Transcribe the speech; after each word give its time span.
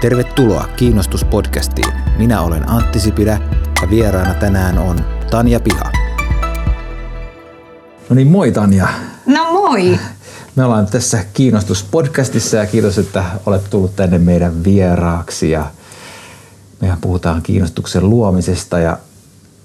Tervetuloa 0.00 0.68
Kiinnostuspodcastiin. 0.76 1.92
Minä 2.18 2.42
olen 2.42 2.70
Antti 2.70 3.00
Sipilä 3.00 3.40
ja 3.82 3.90
vieraana 3.90 4.34
tänään 4.34 4.78
on 4.78 4.98
Tanja 5.30 5.60
Piha. 5.60 5.92
No 8.08 8.14
niin, 8.14 8.28
moi 8.28 8.52
Tanja. 8.52 8.88
No 9.26 9.52
moi. 9.52 9.98
Me 10.56 10.64
ollaan 10.64 10.86
tässä 10.86 11.24
Kiinnostuspodcastissa 11.34 12.56
ja 12.56 12.66
kiitos, 12.66 12.98
että 12.98 13.24
olet 13.46 13.70
tullut 13.70 13.96
tänne 13.96 14.18
meidän 14.18 14.64
vieraaksi. 14.64 15.50
Ja 15.50 15.70
mehän 16.80 16.98
puhutaan 17.00 17.42
kiinnostuksen 17.42 18.10
luomisesta 18.10 18.78
ja 18.78 18.98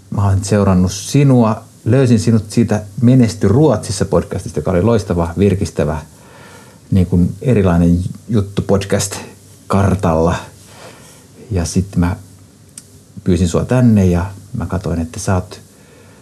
mä 0.09 0.27
olen 0.27 0.43
seurannut 0.43 0.91
sinua, 0.91 1.63
löysin 1.85 2.19
sinut 2.19 2.51
siitä 2.51 2.81
Menesty 3.01 3.47
Ruotsissa 3.47 4.05
podcastista, 4.05 4.59
joka 4.59 4.71
oli 4.71 4.81
loistava, 4.81 5.33
virkistävä, 5.37 5.97
niin 6.91 7.05
kuin 7.07 7.35
erilainen 7.41 7.99
juttu 8.29 8.61
podcast 8.61 9.15
kartalla. 9.67 10.35
Ja 11.51 11.65
sitten 11.65 11.99
mä 11.99 12.15
pyysin 13.23 13.47
sua 13.47 13.65
tänne 13.65 14.05
ja 14.05 14.25
mä 14.57 14.65
katsoin, 14.65 15.01
että 15.01 15.19
sä 15.19 15.35
oot, 15.35 15.61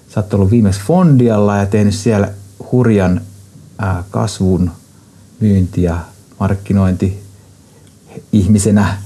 sä 0.09 0.19
oot 0.19 0.33
ollut 0.33 0.51
viimeksi 0.51 0.81
Fondialla 0.81 1.57
ja 1.57 1.65
tehnyt 1.65 1.95
siellä 1.95 2.31
hurjan 2.71 3.21
ää, 3.77 4.03
kasvun 4.11 4.71
myynti 5.39 5.83
ja 5.83 5.99
markkinointi 6.39 7.23
ihmisenä. 8.31 8.97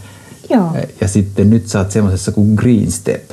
Joo. 0.50 0.76
Ja 1.02 1.08
sitten 1.08 1.50
nyt 1.50 1.68
sä 1.68 1.80
oot 1.80 1.92
semmoisessa 1.92 2.32
kuin 2.32 2.54
Green 2.56 2.92
Step. 2.92 3.32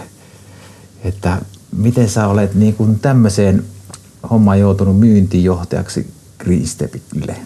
Että 1.05 1.41
miten 1.77 2.09
sä 2.09 2.29
olet 2.29 2.55
niin 2.55 2.75
kuin 2.75 3.01
tämmöiseen 3.01 3.65
hommaan 4.31 4.61
joutunut 4.61 4.99
myyntijohtajaksi 4.99 6.11
Green 6.39 6.67
Stepille? 6.67 7.37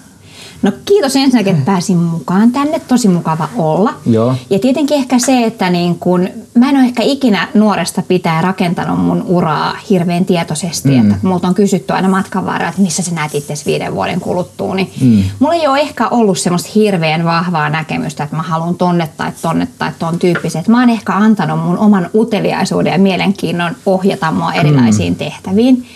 No 0.62 0.72
kiitos 0.84 1.16
ensinnäkin, 1.16 1.52
että 1.52 1.72
pääsin 1.72 1.96
mukaan 1.96 2.52
tänne. 2.52 2.80
Tosi 2.88 3.08
mukava 3.08 3.48
olla. 3.56 3.94
Joo. 4.06 4.34
Ja 4.50 4.58
tietenkin 4.58 4.96
ehkä 4.96 5.18
se, 5.18 5.44
että 5.44 5.70
niin 5.70 5.98
kun, 5.98 6.28
mä 6.54 6.70
en 6.70 6.76
ole 6.76 6.84
ehkä 6.84 7.02
ikinä 7.02 7.48
nuoresta 7.54 8.02
pitää 8.08 8.42
rakentanut 8.42 9.00
mun 9.00 9.22
uraa 9.22 9.76
hirveän 9.90 10.24
tietoisesti. 10.24 10.88
Mm. 10.88 11.00
Että 11.00 11.26
multa 11.26 11.48
on 11.48 11.54
kysytty 11.54 11.92
aina 11.92 12.08
matkan 12.08 12.46
varrella, 12.46 12.68
että 12.68 12.82
missä 12.82 13.02
sä 13.02 13.14
näet 13.14 13.34
itse 13.34 13.54
viiden 13.66 13.94
vuoden 13.94 14.20
kuluttua. 14.20 14.74
Niin 14.74 14.92
mm. 15.00 15.22
Mulla 15.38 15.54
ei 15.54 15.66
ole 15.66 15.80
ehkä 15.80 16.08
ollut 16.08 16.38
semmoista 16.38 16.70
hirveän 16.74 17.24
vahvaa 17.24 17.68
näkemystä, 17.68 18.24
että 18.24 18.36
mä 18.36 18.42
haluan 18.42 18.74
tonne 18.74 19.08
tai 19.16 19.32
tonne 19.42 19.68
tai 19.78 19.90
ton 19.98 20.18
tyyppiset. 20.18 20.68
Mä 20.68 20.80
oon 20.80 20.90
ehkä 20.90 21.12
antanut 21.12 21.64
mun 21.64 21.78
oman 21.78 22.10
uteliaisuuden 22.14 22.92
ja 22.92 22.98
mielenkiinnon 22.98 23.76
ohjata 23.86 24.32
mua 24.32 24.52
erilaisiin 24.52 25.12
mm. 25.12 25.16
tehtäviin. 25.18 25.86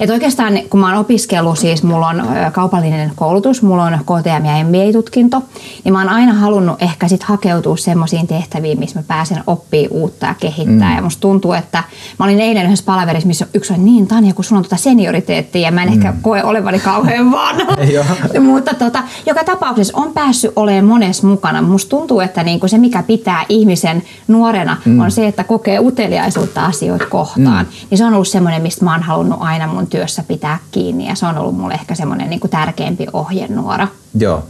Et 0.00 0.10
oikeastaan 0.10 0.58
kun 0.70 0.80
mä 0.80 0.88
oon 0.88 0.98
opiskellut, 0.98 1.58
siis 1.58 1.82
mulla 1.82 2.08
on 2.08 2.22
kaupallinen 2.52 3.12
koulutus, 3.16 3.62
mulla 3.62 3.84
on 3.84 3.98
KTM 3.98 4.44
ja 4.44 4.64
MBA-tutkinto, 4.64 5.42
niin 5.84 5.92
mä 5.92 5.98
oon 5.98 6.08
aina 6.08 6.32
halunnut 6.32 6.82
ehkä 6.82 7.08
sit 7.08 7.22
hakeutua 7.22 7.76
semmoisiin 7.76 8.26
tehtäviin, 8.26 8.78
missä 8.78 8.98
mä 8.98 9.04
pääsen 9.08 9.42
oppii 9.46 9.88
uutta 9.90 10.26
ja 10.26 10.34
kehittää. 10.40 10.90
Mm. 10.90 10.96
Ja 10.96 11.02
musta 11.02 11.20
tuntuu, 11.20 11.52
että 11.52 11.82
mä 12.18 12.24
olin 12.24 12.40
eilen 12.40 12.66
yhdessä 12.66 12.84
palaverissa, 12.84 13.26
missä 13.26 13.46
yksi 13.54 13.72
on 13.72 13.84
niin, 13.84 14.06
Tanja, 14.06 14.34
kun 14.34 14.44
sulla 14.44 14.58
on 14.58 14.64
tuota 14.64 14.76
senioriteettia 14.76 15.62
ja 15.62 15.72
mä 15.72 15.82
en 15.82 15.88
mm. 15.88 15.94
ehkä 15.94 16.14
koe 16.22 16.44
olevani 16.44 16.78
kauhean 16.78 17.32
vanha. 17.32 17.76
Mutta 18.40 18.74
tota, 18.74 19.02
joka 19.26 19.44
tapauksessa 19.44 19.98
on 19.98 20.12
päässyt 20.12 20.52
olemaan 20.56 20.84
monessa 20.84 21.26
mukana. 21.26 21.62
Musta 21.62 21.90
tuntuu, 21.90 22.20
että 22.20 22.44
niinku 22.44 22.68
se, 22.68 22.78
mikä 22.78 23.02
pitää 23.02 23.44
ihmisen 23.48 24.02
nuorena, 24.28 24.76
mm. 24.84 25.00
on 25.00 25.10
se, 25.10 25.26
että 25.26 25.44
kokee 25.44 25.78
uteliaisuutta 25.80 26.66
asioita 26.66 27.06
kohtaan. 27.06 27.66
Mm. 27.66 27.72
Niin 27.90 27.98
se 27.98 28.04
on 28.04 28.14
ollut 28.14 28.28
semmoinen, 28.28 28.62
mistä 28.62 28.84
mä 28.84 28.92
oon 28.92 29.02
halunnut 29.02 29.38
aina 29.42 29.66
mun 29.66 29.86
työssä 29.88 30.24
pitää 30.28 30.58
kiinni 30.70 31.08
ja 31.08 31.14
se 31.14 31.26
on 31.26 31.38
ollut 31.38 31.56
mulle 31.56 31.74
ehkä 31.74 31.94
semmoinen 31.94 32.30
niin 32.30 32.40
tärkeämpi 32.50 33.06
ohjenuora. 33.12 33.88
Joo. 34.14 34.46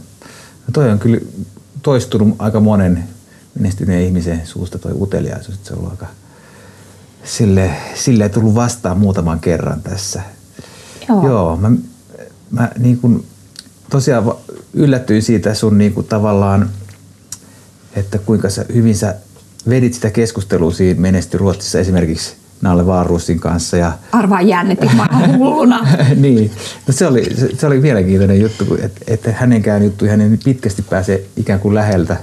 No 0.67 0.71
toi 0.73 0.91
on 0.91 0.99
kyllä 0.99 1.17
toistunut 1.81 2.35
aika 2.39 2.59
monen 2.59 3.03
menestyneen 3.55 4.05
ihmisen 4.05 4.41
suusta 4.45 4.79
toi 4.79 4.91
uteliaisuus, 4.95 5.57
että 5.57 5.67
se 5.67 5.73
on 5.73 5.79
ollut 5.79 5.91
aika 5.91 6.05
sille, 7.23 7.71
sille 7.95 8.29
tullut 8.29 8.55
vastaan 8.55 8.97
muutaman 8.97 9.39
kerran 9.39 9.81
tässä. 9.81 10.21
Joo. 11.09 11.27
Joo 11.27 11.57
mä, 11.57 11.71
mä 12.51 12.71
niin 12.77 12.99
kuin, 12.99 13.25
tosiaan 13.89 14.33
yllätyin 14.73 15.23
siitä 15.23 15.53
sun 15.53 15.77
niin 15.77 15.93
kuin 15.93 16.07
tavallaan, 16.07 16.69
että 17.95 18.17
kuinka 18.17 18.49
sä, 18.49 18.65
hyvin 18.73 18.97
sä 18.97 19.15
vedit 19.69 19.93
sitä 19.93 20.09
keskustelua 20.09 20.71
siinä 20.71 21.01
Menesty 21.01 21.37
Ruotsissa 21.37 21.79
esimerkiksi 21.79 22.35
Nalle 22.61 22.85
Vaarussin 22.85 23.39
kanssa. 23.39 23.77
Ja... 23.77 23.91
Arvaa 24.11 24.41
jännitin 24.41 24.91
hulluna. 25.37 25.87
niin, 26.15 26.51
no 26.87 26.93
se 26.93 27.07
oli, 27.07 27.35
se, 27.35 27.49
se, 27.57 27.67
oli 27.67 27.79
mielenkiintoinen 27.79 28.41
juttu, 28.41 28.77
että, 28.81 29.01
että 29.07 29.31
hänenkään 29.31 29.83
juttu 29.83 30.05
hänen 30.05 30.39
pitkästi 30.43 30.81
pääsee 30.81 31.25
ikään 31.37 31.59
kuin 31.59 31.75
läheltä 31.75 32.17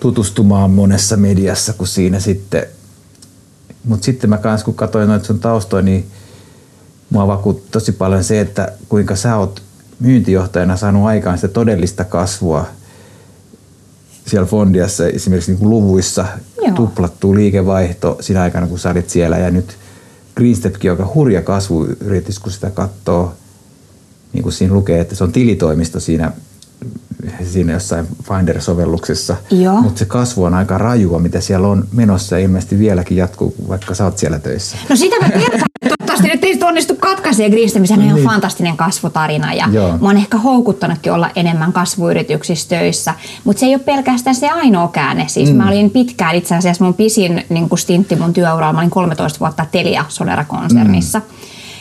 tutustumaan 0.00 0.70
monessa 0.70 1.16
mediassa 1.16 1.72
kuin 1.72 1.88
siinä 1.88 2.20
sitten. 2.20 2.66
Mutta 3.84 4.04
sitten 4.04 4.30
mä 4.30 4.38
kanssa 4.38 4.64
kun 4.64 4.74
katsoin 4.74 5.08
noita 5.08 5.26
sun 5.26 5.40
taustoja, 5.40 5.82
niin 5.82 6.06
mua 7.10 7.26
vakuutti 7.26 7.68
tosi 7.70 7.92
paljon 7.92 8.24
se, 8.24 8.40
että 8.40 8.72
kuinka 8.88 9.16
sä 9.16 9.36
oot 9.36 9.62
myyntijohtajana 10.00 10.76
saanut 10.76 11.06
aikaan 11.06 11.38
sitä 11.38 11.48
todellista 11.48 12.04
kasvua– 12.04 12.66
siellä 14.28 14.46
Fondiassa 14.46 15.06
esimerkiksi 15.06 15.50
niin 15.50 15.58
kuin 15.58 15.70
luvuissa 15.70 16.26
Joo. 16.68 16.76
tuplattu 16.76 17.34
liikevaihto 17.34 18.16
siinä 18.20 18.42
aikana, 18.42 18.66
kun 18.66 18.78
sä 18.78 18.90
olit 18.90 19.10
siellä. 19.10 19.38
Ja 19.38 19.50
nyt 19.50 19.76
Greenstepkin, 20.36 20.88
joka 20.88 21.10
hurja 21.14 21.42
kasvuyritys, 21.42 22.38
kun 22.38 22.52
sitä 22.52 22.70
katsoo, 22.70 23.32
niin 24.32 24.42
kuin 24.42 24.52
siinä 24.52 24.74
lukee, 24.74 25.00
että 25.00 25.14
se 25.14 25.24
on 25.24 25.32
tilitoimisto 25.32 26.00
siinä, 26.00 26.32
siinä 27.44 27.72
jossain 27.72 28.06
Finder-sovelluksessa. 28.22 29.36
Mutta 29.82 29.98
se 29.98 30.04
kasvu 30.04 30.44
on 30.44 30.54
aika 30.54 30.78
rajua, 30.78 31.18
mitä 31.18 31.40
siellä 31.40 31.68
on 31.68 31.88
menossa 31.92 32.38
ja 32.38 32.44
ilmeisesti 32.44 32.78
vieläkin 32.78 33.16
jatkuu, 33.16 33.54
vaikka 33.68 33.94
sä 33.94 34.04
oot 34.04 34.18
siellä 34.18 34.38
töissä. 34.38 34.76
No 34.88 34.96
sitä 34.96 35.16
mä 35.20 35.28
ei 36.48 36.58
onnistu 36.62 36.94
katkaisee 37.00 37.50
Greenstep, 37.50 37.84
sehän 37.84 38.08
on 38.08 38.14
niin. 38.14 38.26
fantastinen 38.26 38.76
kasvutarina 38.76 39.54
ja 39.54 39.68
Joo. 39.72 39.98
mä 39.98 40.08
oon 40.08 40.16
ehkä 40.16 40.38
houkuttanutkin 40.38 41.12
olla 41.12 41.30
enemmän 41.36 41.72
kasvuyrityksissä 41.72 42.68
töissä, 42.68 43.14
mutta 43.44 43.60
se 43.60 43.66
ei 43.66 43.74
ole 43.74 43.82
pelkästään 43.84 44.36
se 44.36 44.48
ainoa 44.48 44.88
käänne. 44.88 45.28
Siis 45.28 45.50
mm. 45.50 45.56
mä 45.56 45.68
olin 45.68 45.90
pitkään 45.90 46.34
itse 46.34 46.56
asiassa 46.56 46.84
mun 46.84 46.94
pisin 46.94 47.44
niin 47.48 47.68
stintti 47.76 48.16
mun 48.16 48.32
työuralla, 48.32 48.72
mä 48.72 48.78
olin 48.78 48.90
13 48.90 49.40
vuotta 49.40 49.66
Telia 49.72 50.04
Sonera-konsernissa. 50.08 51.18
Mm. 51.18 51.24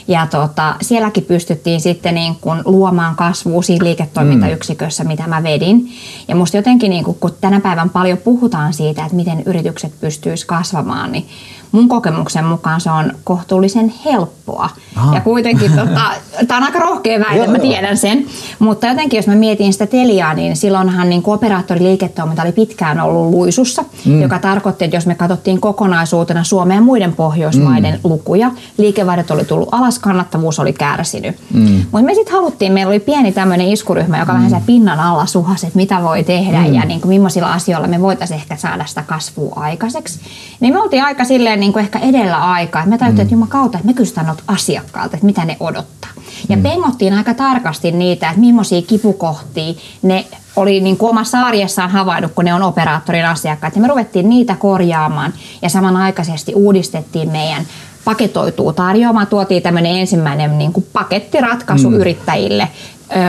Ja 0.07 0.27
tota, 0.27 0.75
sielläkin 0.81 1.23
pystyttiin 1.23 1.81
sitten 1.81 2.15
niin 2.15 2.35
kun 2.35 2.61
luomaan 2.65 3.15
kasvua 3.15 3.61
siinä 3.61 3.85
liiketoimintayksikössä, 3.85 5.03
mm. 5.03 5.07
mitä 5.07 5.27
mä 5.27 5.43
vedin. 5.43 5.89
Ja 6.27 6.35
musta 6.35 6.57
jotenkin, 6.57 6.89
niin 6.89 7.03
kun, 7.03 7.15
kun 7.15 7.31
tänä 7.41 7.59
päivän 7.59 7.89
paljon 7.89 8.17
puhutaan 8.17 8.73
siitä, 8.73 9.03
että 9.03 9.15
miten 9.15 9.43
yritykset 9.45 9.93
pystyisivät 10.01 10.47
kasvamaan, 10.47 11.11
niin 11.11 11.25
mun 11.71 11.89
kokemuksen 11.89 12.45
mukaan 12.45 12.81
se 12.81 12.91
on 12.91 13.11
kohtuullisen 13.23 13.93
helppoa. 14.05 14.69
Aha. 14.95 15.15
Ja 15.15 15.21
kuitenkin, 15.21 15.71
tota, 15.71 16.01
tämä 16.47 16.57
on 16.57 16.63
aika 16.63 16.79
rohkea 16.79 17.19
väite, 17.19 17.47
mä 17.47 17.59
tiedän 17.59 17.97
sen. 17.97 18.25
Mutta 18.59 18.87
jotenkin, 18.87 19.17
jos 19.17 19.27
mä 19.27 19.35
mietin 19.35 19.73
sitä 19.73 19.87
Teliaa, 19.87 20.33
niin 20.33 20.55
silloinhan 20.55 21.09
niin 21.09 21.21
operaattoriliiketoiminta 21.25 22.41
oli 22.41 22.51
pitkään 22.51 22.99
ollut 22.99 23.31
luisussa, 23.31 23.83
mm. 24.05 24.21
joka 24.21 24.39
tarkoitti, 24.39 24.85
että 24.85 24.97
jos 24.97 25.05
me 25.05 25.15
katsottiin 25.15 25.61
kokonaisuutena 25.61 26.43
Suomen 26.43 26.75
ja 26.75 26.81
muiden 26.81 27.13
Pohjoismaiden 27.13 27.93
mm. 27.93 27.99
lukuja, 28.03 28.51
liikevaihdot 28.77 29.31
oli 29.31 29.45
tullut 29.45 29.69
alas, 29.71 29.99
kannattavuus 29.99 30.59
oli 30.59 30.73
kärsinyt. 30.73 31.35
Mm. 31.53 31.85
Mutta 31.91 32.05
me 32.05 32.13
sitten 32.13 32.33
haluttiin, 32.33 32.73
meillä 32.73 32.89
oli 32.89 32.99
pieni 32.99 33.31
tämmöinen 33.31 33.67
iskuryhmä, 33.67 34.19
joka 34.19 34.33
mm. 34.33 34.43
vähän 34.43 34.63
pinnan 34.65 34.99
alla 34.99 35.25
suhasi, 35.25 35.67
että 35.67 35.77
mitä 35.77 36.03
voi 36.03 36.23
tehdä 36.23 36.59
mm. 36.59 36.73
ja 36.73 36.85
niin 36.85 37.01
kuin, 37.01 37.09
millaisilla 37.09 37.53
asioilla 37.53 37.87
me 37.87 38.01
voitaisiin 38.01 38.39
ehkä 38.39 38.55
saada 38.55 38.85
sitä 38.85 39.03
kasvua 39.07 39.53
aikaiseksi. 39.55 40.19
Niin 40.59 40.73
me 40.73 40.81
oltiin 40.81 41.03
aika 41.03 41.23
silleen 41.25 41.56
niin 41.59 41.73
kuin 41.73 41.83
ehkä 41.83 41.99
edellä 41.99 42.51
aikaa. 42.51 42.85
Me 42.85 42.97
tajuttiin, 42.97 43.17
mm. 43.17 43.21
että 43.21 43.33
Jumala 43.33 43.51
kautta, 43.51 43.77
että 43.77 43.87
me 43.87 43.93
kysytään 43.93 44.35
asiakkaalta, 44.47 45.15
että 45.15 45.25
mitä 45.25 45.45
ne 45.45 45.57
odottaa. 45.59 46.11
Ja 46.49 46.57
mm. 46.57 46.63
pengottiin 46.63 47.13
aika 47.13 47.33
tarkasti 47.33 47.91
niitä, 47.91 48.27
että 48.29 48.39
millaisia 48.39 48.81
kipukohtia 48.81 49.73
ne 50.01 50.25
oli 50.55 50.79
niin 50.81 50.97
kuin 50.97 51.09
omassa 51.09 51.41
arjessaan 51.41 51.89
havainnut, 51.89 52.31
kun 52.31 52.45
ne 52.45 52.53
on 52.53 52.63
operaattorin 52.63 53.25
asiakkaat. 53.25 53.75
Ja 53.75 53.81
me 53.81 53.87
ruvettiin 53.87 54.29
niitä 54.29 54.55
korjaamaan 54.55 55.33
ja 55.61 55.69
samanaikaisesti 55.69 56.53
uudistettiin 56.55 57.31
meidän 57.31 57.65
paketoituu 58.05 58.73
tarjoamaan. 58.73 59.27
Tuotiin 59.27 59.63
tämmöinen 59.63 59.91
ensimmäinen 59.91 60.57
niin 60.57 60.73
kuin 60.73 60.87
pakettiratkaisu 60.93 61.89
mm. 61.89 61.95
yrittäjille, 61.95 62.67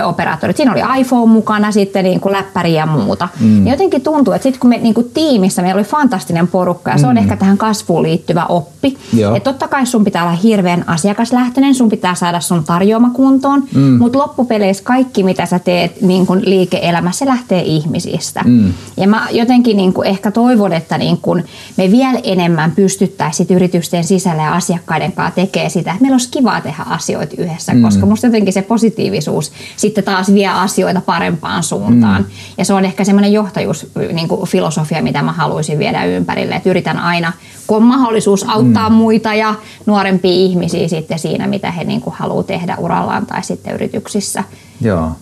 operaattorit. 0.04 0.56
Siinä 0.56 0.72
oli 0.72 1.00
iPhone 1.00 1.32
mukana, 1.32 1.72
sitten 1.72 2.04
niin 2.04 2.20
kuin 2.20 2.32
läppäri 2.32 2.75
ja 2.75 2.86
muuta. 2.86 3.28
Mm. 3.40 3.66
Ja 3.66 3.72
jotenkin 3.72 4.02
tuntuu, 4.02 4.34
että 4.34 4.42
sitten 4.42 4.60
kun 4.60 4.70
me 4.70 4.78
niin 4.78 4.94
kuin 4.94 5.10
tiimissä, 5.14 5.62
meillä 5.62 5.78
oli 5.78 5.88
fantastinen 5.88 6.48
porukka 6.48 6.90
ja 6.90 6.98
se 6.98 7.06
on 7.06 7.14
mm. 7.14 7.19
ehkä 7.19 7.36
tähän 7.36 7.58
kasvuun 7.58 8.02
liittyvä 8.02 8.44
oppi. 8.44 8.98
Että 9.36 9.52
totta 9.52 9.69
kai 9.69 9.86
sun 9.86 10.04
pitää 10.04 10.22
olla 10.22 10.36
hirveän 10.36 10.84
asiakaslähtöinen, 10.86 11.75
sun 11.75 11.88
pitää 11.88 12.14
saada 12.14 12.40
sun 12.40 12.64
tarjoama 12.64 13.10
kuntoon, 13.10 13.62
mm. 13.75 13.80
mutta 13.80 14.19
loppupeleissä 14.19 14.84
kaikki 14.84 15.22
mitä 15.22 15.46
sä 15.46 15.58
teet 15.58 16.00
niin 16.02 16.26
kuin 16.26 16.42
liike-elämässä 16.44 17.26
lähtee 17.26 17.62
ihmisistä. 17.62 18.42
Mm. 18.44 18.72
Ja 18.96 19.08
mä 19.08 19.26
jotenkin 19.30 19.76
niin 19.76 19.92
kuin 19.92 20.08
ehkä 20.08 20.30
toivon, 20.30 20.72
että 20.72 20.98
niin 20.98 21.19
kuin 21.19 21.44
me 21.76 21.90
vielä 21.90 22.20
enemmän 22.22 22.72
pystyttäisiin 22.72 23.48
yritysten 23.50 24.04
sisällä 24.04 24.42
ja 24.42 24.54
asiakkaiden 24.54 25.12
kanssa 25.12 25.34
tekemään 25.34 25.70
sitä, 25.70 25.90
että 25.90 26.02
meillä 26.02 26.14
olisi 26.14 26.30
kivaa 26.30 26.60
tehdä 26.60 26.82
asioita 26.90 27.34
yhdessä, 27.38 27.75
mm. 27.75 27.82
koska 27.82 28.06
musta 28.06 28.26
jotenkin 28.26 28.52
se 28.52 28.62
positiivisuus 28.62 29.52
sitten 29.76 30.04
taas 30.04 30.34
vie 30.34 30.48
asioita 30.48 31.00
parempaan 31.00 31.62
suuntaan. 31.62 32.22
Mm. 32.22 32.28
Ja 32.58 32.64
se 32.64 32.72
on 32.72 32.84
ehkä 32.84 33.04
semmoinen 33.04 33.32
johtajuusfilosofia, 33.32 34.14
niin 34.14 34.28
filosofia, 34.46 35.02
mitä 35.02 35.22
mä 35.22 35.32
haluaisin 35.32 35.78
viedä 35.78 36.04
ympärille. 36.04 36.54
Että 36.54 36.70
yritän 36.70 36.98
aina, 36.98 37.32
kun 37.66 37.76
on 37.76 37.82
mahdollisuus 37.82 38.48
auttaa 38.48 38.88
mm. 38.88 38.94
muita 38.94 39.34
ja 39.34 39.54
nuorempia 39.86 40.32
ihmisiä 40.32 40.88
sitten 40.88 41.18
siinä, 41.18 41.46
mitä 41.46 41.70
he 41.70 41.84
niin 41.84 42.00
kuin 42.00 42.16
haluaa 42.16 42.42
tehdä 42.42 42.76
urallaan 42.78 43.26
tai 43.26 43.42
sitten 43.42 43.74
yrityksissä. 43.74 44.44
Joo. 44.80 45.12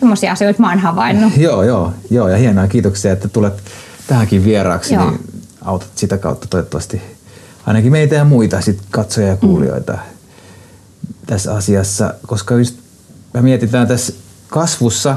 Semmoisia 0.00 0.32
asioita 0.32 0.62
mä 0.62 0.68
oon 0.68 0.78
havainnut. 0.78 1.32
joo, 1.46 1.62
joo, 1.62 1.92
joo, 2.10 2.28
ja 2.28 2.36
hienoa. 2.36 2.66
Kiitoksia, 2.66 3.12
että 3.12 3.28
tulet 3.28 3.62
tähänkin 4.06 4.44
vieraaksi, 4.44 4.94
joo. 4.94 5.10
niin 5.10 5.20
autat 5.62 5.90
sitä 5.94 6.18
kautta 6.18 6.46
toivottavasti 6.50 7.02
ainakin 7.66 7.92
meitä 7.92 8.14
ja 8.14 8.24
muita 8.24 8.60
sit 8.60 8.78
katsoja 8.90 9.26
ja 9.26 9.36
kuulijoita 9.36 9.92
mm. 9.92 9.98
tässä 11.26 11.54
asiassa, 11.54 12.14
koska 12.26 12.54
just 12.54 12.76
me 13.34 13.42
mietitään 13.42 13.88
tässä 13.88 14.12
kasvussa, 14.48 15.16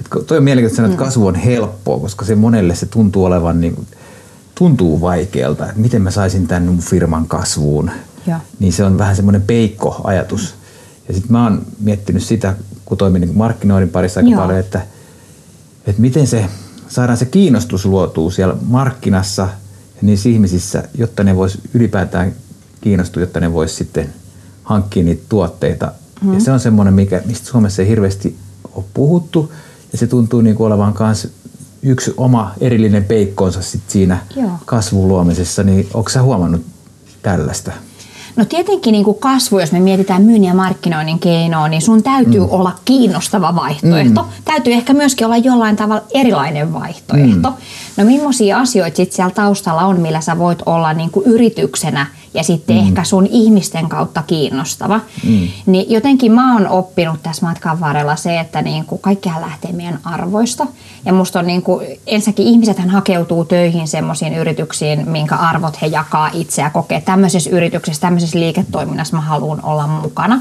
että 0.00 0.20
toi 0.26 0.38
on 0.38 0.44
mielenkiintoista 0.44 0.84
että 0.84 0.96
mm. 0.96 1.04
kasvu 1.04 1.26
on 1.26 1.34
helppoa, 1.34 2.00
koska 2.00 2.24
se 2.24 2.34
monelle 2.34 2.74
se 2.74 2.86
tuntuu 2.86 3.24
olevan 3.24 3.60
niin, 3.60 3.86
tuntuu 4.54 5.00
vaikealta, 5.00 5.64
että 5.66 5.80
miten 5.80 6.02
mä 6.02 6.10
saisin 6.10 6.46
tämän 6.46 6.64
mun 6.64 6.78
firman 6.78 7.28
kasvuun. 7.28 7.90
Ja. 8.26 8.40
Niin 8.58 8.72
se 8.72 8.84
on 8.84 8.98
vähän 8.98 9.16
semmoinen 9.16 9.42
peikko-ajatus. 9.42 10.54
Ja 11.08 11.14
sitten 11.14 11.32
mä 11.32 11.42
oon 11.42 11.66
miettinyt 11.80 12.22
sitä, 12.22 12.56
kun 12.84 12.98
toimin 12.98 13.20
niin 13.20 13.38
markkinoinnin 13.38 13.90
parissa 13.90 14.20
aika 14.20 14.30
Joo. 14.30 14.40
paljon, 14.40 14.58
että, 14.58 14.80
että 15.86 16.00
miten 16.00 16.26
se 16.26 16.46
saadaan 16.88 17.18
se 17.18 17.24
kiinnostus 17.24 17.86
luotuu 17.86 18.30
siellä 18.30 18.56
markkinassa– 18.62 19.48
niissä 20.02 20.28
ihmisissä, 20.28 20.88
jotta 20.98 21.24
ne 21.24 21.36
vois 21.36 21.58
ylipäätään 21.74 22.32
kiinnostua, 22.80 23.22
jotta 23.22 23.40
ne 23.40 23.52
vois 23.52 23.76
sitten 23.76 24.14
hankkia 24.62 25.04
niitä 25.04 25.22
tuotteita. 25.28 25.92
Mm. 26.20 26.34
Ja 26.34 26.40
se 26.40 26.52
on 26.52 26.60
semmoinen, 26.60 26.94
mikä, 26.94 27.22
mistä 27.26 27.46
Suomessa 27.46 27.82
ei 27.82 27.88
hirveästi 27.88 28.36
ole 28.74 28.84
puhuttu. 28.94 29.52
Ja 29.92 29.98
se 29.98 30.06
tuntuu 30.06 30.40
niin 30.40 30.56
kuin 30.56 30.66
olevan 30.66 30.94
myös 31.00 31.32
yksi 31.82 32.14
oma 32.16 32.52
erillinen 32.60 33.04
peikkonsa 33.04 33.62
sit 33.62 33.82
siinä 33.88 34.18
Joo. 34.36 34.50
kasvun 34.64 35.08
luomisessa. 35.08 35.62
Niin 35.62 35.88
onko 35.94 36.10
sä 36.10 36.22
huomannut 36.22 36.62
tällaista? 37.22 37.72
No 38.36 38.44
tietenkin 38.44 38.92
niin 38.92 39.04
kuin 39.04 39.18
kasvu, 39.18 39.58
jos 39.58 39.72
me 39.72 39.80
mietitään 39.80 40.22
myynnin 40.22 40.48
ja 40.48 40.54
markkinoinnin 40.54 41.18
keinoa, 41.18 41.68
niin 41.68 41.82
sun 41.82 42.02
täytyy 42.02 42.40
mm. 42.40 42.46
olla 42.50 42.72
kiinnostava 42.84 43.54
vaihtoehto. 43.54 44.22
Mm. 44.22 44.28
Täytyy 44.44 44.72
ehkä 44.72 44.92
myöskin 44.92 45.26
olla 45.26 45.36
jollain 45.36 45.76
tavalla 45.76 46.02
erilainen 46.14 46.72
vaihtoehto. 46.72 47.50
Mm. 47.50 47.56
No 47.96 48.04
millaisia 48.04 48.58
asioita 48.58 48.96
sitten 48.96 49.16
siellä 49.16 49.34
taustalla 49.34 49.82
on, 49.82 50.00
millä 50.00 50.20
sä 50.20 50.38
voit 50.38 50.62
olla 50.66 50.92
niin 50.92 51.10
kuin 51.10 51.26
yrityksenä 51.26 52.06
ja 52.34 52.42
sitten 52.42 52.76
mm. 52.76 52.82
ehkä 52.82 53.04
sun 53.04 53.26
ihmisten 53.26 53.88
kautta 53.88 54.22
kiinnostava. 54.22 55.00
Mm. 55.24 55.48
Niin 55.66 55.90
jotenkin 55.90 56.32
mä 56.32 56.54
oon 56.54 56.68
oppinut 56.68 57.22
tässä 57.22 57.46
matkan 57.46 57.80
varrella 57.80 58.16
se, 58.16 58.40
että 58.40 58.62
niin 58.62 58.84
kuin 58.84 59.00
kaikkihan 59.00 59.42
lähtee 59.42 59.72
meidän 59.72 60.00
arvoista. 60.04 60.66
Ja 61.04 61.12
musta 61.12 61.38
on 61.38 61.46
niin 61.46 61.62
kuin, 61.62 61.86
ensinnäkin 62.06 62.46
ihmisethän 62.46 62.90
hakeutuu 62.90 63.44
töihin 63.44 63.88
semmoisiin 63.88 64.34
yrityksiin, 64.34 65.08
minkä 65.08 65.36
arvot 65.36 65.82
he 65.82 65.86
jakaa 65.86 66.30
itseä 66.32 66.70
kokee. 66.70 67.00
Tämmöisessä 67.00 67.50
yrityksessä, 67.50 68.00
tämmöisessä 68.00 68.38
liiketoiminnassa 68.38 69.16
mä 69.16 69.22
haluan 69.22 69.64
olla 69.64 69.86
mukana. 69.86 70.40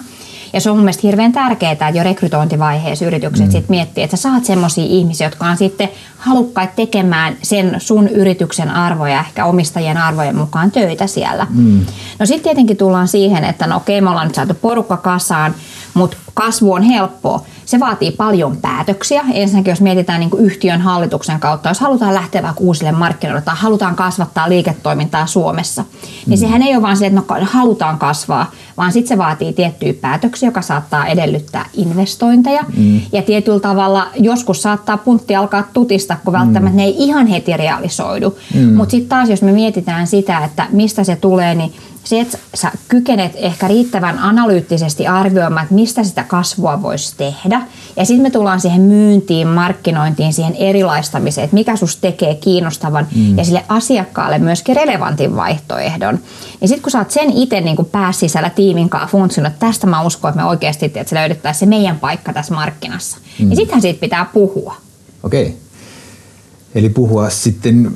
Ja 0.54 0.62
se 0.62 0.69
on 0.69 0.78
mun 0.78 0.84
mielestä 0.84 1.07
hirveän 1.07 1.31
tärkeää, 1.31 1.72
että 1.72 1.90
jo 1.90 2.04
rekrytointivaiheessa 2.04 3.06
yritykset 3.06 3.46
mm. 3.46 3.51
sit 3.51 3.69
miettii, 3.69 4.04
että 4.04 4.18
sä 4.18 4.22
saat 4.22 4.46
semmoisia 4.46 4.86
ihmisiä, 4.88 5.28
jotka 5.28 5.46
on 5.46 5.57
sitten 5.57 5.90
halukkaita 6.18 6.74
tekemään 6.75 7.36
sen 7.44 7.75
sun 7.78 8.07
yrityksen 8.07 8.69
arvoja, 8.69 9.19
ehkä 9.19 9.46
omistajien 9.46 9.98
arvojen 9.98 10.36
mukaan 10.36 10.72
töitä 10.72 11.07
siellä. 11.07 11.48
Mm. 11.50 11.86
No 12.19 12.25
sitten 12.25 12.44
tietenkin 12.44 12.78
tullaan 12.78 13.07
siihen, 13.07 13.44
että 13.44 13.68
no 13.68 13.75
okei, 13.78 14.01
me 14.01 14.10
ollaan 14.10 14.28
nyt 14.28 14.36
saatu 14.36 14.54
porukka 14.54 14.98
kasaan, 14.98 15.56
mutta 15.94 16.18
kasvu 16.33 16.74
on 16.74 16.81
helppoa. 16.81 17.45
Se 17.65 17.80
vaatii 17.80 18.12
paljon 18.12 18.57
päätöksiä. 18.57 19.24
Ensinnäkin 19.33 19.71
jos 19.71 19.81
mietitään 19.81 20.19
niin 20.19 20.30
yhtiön 20.38 20.81
hallituksen 20.81 21.39
kautta, 21.39 21.69
jos 21.69 21.80
halutaan 21.80 22.13
lähteä 22.13 22.44
vaikka 22.44 22.62
uusille 22.62 22.91
markkinoille 22.91 23.41
tai 23.41 23.56
halutaan 23.57 23.95
kasvattaa 23.95 24.50
liiketoimintaa 24.50 25.25
Suomessa, 25.27 25.83
niin 26.27 26.39
mm. 26.39 26.41
sehän 26.41 26.62
ei 26.62 26.75
ole 26.75 26.81
vaan 26.81 26.97
se, 26.97 27.06
että 27.06 27.19
no, 27.19 27.38
halutaan 27.41 28.00
kasvaa, 28.00 28.51
vaan 28.77 28.91
sitten 28.91 29.07
se 29.07 29.18
vaatii 29.18 29.53
tiettyjä 29.53 29.94
päätöksiä, 29.94 30.47
joka 30.47 30.62
saattaa 30.62 31.07
edellyttää 31.07 31.65
investointeja. 31.74 32.63
Mm. 32.77 33.01
Ja 33.12 33.21
tietyllä 33.21 33.59
tavalla 33.59 34.07
joskus 34.19 34.62
saattaa 34.62 34.97
puntti 34.97 35.35
alkaa 35.35 35.63
tutista, 35.74 36.18
kun 36.25 36.33
välttämättä 36.33 36.69
mm. 36.69 36.77
ne 36.77 36.83
ei 36.83 36.95
ihan 36.97 37.27
heti 37.27 37.57
realisoidu. 37.57 38.38
Mm. 38.53 38.74
Mutta 38.74 38.92
sitten 38.92 39.09
taas, 39.09 39.30
jos 39.30 39.42
me 39.42 39.51
mietitään 39.51 40.07
sitä, 40.07 40.39
että 40.45 40.68
mistä 40.71 41.03
se 41.03 41.15
tulee, 41.15 41.56
niin 41.56 41.74
se, 42.09 42.19
että 42.19 42.38
sä 42.53 42.71
kykenet 42.88 43.31
ehkä 43.35 43.67
riittävän 43.67 44.19
analyyttisesti 44.19 45.07
arvioimaan, 45.07 45.63
että 45.63 45.75
mistä 45.75 46.03
sitä 46.03 46.23
kasvua 46.23 46.81
voisi 46.81 47.13
tehdä. 47.17 47.61
Ja 47.95 48.06
sitten 48.06 48.23
me 48.23 48.29
tullaan 48.29 48.61
siihen 48.61 48.81
myyntiin, 48.81 49.47
markkinointiin, 49.47 50.33
siihen 50.33 50.56
erilaistamiseen, 50.56 51.45
että 51.45 51.53
mikä 51.53 51.75
sus 51.75 51.97
tekee 51.97 52.35
kiinnostavan 52.35 53.07
mm. 53.15 53.38
ja 53.38 53.44
sille 53.44 53.65
asiakkaalle 53.67 54.39
myöskin 54.39 54.75
relevantin 54.75 55.35
vaihtoehdon. 55.35 56.19
Ja 56.61 56.67
sitten 56.67 56.83
kun 56.83 56.91
sä 56.91 57.00
oot 57.00 57.11
sen 57.11 57.31
itse 57.31 57.61
niin 57.61 57.77
pääsisällä 57.91 58.50
tiimin 58.50 58.89
kanssa 58.89 59.11
funtsinut, 59.11 59.53
että 59.53 59.65
tästä 59.65 59.88
mä 59.88 60.01
uskon, 60.01 60.29
että 60.29 60.41
me 60.41 60.50
oikeasti 60.50 60.85
että 60.85 61.03
se 61.03 61.15
löydettäisiin 61.15 61.59
se 61.59 61.65
meidän 61.65 62.00
paikka 62.00 62.33
tässä 62.33 62.53
markkinassa, 62.53 63.17
mm. 63.17 63.50
niin 63.50 63.56
sittenhän 63.56 63.81
siitä 63.81 64.00
pitää 64.00 64.25
puhua. 64.33 64.75
Okei. 65.23 65.44
Okay. 65.44 65.69
Eli 66.75 66.89
puhua 66.89 67.30
sitten 67.30 67.92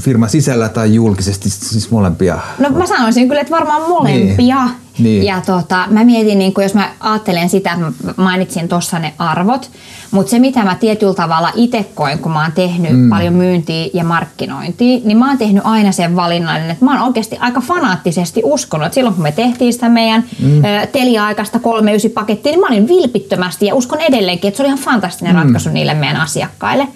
firman 0.00 0.28
sisällä 0.28 0.68
tai 0.68 0.94
julkisesti, 0.94 1.50
siis 1.50 1.90
molempia? 1.90 2.38
No 2.58 2.70
mä 2.70 2.86
sanoisin 2.86 3.28
kyllä, 3.28 3.40
että 3.40 3.54
varmaan 3.54 3.88
molempia. 3.88 4.64
Niin. 4.64 4.84
Niin. 4.98 5.24
Ja 5.24 5.40
tota, 5.46 5.84
mä 5.90 6.04
mietin, 6.04 6.38
niin 6.38 6.54
kun 6.54 6.64
jos 6.64 6.74
mä 6.74 6.92
ajattelen 7.00 7.48
sitä, 7.48 7.72
että 7.72 7.84
mä 7.84 8.14
mainitsin 8.16 8.68
tuossa 8.68 8.98
ne 8.98 9.14
arvot, 9.18 9.70
mutta 10.10 10.30
se 10.30 10.38
mitä 10.38 10.64
mä 10.64 10.74
tietyllä 10.74 11.14
tavalla 11.14 11.52
itse 11.54 11.86
koen, 11.94 12.18
kun 12.18 12.32
mä 12.32 12.42
oon 12.42 12.52
tehnyt 12.52 12.92
mm. 12.92 13.10
paljon 13.10 13.34
myyntiä 13.34 13.88
ja 13.94 14.04
markkinointia, 14.04 15.00
niin 15.04 15.18
mä 15.18 15.28
oon 15.28 15.38
tehnyt 15.38 15.62
aina 15.66 15.92
sen 15.92 16.16
valinnan, 16.16 16.70
että 16.70 16.84
mä 16.84 16.92
oon 16.92 17.06
oikeasti 17.06 17.36
aika 17.40 17.60
fanaattisesti 17.60 18.40
uskonut, 18.44 18.86
että 18.86 18.94
silloin 18.94 19.14
kun 19.14 19.22
me 19.22 19.32
tehtiin 19.32 19.72
sitä 19.72 19.88
meidän 19.88 20.24
mm. 20.42 20.62
Telia-aikaista 20.92 21.58
39 21.58 22.10
pakettia, 22.10 22.52
niin 22.52 22.60
mä 22.60 22.66
olin 22.66 22.88
vilpittömästi 22.88 23.66
ja 23.66 23.74
uskon 23.74 24.00
edelleenkin, 24.00 24.48
että 24.48 24.56
se 24.56 24.62
oli 24.62 24.68
ihan 24.68 24.84
fantastinen 24.84 25.36
mm. 25.36 25.42
ratkaisu 25.42 25.70
niille 25.70 25.94
meidän 25.94 26.20
asiakkaille 26.20 26.88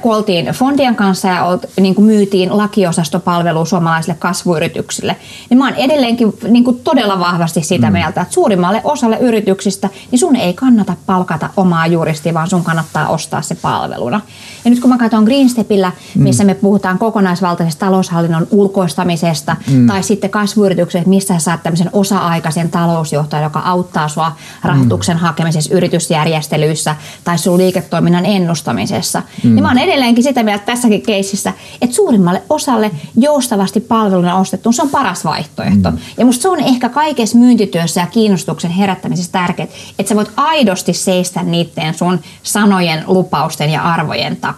kun 0.00 0.16
oltiin 0.16 0.46
Fondien 0.46 0.96
kanssa 0.96 1.28
ja 1.28 1.44
olt, 1.44 1.66
niin 1.80 1.94
kuin 1.94 2.04
myytiin 2.04 2.56
lakiosastopalvelua 2.56 3.64
suomalaisille 3.64 4.16
kasvuyrityksille, 4.18 5.16
niin 5.50 5.58
mä 5.58 5.64
oon 5.64 5.76
edelleenkin 5.76 6.32
niin 6.48 6.64
kuin 6.64 6.80
todella 6.80 7.18
vahvasti 7.18 7.62
sitä 7.62 7.86
mm. 7.86 7.92
mieltä, 7.92 8.20
että 8.20 8.34
suurimmalle 8.34 8.80
osalle 8.84 9.18
yrityksistä, 9.18 9.88
niin 10.10 10.18
sun 10.18 10.36
ei 10.36 10.54
kannata 10.54 10.96
palkata 11.06 11.50
omaa 11.56 11.86
juristia, 11.86 12.34
vaan 12.34 12.48
sun 12.48 12.64
kannattaa 12.64 13.08
ostaa 13.08 13.42
se 13.42 13.54
palveluna. 13.54 14.20
Ja 14.64 14.70
nyt 14.70 14.80
kun 14.80 14.90
mä 14.90 14.98
katson 14.98 15.24
Greenstepillä, 15.24 15.92
mm. 16.14 16.22
missä 16.22 16.44
me 16.44 16.54
puhutaan 16.54 16.98
kokonaisvaltaisesta 16.98 17.86
taloushallinnon 17.86 18.46
ulkoistamisesta, 18.50 19.56
mm. 19.70 19.86
tai 19.86 20.02
sitten 20.02 20.30
kasvuyritykset, 20.30 21.06
missä 21.06 21.34
sä 21.34 21.40
saat 21.40 21.62
tämmöisen 21.62 21.90
osa-aikaisen 21.92 22.70
talousjohtajan, 22.70 23.44
joka 23.44 23.60
auttaa 23.60 24.08
sua 24.08 24.32
rahoituksen 24.64 25.16
mm. 25.16 25.20
hakemisessa 25.20 25.74
yritysjärjestelyissä 25.74 26.96
tai 27.24 27.38
sun 27.38 27.58
liiketoiminnan 27.58 28.26
ennustamisessa, 28.26 29.22
mm. 29.44 29.54
niin 29.54 29.62
mä 29.62 29.68
oon 29.68 29.78
edelleenkin 29.78 30.24
sitä 30.24 30.42
mieltä 30.42 30.66
tässäkin 30.66 31.02
keississä, 31.02 31.52
että 31.82 31.96
suurimmalle 31.96 32.42
osalle 32.48 32.90
joustavasti 33.16 33.80
palveluna 33.80 34.36
ostettu 34.36 34.72
se 34.72 34.82
on 34.82 34.90
paras 34.90 35.24
vaihtoehto. 35.24 35.90
Mm. 35.90 35.98
Ja 36.18 36.24
musta 36.24 36.42
se 36.42 36.48
on 36.48 36.60
ehkä 36.60 36.88
kaikessa 36.88 37.38
myyntityössä 37.38 38.00
ja 38.00 38.06
kiinnostuksen 38.06 38.70
herättämisessä 38.70 39.32
tärkeää, 39.32 39.68
että 39.98 40.08
sä 40.08 40.16
voit 40.16 40.32
aidosti 40.36 40.92
seistä 40.92 41.42
niiden 41.42 41.94
sun 41.94 42.20
sanojen, 42.42 43.04
lupausten 43.06 43.70
ja 43.70 43.82
arvojen 43.82 44.36
takana. 44.36 44.49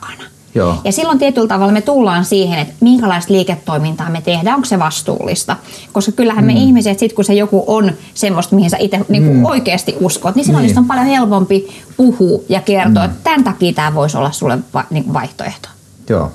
Joo. 0.55 0.77
Ja 0.85 0.93
silloin 0.93 1.19
tietyllä 1.19 1.49
tavalla 1.49 1.73
me 1.73 1.81
tullaan 1.81 2.25
siihen, 2.25 2.59
että 2.59 2.75
minkälaista 2.81 3.33
liiketoimintaa 3.33 4.11
me 4.11 4.21
tehdään, 4.21 4.57
onko 4.57 4.67
se 4.67 4.79
vastuullista. 4.79 5.57
Koska 5.93 6.13
kyllähän 6.13 6.45
mm. 6.45 6.47
me 6.47 6.53
ihmiset, 6.53 6.99
sit 6.99 7.13
kun 7.13 7.25
se 7.25 7.35
joku 7.35 7.65
on 7.67 7.93
semmoista, 8.15 8.55
mihin 8.55 8.71
sä 8.71 8.77
itse 8.81 9.01
niin 9.09 9.23
mm. 9.23 9.45
oikeasti 9.45 9.97
uskot, 10.01 10.35
niin 10.35 10.45
silloin 10.45 10.67
niin. 10.67 10.79
on 10.79 10.87
paljon 10.87 11.07
helpompi 11.07 11.83
puhua 11.97 12.41
ja 12.49 12.61
kertoa, 12.61 13.07
mm. 13.07 13.11
että 13.11 13.25
tämän 13.25 13.45
takia 13.45 13.73
tämä 13.73 13.95
voisi 13.95 14.17
olla 14.17 14.33
sulle 14.33 14.59
va- 14.75 14.85
niin 14.91 15.13
vaihtoehto. 15.13 15.69
Joo. 16.09 16.33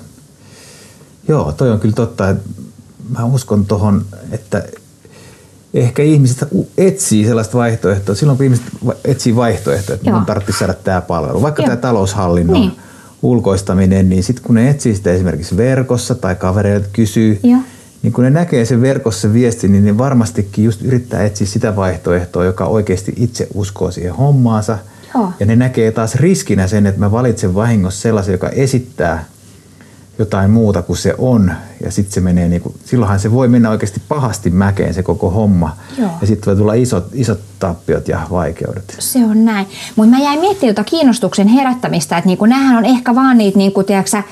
Joo, 1.28 1.52
toi 1.52 1.70
on 1.70 1.80
kyllä 1.80 1.94
totta. 1.94 2.28
Että 2.28 2.48
mä 3.08 3.24
uskon 3.24 3.66
tuohon, 3.66 4.06
että 4.32 4.64
ehkä 5.74 6.02
ihmiset 6.02 6.48
etsii 6.78 7.24
sellaista 7.24 7.58
vaihtoehtoa. 7.58 8.14
Silloin 8.14 8.36
kun 8.36 8.44
ihmiset 8.44 8.66
etsii 9.04 9.36
vaihtoehtoa, 9.36 9.94
että 9.94 10.12
mun 10.12 10.26
tarvitsisi 10.26 10.58
saada 10.58 10.74
tämä 10.74 11.00
palvelu. 11.00 11.42
Vaikka 11.42 11.62
tämä 11.62 11.76
taloushallinnon 11.76 12.60
niin 12.60 12.72
ulkoistaminen, 13.22 14.08
niin 14.08 14.22
sitten 14.22 14.44
kun 14.44 14.54
ne 14.54 14.70
etsii 14.70 14.94
sitä 14.94 15.12
esimerkiksi 15.12 15.56
verkossa 15.56 16.14
tai 16.14 16.34
kavereilta 16.34 16.88
kysyy, 16.92 17.40
Joo. 17.42 17.60
niin 18.02 18.12
kun 18.12 18.24
ne 18.24 18.30
näkee 18.30 18.64
sen 18.64 18.80
verkossa 18.80 19.32
viesti, 19.32 19.68
niin 19.68 19.84
ne 19.84 19.98
varmastikin 19.98 20.64
just 20.64 20.82
yrittää 20.82 21.24
etsiä 21.24 21.46
sitä 21.46 21.76
vaihtoehtoa, 21.76 22.44
joka 22.44 22.64
oikeasti 22.66 23.12
itse 23.16 23.46
uskoo 23.54 23.90
siihen 23.90 24.14
hommaansa. 24.14 24.78
Joo. 25.14 25.32
Ja 25.40 25.46
ne 25.46 25.56
näkee 25.56 25.90
taas 25.90 26.14
riskinä 26.14 26.66
sen, 26.66 26.86
että 26.86 27.00
mä 27.00 27.12
valitsen 27.12 27.54
vahingossa 27.54 28.00
sellaisen, 28.00 28.32
joka 28.32 28.48
esittää 28.48 29.24
jotain 30.18 30.50
muuta 30.50 30.82
kuin 30.82 30.96
se 30.96 31.14
on. 31.18 31.52
Ja 31.84 31.90
sitten 31.90 32.12
se 32.12 32.20
menee, 32.20 32.48
niin 32.48 32.62
kuin, 32.62 32.74
silloinhan 32.84 33.20
se 33.20 33.32
voi 33.32 33.48
mennä 33.48 33.70
oikeasti 33.70 34.02
pahasti 34.08 34.50
mäkeen 34.50 34.94
se 34.94 35.02
koko 35.02 35.30
homma. 35.30 35.76
Joo. 35.98 36.10
Ja 36.20 36.26
sitten 36.26 36.46
voi 36.46 36.56
tulla 36.56 36.74
isot, 36.74 37.06
isot 37.12 37.40
tappiot 37.58 38.08
ja 38.08 38.20
vaikeudet. 38.30 38.96
Se 38.98 39.24
on 39.24 39.44
näin. 39.44 39.66
Mutta 39.96 40.16
mä 40.16 40.22
jäin 40.22 40.40
miettimään 40.40 40.74
tuota 40.74 40.90
kiinnostuksen 40.90 41.48
herättämistä, 41.48 42.18
että 42.18 42.28
niinku, 42.28 42.46
näähän 42.46 42.78
on 42.78 42.84
ehkä 42.84 43.14
vaan 43.14 43.38
niitä, 43.38 43.58
niinku, 43.58 43.82
tiedätkö, 43.82 44.22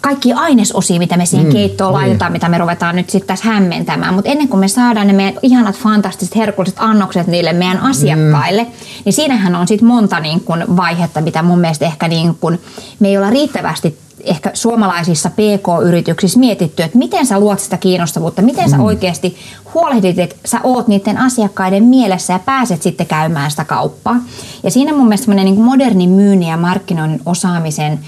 kaikki 0.00 0.32
ainesosia, 0.32 0.98
mitä 0.98 1.16
me 1.16 1.26
siihen 1.26 1.46
mm, 1.46 1.52
keittoon 1.52 1.92
niin. 1.92 2.00
laitetaan, 2.00 2.32
mitä 2.32 2.48
me 2.48 2.58
ruvetaan 2.58 2.96
nyt 2.96 3.10
sitten 3.10 3.28
tässä 3.28 3.48
hämmentämään. 3.48 4.14
Mutta 4.14 4.30
ennen 4.30 4.48
kuin 4.48 4.60
me 4.60 4.68
saadaan 4.68 5.06
ne 5.06 5.12
meidän 5.12 5.34
ihanat, 5.42 5.76
fantastiset, 5.76 6.36
herkulliset 6.36 6.78
annokset 6.78 7.26
niille 7.26 7.52
meidän 7.52 7.80
asiakkaille, 7.80 8.62
mm. 8.62 8.70
niin 9.04 9.12
siinähän 9.12 9.54
on 9.54 9.68
sitten 9.68 9.88
monta 9.88 10.20
niin 10.20 10.40
kun 10.40 10.64
vaihetta, 10.76 11.20
mitä 11.20 11.42
mun 11.42 11.60
mielestä 11.60 11.86
ehkä 11.86 12.08
niin 12.08 12.34
kun, 12.40 12.58
me 12.98 13.08
ei 13.08 13.16
olla 13.16 13.30
riittävästi 13.30 13.98
ehkä 14.24 14.50
suomalaisissa 14.54 15.30
PK-yrityksissä 15.30 16.38
mietitty, 16.38 16.82
että 16.82 16.98
miten 16.98 17.26
sä 17.26 17.40
luot 17.40 17.60
sitä 17.60 17.76
kiinnostavuutta, 17.76 18.42
miten 18.42 18.64
mm. 18.64 18.70
sä 18.70 18.82
oikeasti 18.82 19.36
huolehdit, 19.74 20.18
että 20.18 20.36
sä 20.44 20.60
oot 20.64 20.88
niiden 20.88 21.18
asiakkaiden 21.18 21.84
mielessä 21.84 22.32
ja 22.32 22.38
pääset 22.38 22.82
sitten 22.82 23.06
käymään 23.06 23.50
sitä 23.50 23.64
kauppaa. 23.64 24.16
Ja 24.62 24.70
siinä 24.70 24.92
mun 24.92 25.08
mielestä 25.08 25.34
niin 25.34 25.60
modernin 25.60 26.10
myynnin 26.10 26.48
ja 26.48 26.56
markkinoinnin 26.56 27.22
osaamisen 27.26 27.98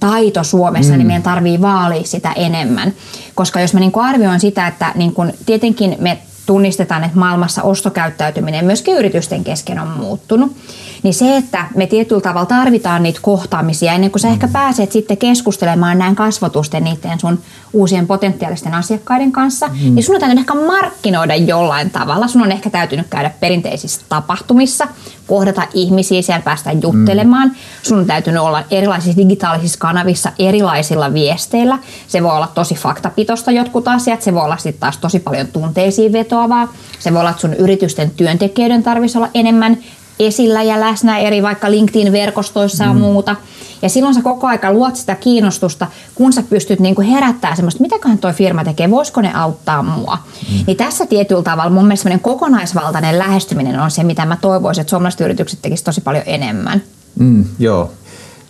taito 0.00 0.44
Suomessa, 0.44 0.92
niin 0.92 0.96
mm. 0.96 0.98
niin 0.98 1.06
meidän 1.06 1.22
tarvii 1.22 1.60
vaalia 1.60 2.04
sitä 2.04 2.32
enemmän. 2.32 2.92
Koska 3.34 3.60
jos 3.60 3.74
mä 3.74 3.80
niin 3.80 3.92
arvioin 3.94 4.40
sitä, 4.40 4.66
että 4.66 4.92
niin 4.94 5.12
kuin, 5.12 5.32
tietenkin 5.46 5.96
me 5.98 6.18
tunnistetaan, 6.46 7.04
että 7.04 7.18
maailmassa 7.18 7.62
ostokäyttäytyminen 7.62 8.64
myöskin 8.64 8.96
yritysten 8.96 9.44
kesken 9.44 9.78
on 9.78 9.88
muuttunut 9.88 10.56
niin 11.02 11.14
se, 11.14 11.36
että 11.36 11.64
me 11.76 11.86
tietyllä 11.86 12.20
tavalla 12.20 12.46
tarvitaan 12.46 13.02
niitä 13.02 13.20
kohtaamisia 13.22 13.92
ennen 13.92 14.10
kuin 14.10 14.20
sä 14.20 14.28
ehkä 14.28 14.46
mm. 14.46 14.52
pääset 14.52 14.92
sitten 14.92 15.16
keskustelemaan 15.16 15.98
näin 15.98 16.16
kasvotusten 16.16 16.84
niiden 16.84 17.20
sun 17.20 17.38
uusien 17.72 18.06
potentiaalisten 18.06 18.74
asiakkaiden 18.74 19.32
kanssa, 19.32 19.68
mm. 19.68 19.94
niin 19.94 20.02
sun 20.02 20.14
on 20.14 20.20
täytynyt 20.20 20.42
ehkä 20.42 20.54
markkinoida 20.54 21.34
jollain 21.34 21.90
tavalla. 21.90 22.28
Sun 22.28 22.42
on 22.42 22.52
ehkä 22.52 22.70
täytynyt 22.70 23.06
käydä 23.10 23.30
perinteisissä 23.40 24.00
tapahtumissa, 24.08 24.88
kohdata 25.26 25.62
ihmisiä, 25.74 26.22
siellä 26.22 26.42
päästä 26.42 26.72
juttelemaan. 26.72 27.48
Mm. 27.48 27.54
Sun 27.82 27.98
on 27.98 28.06
täytynyt 28.06 28.42
olla 28.42 28.64
erilaisissa 28.70 29.16
digitaalisissa 29.16 29.78
kanavissa 29.78 30.32
erilaisilla 30.38 31.14
viesteillä. 31.14 31.78
Se 32.08 32.22
voi 32.22 32.36
olla 32.36 32.48
tosi 32.54 32.74
faktapitosta 32.74 33.50
jotkut 33.50 33.88
asiat, 33.88 34.22
se 34.22 34.34
voi 34.34 34.44
olla 34.44 34.56
sitten 34.56 34.80
taas 34.80 34.98
tosi 34.98 35.18
paljon 35.18 35.46
tunteisiin 35.46 36.12
vetoavaa. 36.12 36.72
Se 36.98 37.12
voi 37.12 37.20
olla, 37.20 37.30
että 37.30 37.40
sun 37.40 37.54
yritysten 37.54 38.10
työntekijöiden 38.10 38.82
tarvitsisi 38.82 39.18
olla 39.18 39.30
enemmän 39.34 39.78
esillä 40.18 40.62
ja 40.62 40.80
läsnä 40.80 41.18
eri 41.18 41.42
vaikka 41.42 41.70
LinkedIn-verkostoissa 41.70 42.84
ja 42.84 42.92
mm. 42.92 43.00
muuta. 43.00 43.36
Ja 43.82 43.88
silloin 43.88 44.14
sä 44.14 44.22
koko 44.22 44.46
aika 44.46 44.72
luot 44.72 44.96
sitä 44.96 45.14
kiinnostusta, 45.14 45.86
kun 46.14 46.32
sä 46.32 46.42
pystyt 46.42 46.80
niin 46.80 46.94
kuin 46.94 47.06
herättämään 47.06 47.56
semmoista, 47.56 47.82
mitäköhän 47.82 48.18
toi 48.18 48.32
firma 48.32 48.64
tekee, 48.64 48.90
voisiko 48.90 49.20
ne 49.20 49.32
auttaa 49.34 49.82
mua. 49.82 50.18
Mm. 50.52 50.64
Niin 50.66 50.76
tässä 50.76 51.06
tietyllä 51.06 51.42
tavalla 51.42 51.70
mun 51.70 51.84
mielestä 51.84 52.18
kokonaisvaltainen 52.18 53.18
lähestyminen 53.18 53.80
on 53.80 53.90
se, 53.90 54.04
mitä 54.04 54.26
mä 54.26 54.36
toivoisin, 54.40 54.80
että 54.80 54.90
suomalaiset 54.90 55.20
yritykset 55.20 55.58
tekisivät 55.62 55.84
tosi 55.84 56.00
paljon 56.00 56.24
enemmän. 56.26 56.82
Mm, 57.18 57.44
joo, 57.58 57.90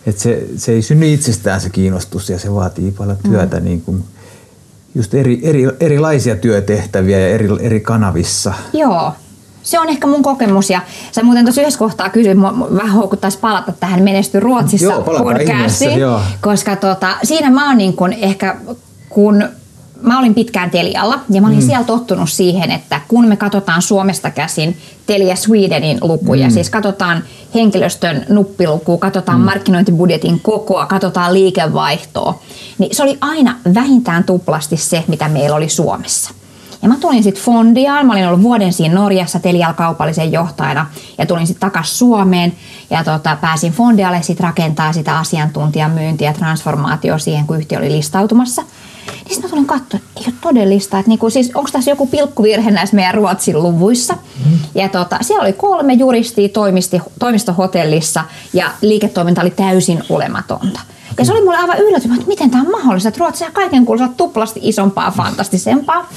Et 0.05 0.17
se, 0.17 0.47
se 0.57 0.71
ei 0.71 0.81
synny 0.81 1.13
itsestään 1.13 1.61
se 1.61 1.69
kiinnostus 1.69 2.29
ja 2.29 2.39
se 2.39 2.53
vaatii 2.53 2.91
paljon 2.91 3.17
työtä 3.23 3.57
mm. 3.57 3.63
niin 3.63 3.81
kuin 3.81 4.03
just 4.95 5.13
eri, 5.13 5.39
eri, 5.43 5.67
erilaisia 5.79 6.35
työtehtäviä 6.35 7.19
ja 7.19 7.27
eri, 7.27 7.47
eri 7.59 7.79
kanavissa. 7.79 8.53
Joo, 8.73 9.13
se 9.63 9.79
on 9.79 9.89
ehkä 9.89 10.07
mun 10.07 10.23
kokemus 10.23 10.69
ja 10.69 10.81
sä 11.11 11.23
muuten 11.23 11.45
tuossa 11.45 11.61
yhdessä 11.61 11.79
kohtaa 11.79 12.09
kysyit, 12.09 12.41
vähän 12.75 12.91
houkuttaisi 12.91 13.37
palata 13.37 13.71
tähän 13.71 14.03
menesty 14.03 14.39
Ruotsissa 14.39 14.85
joo, 14.85 15.01
podcastiin, 15.01 15.99
koska 16.41 16.75
tota, 16.75 17.07
siinä 17.23 17.51
mä 17.51 17.67
oon 17.67 17.77
niin 17.77 17.93
kun 17.93 18.13
ehkä 18.13 18.55
kun 19.09 19.43
mä 20.01 20.19
olin 20.19 20.35
pitkään 20.35 20.69
Telialla 20.69 21.19
ja 21.29 21.41
mä 21.41 21.47
olin 21.47 21.59
mm. 21.59 21.65
siellä 21.65 21.83
tottunut 21.83 22.29
siihen, 22.29 22.71
että 22.71 23.01
kun 23.07 23.27
me 23.27 23.37
katsotaan 23.37 23.81
Suomesta 23.81 24.31
käsin 24.31 24.77
Telia 25.05 25.35
Swedenin 25.35 25.97
lukuja, 26.01 26.47
mm. 26.47 26.53
siis 26.53 26.69
katsotaan 26.69 27.23
henkilöstön 27.55 28.25
nuppilukua, 28.29 28.97
katsotaan 28.97 29.39
mm. 29.39 29.45
markkinointibudjetin 29.45 30.39
kokoa, 30.39 30.85
katsotaan 30.85 31.33
liikevaihtoa, 31.33 32.39
niin 32.77 32.95
se 32.95 33.03
oli 33.03 33.17
aina 33.21 33.55
vähintään 33.73 34.23
tuplasti 34.23 34.77
se, 34.77 35.03
mitä 35.07 35.27
meillä 35.29 35.55
oli 35.55 35.69
Suomessa. 35.69 36.31
Ja 36.83 36.89
mä 36.89 36.97
tulin 36.99 37.23
sitten 37.23 37.43
Fondiaan, 37.43 38.05
mä 38.05 38.13
olin 38.13 38.27
ollut 38.27 38.43
vuoden 38.43 38.73
siinä 38.73 38.95
Norjassa 38.95 39.39
Telial 39.39 39.73
kaupallisen 39.73 40.31
johtajana 40.31 40.85
ja 41.17 41.25
tulin 41.25 41.47
sitten 41.47 41.61
takaisin 41.61 41.97
Suomeen 41.97 42.53
ja 42.89 43.03
tota, 43.03 43.37
pääsin 43.41 43.73
Fondialle 43.73 44.21
sitten 44.21 44.43
rakentaa 44.43 44.93
sitä 44.93 45.17
asiantuntijamyyntiä 45.17 46.29
ja 46.29 46.33
transformaatio 46.33 47.19
siihen, 47.19 47.47
kun 47.47 47.57
yhtiö 47.57 47.77
oli 47.77 47.91
listautumassa. 47.91 48.61
Niin 48.61 49.29
sitten 49.29 49.43
mä 49.43 49.49
tulin 49.49 49.65
katsoa, 49.65 49.97
että 49.97 50.19
ei 50.19 50.23
ole 50.27 50.33
todellista, 50.41 50.99
että 50.99 51.09
niinku, 51.09 51.29
siis 51.29 51.51
onko 51.55 51.69
tässä 51.73 51.91
joku 51.91 52.07
pilkkuvirhe 52.07 52.71
näissä 52.71 52.95
meidän 52.95 53.13
Ruotsin 53.13 53.63
luvuissa. 53.63 54.13
Mm. 54.13 54.59
Ja 54.75 54.89
tota, 54.89 55.17
siellä 55.21 55.43
oli 55.43 55.53
kolme 55.53 55.93
juristia 55.93 56.49
toimisti, 56.49 57.01
toimistohotellissa 57.19 58.23
ja 58.53 58.71
liiketoiminta 58.81 59.41
oli 59.41 59.51
täysin 59.51 60.03
olematonta. 60.09 60.79
Ja 61.17 61.25
se 61.25 61.31
oli 61.31 61.41
mulle 61.41 61.57
aivan 61.57 61.77
yllätys, 61.77 62.11
että 62.11 62.27
miten 62.27 62.51
tämä 62.51 62.63
on 62.63 62.71
mahdollista, 62.71 63.09
että 63.09 63.19
Ruotsia 63.19 63.51
kaiken 63.51 63.85
kuuluu 63.85 64.07
tuplasti 64.17 64.59
isompaa, 64.63 65.11
fantastisempaa. 65.11 66.09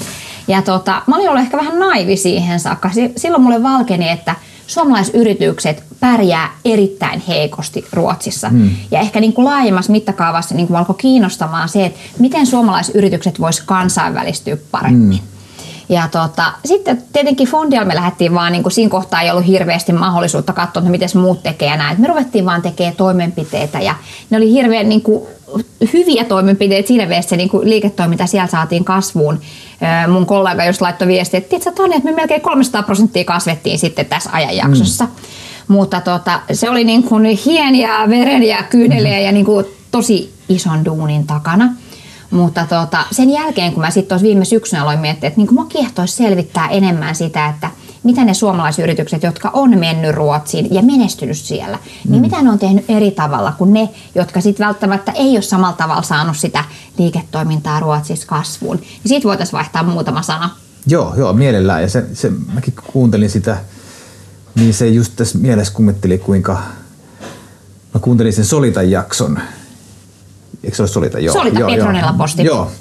Ja 0.47 0.61
tota, 0.61 1.01
mä 1.07 1.15
olin 1.15 1.29
ollut 1.29 1.41
ehkä 1.41 1.57
vähän 1.57 1.79
naivi 1.79 2.17
siihen 2.17 2.59
saakka. 2.59 2.89
Silloin 3.17 3.43
mulle 3.43 3.63
valkeni, 3.63 4.09
että 4.09 4.35
suomalaisyritykset 4.67 5.83
pärjää 5.99 6.51
erittäin 6.65 7.23
heikosti 7.27 7.85
Ruotsissa. 7.93 8.49
Hmm. 8.49 8.69
Ja 8.91 8.99
ehkä 8.99 9.19
niin 9.19 9.33
kuin 9.33 9.45
laajemmassa 9.45 9.91
mittakaavassa 9.91 10.55
niin 10.55 10.67
kuin 10.67 10.77
alkoi 10.77 10.95
kiinnostamaan 10.97 11.69
se, 11.69 11.85
että 11.85 11.99
miten 12.19 12.47
suomalaisyritykset 12.47 13.39
vois 13.39 13.61
kansainvälistyä 13.61 14.57
paremmin. 14.71 15.19
Hmm. 15.19 15.36
Ja 15.89 16.07
tota, 16.11 16.43
sitten 16.65 17.03
tietenkin 17.13 17.47
Fondial 17.47 17.85
me 17.85 17.95
lähdettiin 17.95 18.33
vaan, 18.33 18.51
niin 18.51 18.63
kuin 18.63 18.73
siinä 18.73 18.89
kohtaa 18.89 19.21
ei 19.21 19.31
ollut 19.31 19.47
hirveästi 19.47 19.93
mahdollisuutta 19.93 20.53
katsoa, 20.53 20.79
että 20.79 20.91
miten 20.91 21.09
muut 21.13 21.43
tekee 21.43 21.67
ja 21.67 21.77
näin. 21.77 22.01
Me 22.01 22.07
ruvettiin 22.07 22.45
vaan 22.45 22.61
tekemään 22.61 22.95
toimenpiteitä 22.95 23.79
ja 23.79 23.95
ne 24.29 24.37
oli 24.37 24.51
hirveän 24.51 24.89
niin 24.89 25.01
kuin, 25.01 25.23
hyviä 25.93 26.23
toimenpiteitä 26.23 26.87
siinä 26.87 27.05
mielessä 27.05 27.35
niin 27.35 27.49
kuin 27.49 27.69
liiketoiminta 27.69 28.27
siellä 28.27 28.47
saatiin 28.47 28.85
kasvuun. 28.85 29.39
Mun 30.07 30.25
kollega 30.25 30.65
just 30.65 30.81
laittoi 30.81 31.07
viestiä, 31.07 31.37
että 31.37 31.49
tiedätkö 31.49 31.71
Toni, 31.71 31.95
että 31.95 32.09
me 32.09 32.15
melkein 32.15 32.41
300 32.41 32.83
prosenttia 32.83 33.23
kasvettiin 33.23 33.79
sitten 33.79 34.05
tässä 34.05 34.29
ajanjaksossa. 34.33 35.05
Mm. 35.05 35.11
Mutta 35.67 36.01
tota, 36.01 36.39
se 36.53 36.69
oli 36.69 36.83
niin 36.83 37.03
kuin 37.03 37.25
hieniä 37.25 38.09
veren 38.09 38.43
ja 38.43 38.63
kyyneliä 38.69 39.19
ja 39.19 39.31
niin 39.31 39.45
kuin 39.45 39.65
tosi 39.91 40.33
ison 40.49 40.85
duunin 40.85 41.27
takana. 41.27 41.73
Mutta 42.31 42.65
tota, 42.69 42.97
sen 43.11 43.29
jälkeen, 43.29 43.73
kun 43.73 43.81
mä 43.81 43.91
sitten 43.91 44.21
viime 44.21 44.45
syksynä 44.45 44.83
aloin 44.83 44.99
miettiä, 44.99 45.27
että 45.27 45.41
niin 45.41 45.55
mä 45.55 45.65
kiehtoisi 45.69 46.15
selvittää 46.15 46.67
enemmän 46.67 47.15
sitä, 47.15 47.49
että 47.49 47.69
mitä 48.03 48.25
ne 48.25 48.33
suomalaisyritykset, 48.33 49.23
jotka 49.23 49.49
on 49.53 49.79
mennyt 49.79 50.15
Ruotsiin 50.15 50.73
ja 50.73 50.81
menestynyt 50.81 51.37
siellä, 51.37 51.77
niin 51.77 52.05
mm. 52.05 52.11
niin 52.11 52.21
mitä 52.21 52.41
ne 52.41 52.49
on 52.49 52.59
tehnyt 52.59 52.85
eri 52.89 53.11
tavalla 53.11 53.53
kuin 53.57 53.73
ne, 53.73 53.89
jotka 54.15 54.41
sitten 54.41 54.65
välttämättä 54.65 55.11
ei 55.11 55.29
ole 55.29 55.41
samalla 55.41 55.75
tavalla 55.75 56.01
saanut 56.01 56.37
sitä 56.37 56.63
liiketoimintaa 56.97 57.79
Ruotsissa 57.79 58.27
kasvuun. 58.27 58.77
Niin 58.77 59.01
siitä 59.05 59.27
voitaisiin 59.27 59.57
vaihtaa 59.57 59.83
muutama 59.83 60.21
sana. 60.21 60.49
Joo, 60.87 61.13
joo 61.17 61.33
mielellään. 61.33 61.81
Ja 61.81 61.89
se, 61.89 62.05
se, 62.13 62.31
mäkin 62.53 62.73
kuuntelin 62.93 63.29
sitä, 63.29 63.57
niin 64.55 64.73
se 64.73 64.87
just 64.87 65.13
tässä 65.15 65.37
mielessä 65.37 65.73
kummetteli, 65.73 66.17
kuinka 66.17 66.57
mä 67.93 67.99
kuuntelin 68.01 68.33
sen 68.33 68.45
Solitan 68.45 68.91
jakson, 68.91 69.39
eikö 70.63 70.75
se 70.75 70.81
ole 70.81 70.89
Solita? 70.89 71.19
Joo, 71.19 71.33
Solita 71.33 71.59
joo, 71.59 71.69
Petronella 71.69 72.09
joo, 72.09 72.17
posti. 72.17 72.43
Joo, 72.43 72.71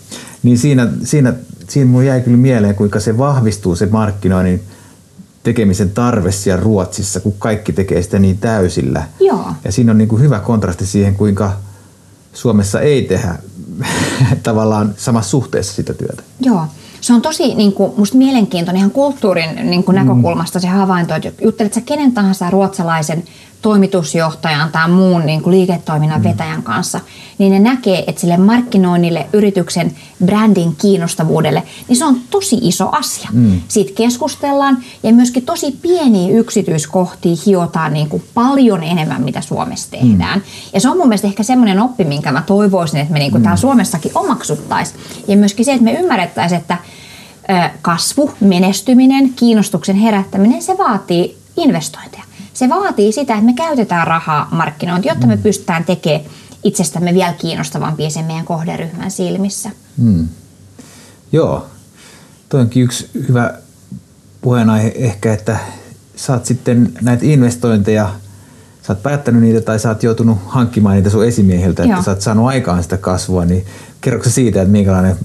niin 0.43 0.59
siinä, 0.59 0.89
siinä, 1.05 1.35
siinä 1.69 1.91
mun 1.91 2.07
jäi 2.07 2.21
kyllä 2.21 2.37
mieleen, 2.37 2.75
kuinka 2.75 3.01
se 3.01 3.19
vahvistuu 3.19 3.77
se 3.77 3.87
markkinoinnin 3.87 4.63
tekemisen 5.43 5.91
tarve 5.91 6.33
siellä 6.33 6.63
Ruotsissa, 6.63 7.21
kun 7.21 7.35
kaikki 7.39 7.73
tekee 7.73 8.03
sitä 8.03 8.19
niin 8.19 8.39
täysillä. 8.39 9.03
Joo. 9.21 9.47
Ja 9.65 9.73
siinä 9.73 9.93
on 9.93 9.99
niin 9.99 10.09
kuin 10.09 10.23
hyvä 10.23 10.41
kontrasti 10.41 10.87
siihen, 10.87 11.15
kuinka 11.15 11.53
Suomessa 12.33 12.81
ei 12.81 13.03
tehdä 13.03 13.39
tavallaan 14.43 14.95
samassa 14.97 15.31
suhteessa 15.31 15.73
sitä 15.73 15.95
työtä. 15.95 16.23
Joo. 16.41 16.67
Se 17.01 17.13
on 17.13 17.23
tosi 17.23 17.55
niin 17.55 17.73
kuin, 17.73 17.93
musta 17.97 18.17
mielenkiintoinen 18.17 18.79
ihan 18.79 18.91
kulttuurin 18.91 19.71
niin 19.71 19.85
kuin 19.85 19.97
mm. 19.97 20.07
näkökulmasta 20.07 20.61
se 20.61 20.69
havainto, 20.69 21.15
että 21.15 21.31
juttelet 21.45 21.75
sä 21.75 21.81
kenen 21.81 22.13
tahansa 22.13 22.51
ruotsalaisen 22.51 23.25
toimitusjohtajan 23.63 24.73
tai 24.73 24.89
muun 24.89 25.27
niin 25.27 25.43
kuin 25.43 25.57
liiketoiminnan 25.57 26.21
mm. 26.21 26.29
vetäjän 26.29 26.63
kanssa, 26.63 27.01
niin 27.39 27.53
ne 27.53 27.59
näkee, 27.59 28.05
että 28.07 28.21
sille 28.21 28.37
markkinoinnille, 28.37 29.27
yrityksen 29.33 29.95
brändin 30.25 30.77
kiinnostavuudelle, 30.77 31.63
niin 31.89 31.97
se 31.97 32.05
on 32.05 32.17
tosi 32.31 32.59
iso 32.63 32.89
asia. 32.93 33.29
Mm. 33.33 33.61
Siitä 33.69 33.93
keskustellaan 33.95 34.79
ja 35.03 35.13
myöskin 35.13 35.45
tosi 35.45 35.79
pieniä 35.83 36.39
yksityiskohtia 36.39 37.37
hiotaan 37.47 37.93
niin 37.93 38.09
kuin 38.09 38.25
paljon 38.35 38.83
enemmän, 38.83 39.23
mitä 39.23 39.41
Suomessa 39.41 39.97
mm. 39.97 40.01
tehdään. 40.01 40.39
Mm. 40.39 40.45
Ja 40.75 40.81
se 40.81 40.89
on 40.89 40.97
mun 40.97 41.09
mielestä 41.09 41.27
ehkä 41.27 41.43
semmoinen 41.43 41.81
oppi, 41.81 42.05
minkä 42.05 42.33
mä 42.33 42.43
toivoisin, 42.47 43.01
että 43.01 43.13
me 43.13 43.19
niin 43.19 43.31
kuin 43.31 43.41
mm. 43.41 43.45
täällä 43.45 43.57
Suomessakin 43.57 44.13
omaksuttaisiin. 44.15 45.01
Ja 45.29 45.37
myöskin 45.37 45.65
se, 45.65 45.73
että 45.73 45.85
me 45.85 45.93
ymmärrettäisiin, 45.93 46.61
että 46.61 46.79
kasvu, 47.83 48.31
menestyminen, 48.41 49.33
kiinnostuksen 49.37 49.97
herättäminen, 49.97 50.63
se 50.63 50.79
vaatii 50.79 51.39
investointeja. 51.57 52.26
Se 52.57 52.69
vaatii 52.69 53.13
sitä, 53.13 53.35
että 53.35 53.47
me 53.47 53.53
käytetään 53.53 54.07
rahaa 54.07 54.49
markkinointiin, 54.51 55.11
jotta 55.11 55.27
me 55.27 55.37
mm. 55.37 55.43
pystytään 55.43 55.85
tekemään 55.85 56.31
itsestämme 56.65 57.15
vielä 57.15 57.33
kiinnostavampia 57.33 58.11
sen 58.11 58.25
meidän 58.25 58.45
kohderyhmän 58.45 59.11
silmissä. 59.11 59.71
Hmm. 59.99 60.29
Joo, 61.33 61.67
toi 62.49 62.61
onkin 62.61 62.83
yksi 62.83 63.11
hyvä 63.29 63.55
puheenaihe 64.41 64.93
ehkä, 64.95 65.33
että 65.33 65.57
saat 66.17 66.47
sitten 66.47 66.93
näitä 67.03 67.25
investointeja, 67.27 68.11
sä 68.83 68.93
oot 68.93 69.03
päättänyt 69.03 69.43
niitä 69.43 69.61
tai 69.61 69.79
sä 69.79 69.89
oot 69.89 70.03
joutunut 70.03 70.39
hankkimaan 70.47 70.95
niitä 70.95 71.11
sun 71.11 71.27
esimieheltä, 71.27 71.83
että 71.83 71.95
Joo. 71.95 72.03
sä 72.03 72.11
oot 72.11 72.21
saanut 72.21 72.47
aikaan 72.47 72.83
sitä 72.83 72.97
kasvua, 72.97 73.45
niin 73.45 73.67
kerroksä 74.01 74.31
siitä, 74.31 74.63
että 74.63 74.73
minkälainen 74.73 75.17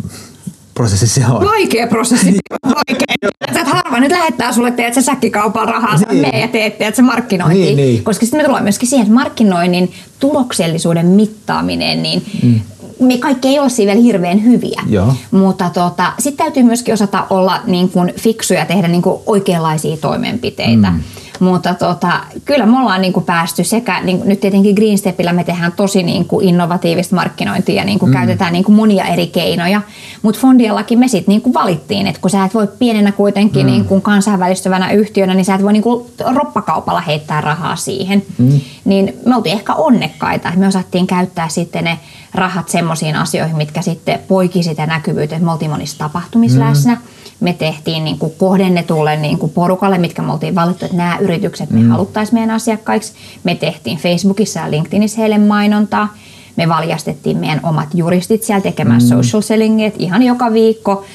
prosessi 0.81 1.07
se 1.07 1.21
on? 1.27 1.45
Vaikea 1.45 1.87
prosessi, 1.87 2.39
vaikea. 2.63 3.29
Sä 3.53 3.63
harva 3.63 3.99
nyt 3.99 4.11
lähettää 4.11 4.51
sulle, 4.51 4.71
teet 4.71 4.93
sä 4.93 5.01
säkkikaupan 5.01 5.67
rahaa, 5.67 5.97
niin. 5.97 6.25
sä 6.31 6.37
ja 6.37 6.47
teet, 6.47 6.77
teet 6.77 6.95
se 6.95 7.01
markkinointi. 7.01 7.59
Niin, 7.59 7.75
niin. 7.75 8.03
Koska 8.03 8.25
sitten 8.25 8.39
me 8.39 8.43
tullaan 8.43 8.63
myöskin 8.63 8.89
siihen, 8.89 9.03
että 9.03 9.13
markkinoinnin 9.13 9.91
tuloksellisuuden 10.19 11.05
mittaaminen, 11.05 12.03
niin 12.03 12.23
mm 12.43 12.61
me 13.01 13.17
kaikki 13.17 13.47
ei 13.47 13.59
ole 13.59 13.69
siinä 13.69 13.91
vielä 13.91 14.03
hirveän 14.03 14.43
hyviä. 14.43 14.81
Joo. 14.89 15.13
Mutta 15.31 15.69
tota, 15.69 16.13
sitten 16.19 16.45
täytyy 16.45 16.63
myöskin 16.63 16.93
osata 16.93 17.27
olla 17.29 17.61
niin 17.65 17.89
kuin 17.89 18.13
fiksuja 18.19 18.65
tehdä 18.65 18.87
niin 18.87 19.01
kuin 19.01 19.21
oikeanlaisia 19.25 19.97
toimenpiteitä. 19.97 20.91
Mm. 20.91 20.99
Mutta 21.41 21.73
tota, 21.73 22.11
kyllä 22.45 22.65
me 22.65 22.79
ollaan 22.79 23.01
niin 23.01 23.13
kuin 23.13 23.25
päästy 23.25 23.63
sekä, 23.63 24.01
niin 24.03 24.17
kuin, 24.17 24.29
nyt 24.29 24.39
tietenkin 24.39 24.75
Green 24.75 24.97
Stepillä 24.97 25.33
me 25.33 25.43
tehdään 25.43 25.71
tosi 25.71 26.03
niin 26.03 26.25
kuin 26.25 26.47
innovatiivista 26.47 27.15
markkinointia 27.15 27.75
ja 27.75 27.85
niin 27.85 27.99
kuin 27.99 28.09
mm. 28.09 28.13
käytetään 28.13 28.53
niin 28.53 28.63
kuin 28.63 28.75
monia 28.75 29.05
eri 29.05 29.27
keinoja. 29.27 29.81
Mutta 30.21 30.39
Fondiallakin 30.39 30.99
me 30.99 31.07
sitten 31.07 31.31
niin 31.31 31.41
kuin 31.41 31.53
valittiin, 31.53 32.07
että 32.07 32.21
kun 32.21 32.29
sä 32.29 32.45
et 32.45 32.53
voi 32.53 32.67
pienenä 32.79 33.11
kuitenkin 33.11 33.65
mm. 33.65 33.71
niin 33.71 33.85
kuin 33.85 34.01
kansainvälistyvänä 34.01 34.91
yhtiönä, 34.91 35.33
niin 35.33 35.45
sä 35.45 35.55
et 35.55 35.63
voi 35.63 35.73
niin 35.73 35.83
kuin 35.83 36.05
roppakaupalla 36.35 37.01
heittää 37.01 37.41
rahaa 37.41 37.75
siihen. 37.75 38.23
Mm. 38.37 38.61
Niin 38.85 39.13
me 39.25 39.35
oltiin 39.35 39.55
ehkä 39.55 39.73
onnekkaita, 39.73 40.47
että 40.47 40.59
me 40.59 40.67
osattiin 40.67 41.07
käyttää 41.07 41.49
sitten 41.49 41.83
ne 41.83 41.99
rahat 42.33 42.69
semmoisiin 42.69 43.15
asioihin, 43.15 43.57
mitkä 43.57 43.81
sitten 43.81 44.19
poiki 44.27 44.63
sitä 44.63 44.85
näkyvyyttä, 44.85 45.35
että 45.35 45.45
me 45.45 45.51
oltiin 45.51 45.71
monissa 45.71 45.97
tapahtumissa 45.97 46.59
mm. 46.59 46.65
läsnä 46.65 46.97
me 47.41 47.53
tehtiin 47.53 48.03
niin 48.03 48.19
kuin 48.19 48.33
kohdennetulle 48.37 49.17
niin 49.17 49.37
kuin 49.37 49.51
porukalle, 49.51 49.97
mitkä 49.97 50.21
me 50.21 50.31
oltiin 50.31 50.55
valittu, 50.55 50.85
että 50.85 50.97
nämä 50.97 51.17
yritykset 51.17 51.69
me 51.69 51.79
mm. 51.79 51.89
haluttaisiin 51.89 52.35
meidän 52.35 52.55
asiakkaiksi. 52.55 53.13
Me 53.43 53.55
tehtiin 53.55 53.97
Facebookissa 53.97 54.59
ja 54.59 54.71
LinkedInissä 54.71 55.21
heille 55.21 55.37
mainontaa. 55.37 56.13
Me 56.55 56.69
valjastettiin 56.69 57.37
meidän 57.37 57.59
omat 57.63 57.87
juristit 57.93 58.43
siellä 58.43 58.61
tekemään 58.61 59.01
mm. 59.01 59.07
social 59.07 59.41
sellingia, 59.41 59.91
ihan 59.99 60.23
joka 60.23 60.53
viikko 60.53 61.05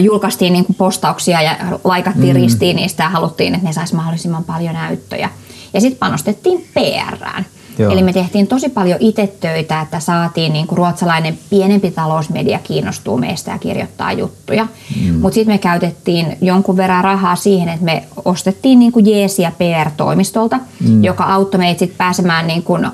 julkaistiin 0.00 0.52
niin 0.52 0.64
kuin 0.64 0.76
postauksia 0.76 1.42
ja 1.42 1.56
laikattiin 1.84 2.36
mm. 2.36 2.42
ristiin 2.42 2.76
niistä 2.76 3.02
ja 3.02 3.08
haluttiin, 3.08 3.54
että 3.54 3.66
ne 3.66 3.72
saisi 3.72 3.94
mahdollisimman 3.94 4.44
paljon 4.44 4.74
näyttöjä. 4.74 5.30
Ja 5.74 5.80
sitten 5.80 5.98
panostettiin 5.98 6.68
PRään. 6.74 7.46
Joo. 7.78 7.92
Eli 7.92 8.02
me 8.02 8.12
tehtiin 8.12 8.46
tosi 8.46 8.68
paljon 8.68 8.96
itse 9.00 9.26
töitä, 9.40 9.80
että 9.80 10.00
saatiin 10.00 10.52
niin 10.52 10.66
kuin 10.66 10.78
ruotsalainen 10.78 11.38
pienempi 11.50 11.90
talousmedia 11.90 12.58
kiinnostuu 12.64 13.16
meistä 13.16 13.50
ja 13.50 13.58
kirjoittaa 13.58 14.12
juttuja. 14.12 14.66
Mm. 15.00 15.14
Mutta 15.14 15.34
sitten 15.34 15.54
me 15.54 15.58
käytettiin 15.58 16.36
jonkun 16.40 16.76
verran 16.76 17.04
rahaa 17.04 17.36
siihen, 17.36 17.68
että 17.68 17.84
me 17.84 18.02
ostettiin 18.24 18.78
niin 18.78 18.92
kuin 18.92 19.06
jeesiä 19.06 19.52
PR-toimistolta, 19.58 20.58
mm. 20.80 21.04
joka 21.04 21.24
auttoi 21.24 21.58
meitä 21.58 21.78
sit 21.78 21.98
pääsemään 21.98 22.46
niin 22.46 22.62
kuin 22.62 22.86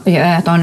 ton 0.45 0.61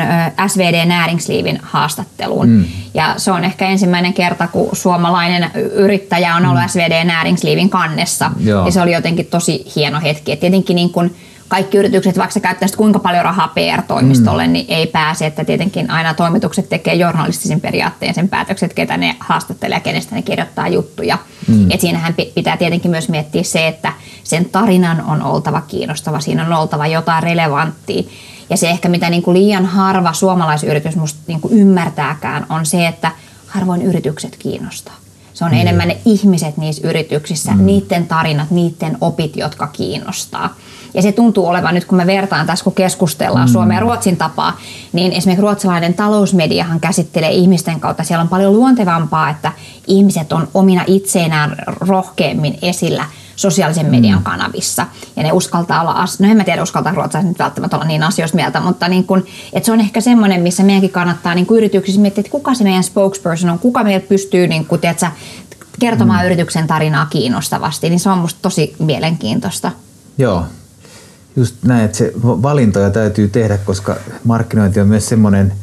SVD 0.47 0.85
Näringsliivin 0.85 1.59
haastatteluun. 1.63 2.49
Mm. 2.49 2.65
Ja 2.93 3.13
se 3.17 3.31
on 3.31 3.43
ehkä 3.43 3.67
ensimmäinen 3.67 4.13
kerta, 4.13 4.47
kun 4.47 4.69
suomalainen 4.73 5.51
yrittäjä 5.55 6.35
on 6.35 6.45
ollut 6.45 6.61
mm. 6.61 6.69
SVD 6.69 7.05
Näringsliivin 7.05 7.69
kannessa. 7.69 8.31
Joo. 8.39 8.65
Ja 8.65 8.71
se 8.71 8.81
oli 8.81 8.93
jotenkin 8.93 9.25
tosi 9.25 9.65
hieno 9.75 9.99
hetki. 10.01 10.31
Et 10.31 10.39
tietenkin 10.39 10.75
niin 10.75 10.89
kuin 10.89 11.15
kaikki 11.47 11.77
yritykset, 11.77 12.17
vaikka 12.17 12.33
sä 12.33 12.39
käyttäisit 12.39 12.77
kuinka 12.77 12.99
paljon 12.99 13.25
rahaa 13.25 13.47
PR-toimistolle, 13.47 14.47
mm. 14.47 14.53
niin 14.53 14.65
ei 14.69 14.87
pääse, 14.87 15.25
että 15.25 15.45
tietenkin 15.45 15.91
aina 15.91 16.13
toimitukset 16.13 16.69
tekee 16.69 16.93
journalistisin 16.93 17.61
periaatteen 17.61 18.13
sen 18.13 18.29
päätökset, 18.29 18.73
ketä 18.73 18.97
ne 18.97 19.15
haastattelee 19.19 19.75
ja 19.75 19.79
kenestä 19.79 20.15
ne 20.15 20.21
kirjoittaa 20.21 20.67
juttuja. 20.67 21.17
Mm. 21.47 21.71
Et 21.71 21.81
siinähän 21.81 22.15
pitää 22.35 22.57
tietenkin 22.57 22.91
myös 22.91 23.09
miettiä 23.09 23.43
se, 23.43 23.67
että 23.67 23.93
sen 24.23 24.45
tarinan 24.45 25.03
on 25.05 25.21
oltava 25.21 25.61
kiinnostava, 25.61 26.19
siinä 26.19 26.45
on 26.45 26.53
oltava 26.53 26.87
jotain 26.87 27.23
relevanttia. 27.23 28.03
Ja 28.49 28.57
se 28.57 28.69
ehkä 28.69 28.89
mitä 28.89 29.09
niin 29.09 29.23
kuin 29.23 29.37
liian 29.37 29.65
harva 29.65 30.13
suomalaisyritys 30.13 30.95
musta 30.95 31.19
niin 31.27 31.41
kuin 31.41 31.53
ymmärtääkään 31.53 32.45
on 32.49 32.65
se, 32.65 32.87
että 32.87 33.11
harvoin 33.47 33.81
yritykset 33.81 34.35
kiinnostaa. 34.39 34.95
Se 35.33 35.45
on 35.45 35.51
mm. 35.51 35.57
enemmän 35.57 35.87
ne 35.87 35.97
ihmiset 36.05 36.57
niissä 36.57 36.87
yrityksissä, 36.87 37.51
mm. 37.51 37.65
niiden 37.65 38.07
tarinat, 38.07 38.51
niiden 38.51 38.97
opit, 39.01 39.35
jotka 39.35 39.67
kiinnostaa. 39.67 40.55
Ja 40.95 41.01
se 41.01 41.11
tuntuu 41.11 41.47
olevan 41.47 41.73
nyt, 41.73 41.85
kun 41.85 41.97
me 41.97 42.07
vertaan 42.07 42.47
tässä, 42.47 42.63
kun 42.63 42.73
keskustellaan 42.73 43.47
mm. 43.47 43.51
Suomen 43.51 43.75
ja 43.75 43.81
Ruotsin 43.81 44.17
tapaa, 44.17 44.57
niin 44.93 45.11
esimerkiksi 45.11 45.41
ruotsalainen 45.41 45.93
talousmediahan 45.93 46.79
käsittelee 46.79 47.31
ihmisten 47.31 47.79
kautta. 47.79 48.03
Siellä 48.03 48.21
on 48.21 48.29
paljon 48.29 48.53
luontevampaa, 48.53 49.29
että 49.29 49.51
ihmiset 49.87 50.33
on 50.33 50.47
omina 50.53 50.83
itseinään 50.87 51.55
rohkeammin 51.67 52.57
esillä 52.61 53.05
sosiaalisen 53.35 53.85
median 53.85 54.19
mm. 54.19 54.23
kanavissa. 54.23 54.85
Ja 55.15 55.23
ne 55.23 55.31
uskaltaa 55.31 55.81
olla, 55.81 56.05
no 56.19 56.29
en 56.29 56.37
mä 56.37 56.43
tiedä 56.43 56.63
uskaltaa 56.63 56.93
ruotsalaiset 56.93 57.29
nyt 57.29 57.39
välttämättä 57.39 57.77
olla 57.77 57.85
niin 57.85 58.03
asioista 58.03 58.35
mieltä, 58.35 58.59
mutta 58.59 58.87
niin 58.87 59.03
kun, 59.03 59.25
että 59.53 59.65
se 59.65 59.71
on 59.71 59.79
ehkä 59.79 60.01
semmoinen, 60.01 60.41
missä 60.41 60.63
meidänkin 60.63 60.89
kannattaa 60.89 61.35
niin 61.35 61.47
yrityksissä 61.51 62.01
miettiä, 62.01 62.21
että 62.21 62.31
kuka 62.31 62.53
se 62.53 62.63
meidän 62.63 62.83
spokesperson 62.83 63.49
on, 63.49 63.59
kuka 63.59 63.83
meillä 63.83 64.05
pystyy 64.09 64.47
niin 64.47 64.65
kuin, 64.65 64.81
tiedätkö, 64.81 65.07
kertomaan 65.79 66.19
mm. 66.19 66.25
yrityksen 66.25 66.67
tarinaa 66.67 67.05
kiinnostavasti, 67.05 67.89
niin 67.89 67.99
se 67.99 68.09
on 68.09 68.17
musta 68.17 68.39
tosi 68.41 68.75
mielenkiintoista. 68.79 69.71
Joo, 70.17 70.43
just 71.35 71.55
näin, 71.63 71.85
että 71.85 71.97
se 71.97 72.13
valintoja 72.23 72.89
täytyy 72.89 73.27
tehdä, 73.27 73.57
koska 73.57 73.95
markkinointi 74.23 74.79
on 74.79 74.87
myös 74.87 75.09
semmoinen, 75.09 75.53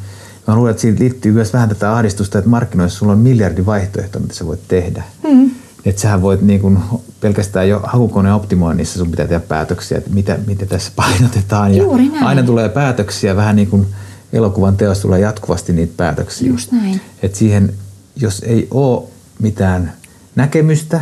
mä 0.47 0.55
luulen, 0.55 0.71
että 0.71 0.81
siitä 0.81 0.99
liittyy 0.99 1.31
myös 1.31 1.53
vähän 1.53 1.69
tätä 1.69 1.93
ahdistusta, 1.93 2.37
että 2.37 2.49
markkinoissa 2.49 2.99
sulla 2.99 3.11
on 3.11 3.19
miljardi 3.19 3.65
vaihtoehtoja, 3.65 4.21
mitä 4.21 4.33
sä 4.33 4.45
voit 4.45 4.67
tehdä. 4.67 5.03
Mm. 5.23 5.51
Että 5.85 6.01
sähän 6.01 6.21
voit 6.21 6.41
niin 6.41 6.61
kun 6.61 6.79
pelkästään 7.21 7.69
jo 7.69 7.79
hakukoneen 7.83 8.35
optimoinnissa 8.35 8.99
sun 8.99 9.11
pitää 9.11 9.27
tehdä 9.27 9.45
päätöksiä, 9.47 9.97
että 9.97 10.09
mitä, 10.09 10.39
mitä 10.47 10.65
tässä 10.65 10.91
painotetaan. 10.95 11.75
Ja 11.75 11.83
aina 12.21 12.43
tulee 12.43 12.69
päätöksiä, 12.69 13.35
vähän 13.35 13.55
niin 13.55 13.67
kuin 13.67 13.87
elokuvan 14.33 14.77
teossa 14.77 15.01
tulee 15.01 15.19
jatkuvasti 15.19 15.73
niitä 15.73 15.93
päätöksiä. 15.97 16.47
Just 16.47 16.71
näin. 16.71 17.01
Että 17.23 17.37
siihen, 17.37 17.73
jos 18.15 18.43
ei 18.45 18.67
ole 18.71 19.03
mitään 19.39 19.93
näkemystä, 20.35 21.01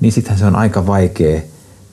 niin 0.00 0.12
sittenhän 0.12 0.38
se 0.38 0.46
on 0.46 0.56
aika 0.56 0.86
vaikea 0.86 1.40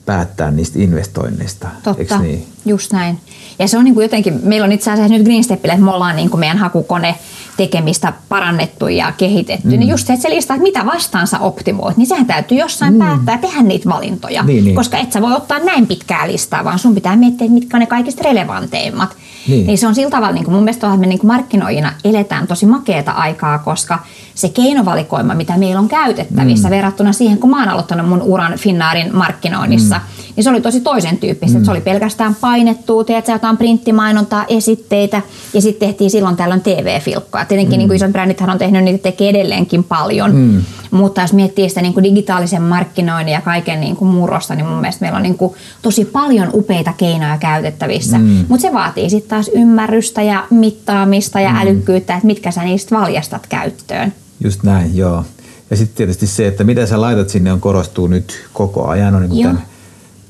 päättää 0.06 0.50
niistä 0.50 0.78
investoinneista. 0.78 1.68
Totta, 1.82 2.18
niin? 2.18 2.46
Just 2.64 2.92
näin. 2.92 3.18
Ja 3.58 3.68
se 3.68 3.78
on 3.78 3.84
niin 3.84 3.94
kuin 3.94 4.04
jotenkin, 4.04 4.40
meillä 4.42 4.64
on 4.64 4.72
itse 4.72 4.90
asiassa 4.90 5.14
nyt 5.14 5.24
Greenstepille, 5.24 5.72
että 5.72 5.84
me 5.84 5.90
ollaan 5.90 6.16
niin 6.16 6.30
kuin 6.30 6.40
meidän 6.40 6.58
hakukone 6.58 7.14
tekemistä 7.56 8.12
parannettu 8.28 8.88
ja 8.88 9.12
kehitetty. 9.12 9.68
Mm. 9.68 9.78
Niin 9.78 9.88
just 9.88 10.06
se, 10.06 10.12
että 10.12 10.22
se 10.22 10.34
listaa, 10.34 10.54
että 10.54 10.62
mitä 10.62 10.86
vastaansa 10.86 11.38
optimoit, 11.38 11.96
niin 11.96 12.06
sehän 12.06 12.26
täytyy 12.26 12.58
jossain 12.58 12.92
mm. 12.92 12.98
päättää 12.98 13.38
tehdä 13.38 13.62
niitä 13.62 13.88
valintoja. 13.88 14.42
Niin, 14.42 14.64
niin. 14.64 14.76
Koska 14.76 14.98
et 14.98 15.12
sä 15.12 15.22
voi 15.22 15.32
ottaa 15.32 15.58
näin 15.58 15.86
pitkää 15.86 16.28
listaa, 16.28 16.64
vaan 16.64 16.78
sun 16.78 16.94
pitää 16.94 17.16
miettiä, 17.16 17.48
mitkä 17.48 17.76
on 17.76 17.80
ne 17.80 17.86
kaikista 17.86 18.22
relevanteimmat. 18.24 19.16
Niin. 19.48 19.66
niin 19.66 19.78
se 19.78 19.86
on 19.86 19.94
sillä 19.94 20.10
tavalla, 20.10 20.32
niin 20.32 20.44
kuin 20.44 20.54
mun 20.54 20.64
mielestä 20.64 20.86
että 20.86 21.00
me 21.00 21.06
niin 21.06 21.18
kuin 21.18 21.28
markkinoijina 21.28 21.92
eletään 22.04 22.46
tosi 22.46 22.66
makeata 22.66 23.10
aikaa, 23.10 23.58
koska 23.58 23.98
se 24.34 24.48
keinovalikoima, 24.48 25.34
mitä 25.34 25.56
meillä 25.56 25.80
on 25.80 25.88
käytettävissä 25.88 26.68
mm. 26.68 26.74
verrattuna 26.74 27.12
siihen, 27.12 27.38
kun 27.38 27.50
mä 27.50 27.60
oon 27.60 27.68
aloittanut 27.68 28.08
mun 28.08 28.22
uran 28.22 28.58
Finnaarin 28.58 29.16
markkinoinnissa, 29.16 29.96
mm. 29.96 30.29
Niin 30.40 30.44
se 30.44 30.50
oli 30.50 30.60
tosi 30.60 30.80
toisen 30.80 31.16
tyyppistä. 31.16 31.58
Mm. 31.58 31.64
Se 31.64 31.70
oli 31.70 31.80
pelkästään 31.80 32.34
painettua, 32.34 33.04
tiedätkö, 33.04 33.32
jotain 33.32 33.56
printtimainontaa, 33.56 34.44
esitteitä 34.48 35.22
ja 35.54 35.60
sitten 35.60 35.88
tehtiin 35.88 36.10
silloin 36.10 36.36
tällöin 36.36 36.60
TV-filkkoja. 36.60 37.44
Tietenkin 37.44 37.74
mm. 37.74 37.78
niin 37.78 37.88
kuin 37.88 37.96
isot 37.96 38.12
brändithän 38.12 38.50
on 38.50 38.58
tehnyt 38.58 38.84
niitä 38.84 39.02
tekee 39.02 39.28
edelleenkin 39.30 39.84
paljon, 39.84 40.36
mm. 40.36 40.62
mutta 40.90 41.20
jos 41.20 41.32
miettii 41.32 41.68
sitä 41.68 41.82
niin 41.82 41.94
kuin 41.94 42.04
digitaalisen 42.04 42.62
markkinoinnin 42.62 43.32
ja 43.32 43.40
kaiken 43.40 43.80
niin 43.80 43.96
kuin 43.96 44.08
murrosta, 44.08 44.54
niin 44.54 44.66
mun 44.66 44.80
mielestä 44.80 45.04
meillä 45.04 45.16
on 45.16 45.22
niin 45.22 45.38
kuin 45.38 45.54
tosi 45.82 46.04
paljon 46.04 46.50
upeita 46.54 46.92
keinoja 46.96 47.38
käytettävissä. 47.38 48.18
Mm. 48.18 48.44
Mutta 48.48 48.62
se 48.62 48.72
vaatii 48.72 49.10
sitten 49.10 49.30
taas 49.30 49.50
ymmärrystä 49.54 50.22
ja 50.22 50.46
mittaamista 50.50 51.40
ja 51.40 51.50
mm. 51.50 51.56
älykkyyttä, 51.56 52.14
että 52.14 52.26
mitkä 52.26 52.50
sä 52.50 52.62
niistä 52.62 52.96
valjastat 52.96 53.46
käyttöön. 53.46 54.12
Just 54.44 54.62
näin, 54.62 54.96
joo. 54.96 55.24
Ja 55.70 55.76
sitten 55.76 55.96
tietysti 55.96 56.26
se, 56.26 56.46
että 56.46 56.64
mitä 56.64 56.86
sä 56.86 57.00
laitat 57.00 57.28
sinne 57.28 57.52
on 57.52 57.60
korostuu 57.60 58.06
nyt 58.06 58.48
koko 58.52 58.86
ajan, 58.86 59.14
on 59.14 59.28
niin 59.28 59.46
tämän 59.46 59.62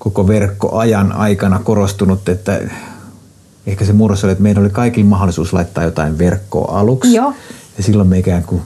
koko 0.01 0.29
verkkoajan 0.29 1.13
aikana 1.13 1.59
korostunut, 1.59 2.29
että 2.29 2.61
ehkä 3.67 3.85
se 3.85 3.93
murros 3.93 4.25
oli, 4.25 4.33
että 4.33 4.43
meillä 4.43 4.61
oli 4.61 4.71
kaikilla 4.71 5.09
mahdollisuus 5.09 5.53
laittaa 5.53 5.85
jotain 5.85 6.19
verkkoa 6.19 6.79
aluksi. 6.79 7.15
Joo. 7.15 7.33
Ja 7.77 7.83
silloin 7.83 8.09
me 8.09 8.19
ikään 8.19 8.45
kuin 8.45 8.63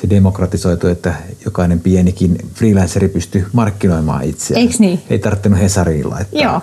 se 0.00 0.10
demokratisoitu, 0.10 0.86
että 0.86 1.14
jokainen 1.44 1.80
pienikin 1.80 2.38
freelanceri 2.54 3.08
pystyy 3.08 3.46
markkinoimaan 3.52 4.24
itseään. 4.24 4.60
Eiks 4.60 4.80
niin? 4.80 5.02
Ei 5.10 5.18
tarvinnut 5.18 5.60
Hesariin 5.60 6.10
laittaa. 6.10 6.42
Joo. 6.42 6.60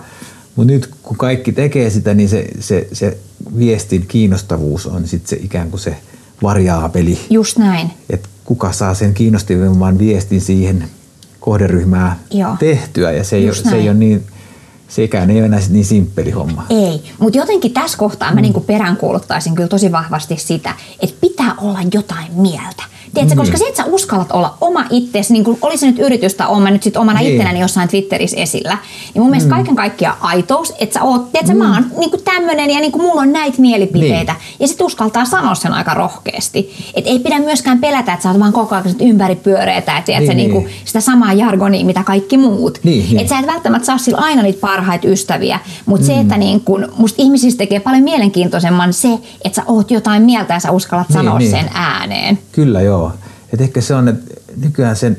Mutta 0.56 0.74
nyt 0.74 0.90
kun 1.04 1.18
kaikki 1.18 1.52
tekee 1.52 1.90
sitä, 1.90 2.14
niin 2.14 2.30
se, 2.30 2.48
se, 2.60 2.88
se 2.94 3.18
viestin 3.58 4.06
kiinnostavuus 4.08 4.88
on 4.88 5.08
sitten 5.08 5.30
se 5.30 5.46
ikään 5.46 5.70
kuin 5.70 5.80
se 5.80 5.96
variaapeli. 6.42 7.20
Just 7.30 7.58
näin. 7.58 7.92
Että 8.10 8.30
kuka 8.46 8.72
saa 8.72 8.94
sen 8.94 9.14
kiinnostavimman 9.14 10.00
viestin 10.00 10.42
siihen 10.42 10.90
kohderyhmää 11.50 12.20
Joo. 12.32 12.56
tehtyä 12.60 13.12
ja 13.12 13.24
se 13.24 13.36
ei, 13.36 13.46
ole, 13.46 13.56
se 13.56 13.76
ei 13.76 13.90
ole 13.90 13.98
niin 13.98 14.26
sekään 14.88 15.30
ei 15.30 15.38
ole 15.38 15.46
enää 15.46 15.60
niin 15.70 15.86
simppeli 15.86 16.32
homma. 16.32 16.66
Ei, 16.70 17.04
mutta 17.20 17.38
jotenkin 17.38 17.74
tässä 17.74 17.98
kohtaa 17.98 18.30
mä 18.30 18.36
mm. 18.36 18.42
niinku 18.42 18.60
peräänkuuluttaisin 18.60 19.56
kyllä 19.56 19.68
tosi 19.68 19.92
vahvasti 19.92 20.38
sitä, 20.38 20.74
että 21.00 21.16
pitää 21.22 21.56
olla 21.62 21.80
jotain 21.94 22.34
mieltä. 22.34 22.84
Tiedätkö, 23.14 23.36
mm. 23.36 23.40
koska 23.40 23.58
se, 23.58 23.66
että 23.68 23.84
sä 23.84 23.90
uskallat 23.90 24.32
olla 24.32 24.58
oma 24.62 24.86
itsesi, 24.90 25.34
niin 25.34 25.44
kuin 25.44 25.58
oli 25.62 25.78
se 25.78 25.88
nyt 25.88 26.00
yritys 26.00 26.36
tai 26.36 26.48
oma 26.48 26.70
nyt 26.70 26.84
sit 26.84 26.98
omana 26.98 27.20
niin. 27.20 27.32
ittenäni 27.32 27.60
jossain 27.60 27.90
Twitterissä 27.90 28.38
esillä, 28.38 28.78
niin 29.14 29.22
mun 29.22 29.30
mielestä 29.30 29.50
mm. 29.50 29.56
kaiken 29.56 29.76
kaikkiaan 29.76 30.18
aitous, 30.22 30.74
että 30.80 30.94
sä 30.94 31.04
oot, 31.04 31.32
tiedätkö, 31.32 31.54
mm. 31.54 31.60
mä 31.60 31.74
oon 31.74 31.86
niin 31.98 32.10
kuin 32.10 32.24
tämmönen 32.24 32.70
ja 32.70 32.80
niin 32.80 32.92
kuin 32.92 33.02
mulla 33.02 33.22
on 33.22 33.34
näitä 33.34 33.62
mielipiteitä. 33.62 34.34
Niin. 34.34 34.56
Ja 34.60 34.68
sit 34.68 34.82
uskaltaa 34.82 35.26
sanoa 35.26 35.56
sen 35.56 35.74
aika 35.74 35.94
rohkeasti. 35.94 36.74
Et 36.96 37.08
ei 37.08 37.20
pidä 37.20 37.40
myöskään 37.40 37.80
pelätä, 37.80 38.14
että 38.14 38.24
sä 38.24 38.30
oot 38.30 38.40
vaan 38.40 38.54
koko 38.54 38.76
ajan 38.76 38.96
ympäri 39.02 39.36
pyöreitä, 39.36 39.98
että 39.98 40.12
niin, 40.12 40.28
niin. 40.28 40.38
Niin 40.38 40.52
kuin 40.52 40.68
sitä 40.86 41.02
samaa 41.02 41.34
jargonia, 41.34 41.86
mitä 41.86 42.04
kaikki 42.04 42.38
muut. 42.38 42.80
Niin, 42.84 43.06
niin. 43.06 43.20
Että 43.20 43.30
sä 43.30 43.40
et 43.40 43.48
välttämättä 43.48 43.86
saa 43.86 43.98
sillä 43.98 44.18
aina 44.18 44.42
niitä 44.42 44.60
parhaita 44.60 45.08
ystäviä, 45.08 45.60
mutta 45.86 46.04
mm. 46.04 46.08
se, 46.08 46.20
että 46.20 46.38
niin 46.38 46.62
kuin, 46.62 46.88
musta 46.98 47.22
ihmisistä 47.22 47.58
tekee 47.58 47.80
paljon 47.80 48.04
mielenkiintoisemman 48.04 48.94
se, 48.94 49.20
että 49.46 49.56
sä 49.56 49.64
oot 49.68 49.92
jotain 49.92 50.24
mieltä 50.24 50.54
ja 50.54 50.60
sä 50.60 50.72
uskallat 50.72 51.10
niin, 51.10 51.18
sanoa 51.18 51.40
niin. 51.40 51.52
sen 51.52 51.70
ääneen. 51.74 52.40
Kyllä 52.52 52.82
joo. 52.82 53.09
Et 53.54 53.62
ehkä 53.62 53.82
se 53.82 53.96
on, 53.96 54.08
että 54.08 54.34
nykyään 54.58 54.96
sen, 54.96 55.18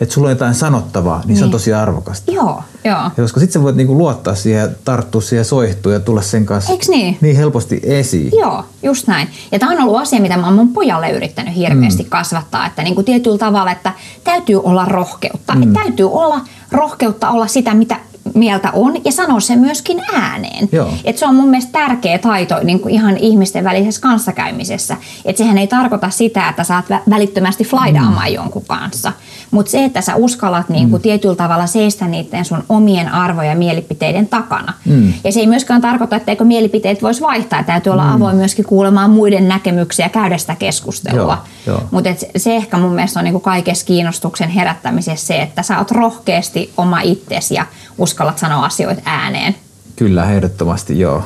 että 0.00 0.14
sulla 0.14 0.26
on 0.26 0.32
jotain 0.32 0.54
sanottavaa, 0.54 1.18
niin, 1.18 1.28
niin. 1.28 1.36
se 1.36 1.44
on 1.44 1.46
niin. 1.46 1.52
tosi 1.52 1.72
arvokasta. 1.72 2.32
Joo, 2.32 2.62
joo. 2.84 3.02
Ja 3.02 3.22
koska 3.22 3.40
sitten 3.40 3.60
sä 3.60 3.62
voit 3.62 3.76
niinku 3.76 3.98
luottaa 3.98 4.34
siihen, 4.34 4.76
tarttua 4.84 5.20
siihen 5.20 5.44
soihtua 5.44 5.92
ja 5.92 6.00
tulla 6.00 6.22
sen 6.22 6.46
kanssa 6.46 6.72
Eiks 6.72 6.88
niin? 6.88 7.18
niin 7.20 7.36
helposti 7.36 7.80
esiin. 7.82 8.32
Joo, 8.38 8.64
just 8.82 9.06
näin. 9.06 9.28
Ja 9.52 9.58
tämä 9.58 9.72
on 9.72 9.80
ollut 9.80 10.00
asia, 10.00 10.20
mitä 10.20 10.36
mä 10.36 10.46
oon 10.46 10.56
mun 10.56 10.72
pojalle 10.72 11.10
yrittänyt 11.10 11.56
hirveästi 11.56 12.02
mm. 12.02 12.08
kasvattaa, 12.08 12.66
että 12.66 12.82
niinku 12.82 13.02
tietyllä 13.02 13.38
tavalla, 13.38 13.72
että 13.72 13.92
täytyy 14.24 14.60
olla 14.62 14.84
rohkeutta. 14.84 15.54
Mm. 15.54 15.62
Että 15.62 15.80
täytyy 15.80 16.10
olla 16.12 16.40
rohkeutta 16.72 17.30
olla 17.30 17.46
sitä, 17.46 17.74
mitä 17.74 17.96
mieltä 18.34 18.70
on 18.72 19.04
ja 19.04 19.12
sanoa 19.12 19.40
se 19.40 19.56
myöskin 19.56 20.02
ääneen. 20.14 20.68
Et 21.04 21.18
se 21.18 21.26
on 21.26 21.34
mun 21.34 21.48
mielestä 21.48 21.72
tärkeä 21.72 22.18
taito 22.18 22.54
niin 22.62 22.80
kuin 22.80 22.94
ihan 22.94 23.16
ihmisten 23.16 23.64
välisessä 23.64 24.00
kanssakäymisessä. 24.00 24.96
Et 25.24 25.36
sehän 25.36 25.58
ei 25.58 25.66
tarkoita 25.66 26.10
sitä, 26.10 26.48
että 26.48 26.64
saat 26.64 26.84
välittömästi 27.10 27.64
flaidaamaan 27.64 28.28
mm. 28.28 28.34
jonkun 28.34 28.64
kanssa. 28.66 29.12
Mutta 29.50 29.70
se, 29.70 29.84
että 29.84 30.00
sä 30.00 30.16
uskallat 30.16 30.68
niin 30.68 30.90
kuin 30.90 31.00
mm. 31.00 31.02
tietyllä 31.02 31.34
tavalla 31.34 31.66
seistä 31.66 32.06
niiden 32.06 32.44
sun 32.44 32.64
omien 32.68 33.08
arvoja 33.08 33.50
ja 33.50 33.56
mielipiteiden 33.56 34.28
takana. 34.28 34.72
Mm. 34.84 35.12
Ja 35.24 35.32
se 35.32 35.40
ei 35.40 35.46
myöskään 35.46 35.80
tarkoita, 35.80 36.16
etteikö 36.16 36.44
mielipiteet 36.44 37.02
voisi 37.02 37.20
vaihtaa. 37.20 37.64
Täytyy 37.64 37.92
olla 37.92 38.04
mm. 38.04 38.14
avoin 38.14 38.36
myöskin 38.36 38.64
kuulemaan 38.64 39.10
muiden 39.10 39.48
näkemyksiä 39.48 40.08
käydä 40.08 40.38
sitä 40.38 40.56
keskustelua. 40.58 41.44
Mutta 41.90 42.10
se 42.36 42.56
ehkä 42.56 42.76
mun 42.76 42.92
mielestä 42.92 43.20
on 43.20 43.24
niin 43.24 43.32
kuin 43.32 43.42
kaikessa 43.42 43.86
kiinnostuksen 43.86 44.48
herättämisessä 44.48 45.26
se, 45.26 45.42
että 45.42 45.62
sä 45.62 45.78
oot 45.78 45.90
rohkeasti 45.90 46.72
oma 46.76 47.00
itsesi 47.00 47.54
ja 47.54 47.66
uskallat 47.98 48.38
sanoa 48.38 48.64
asioita 48.64 49.02
ääneen. 49.04 49.54
Kyllä, 49.96 50.30
ehdottomasti 50.30 51.00
joo. 51.00 51.22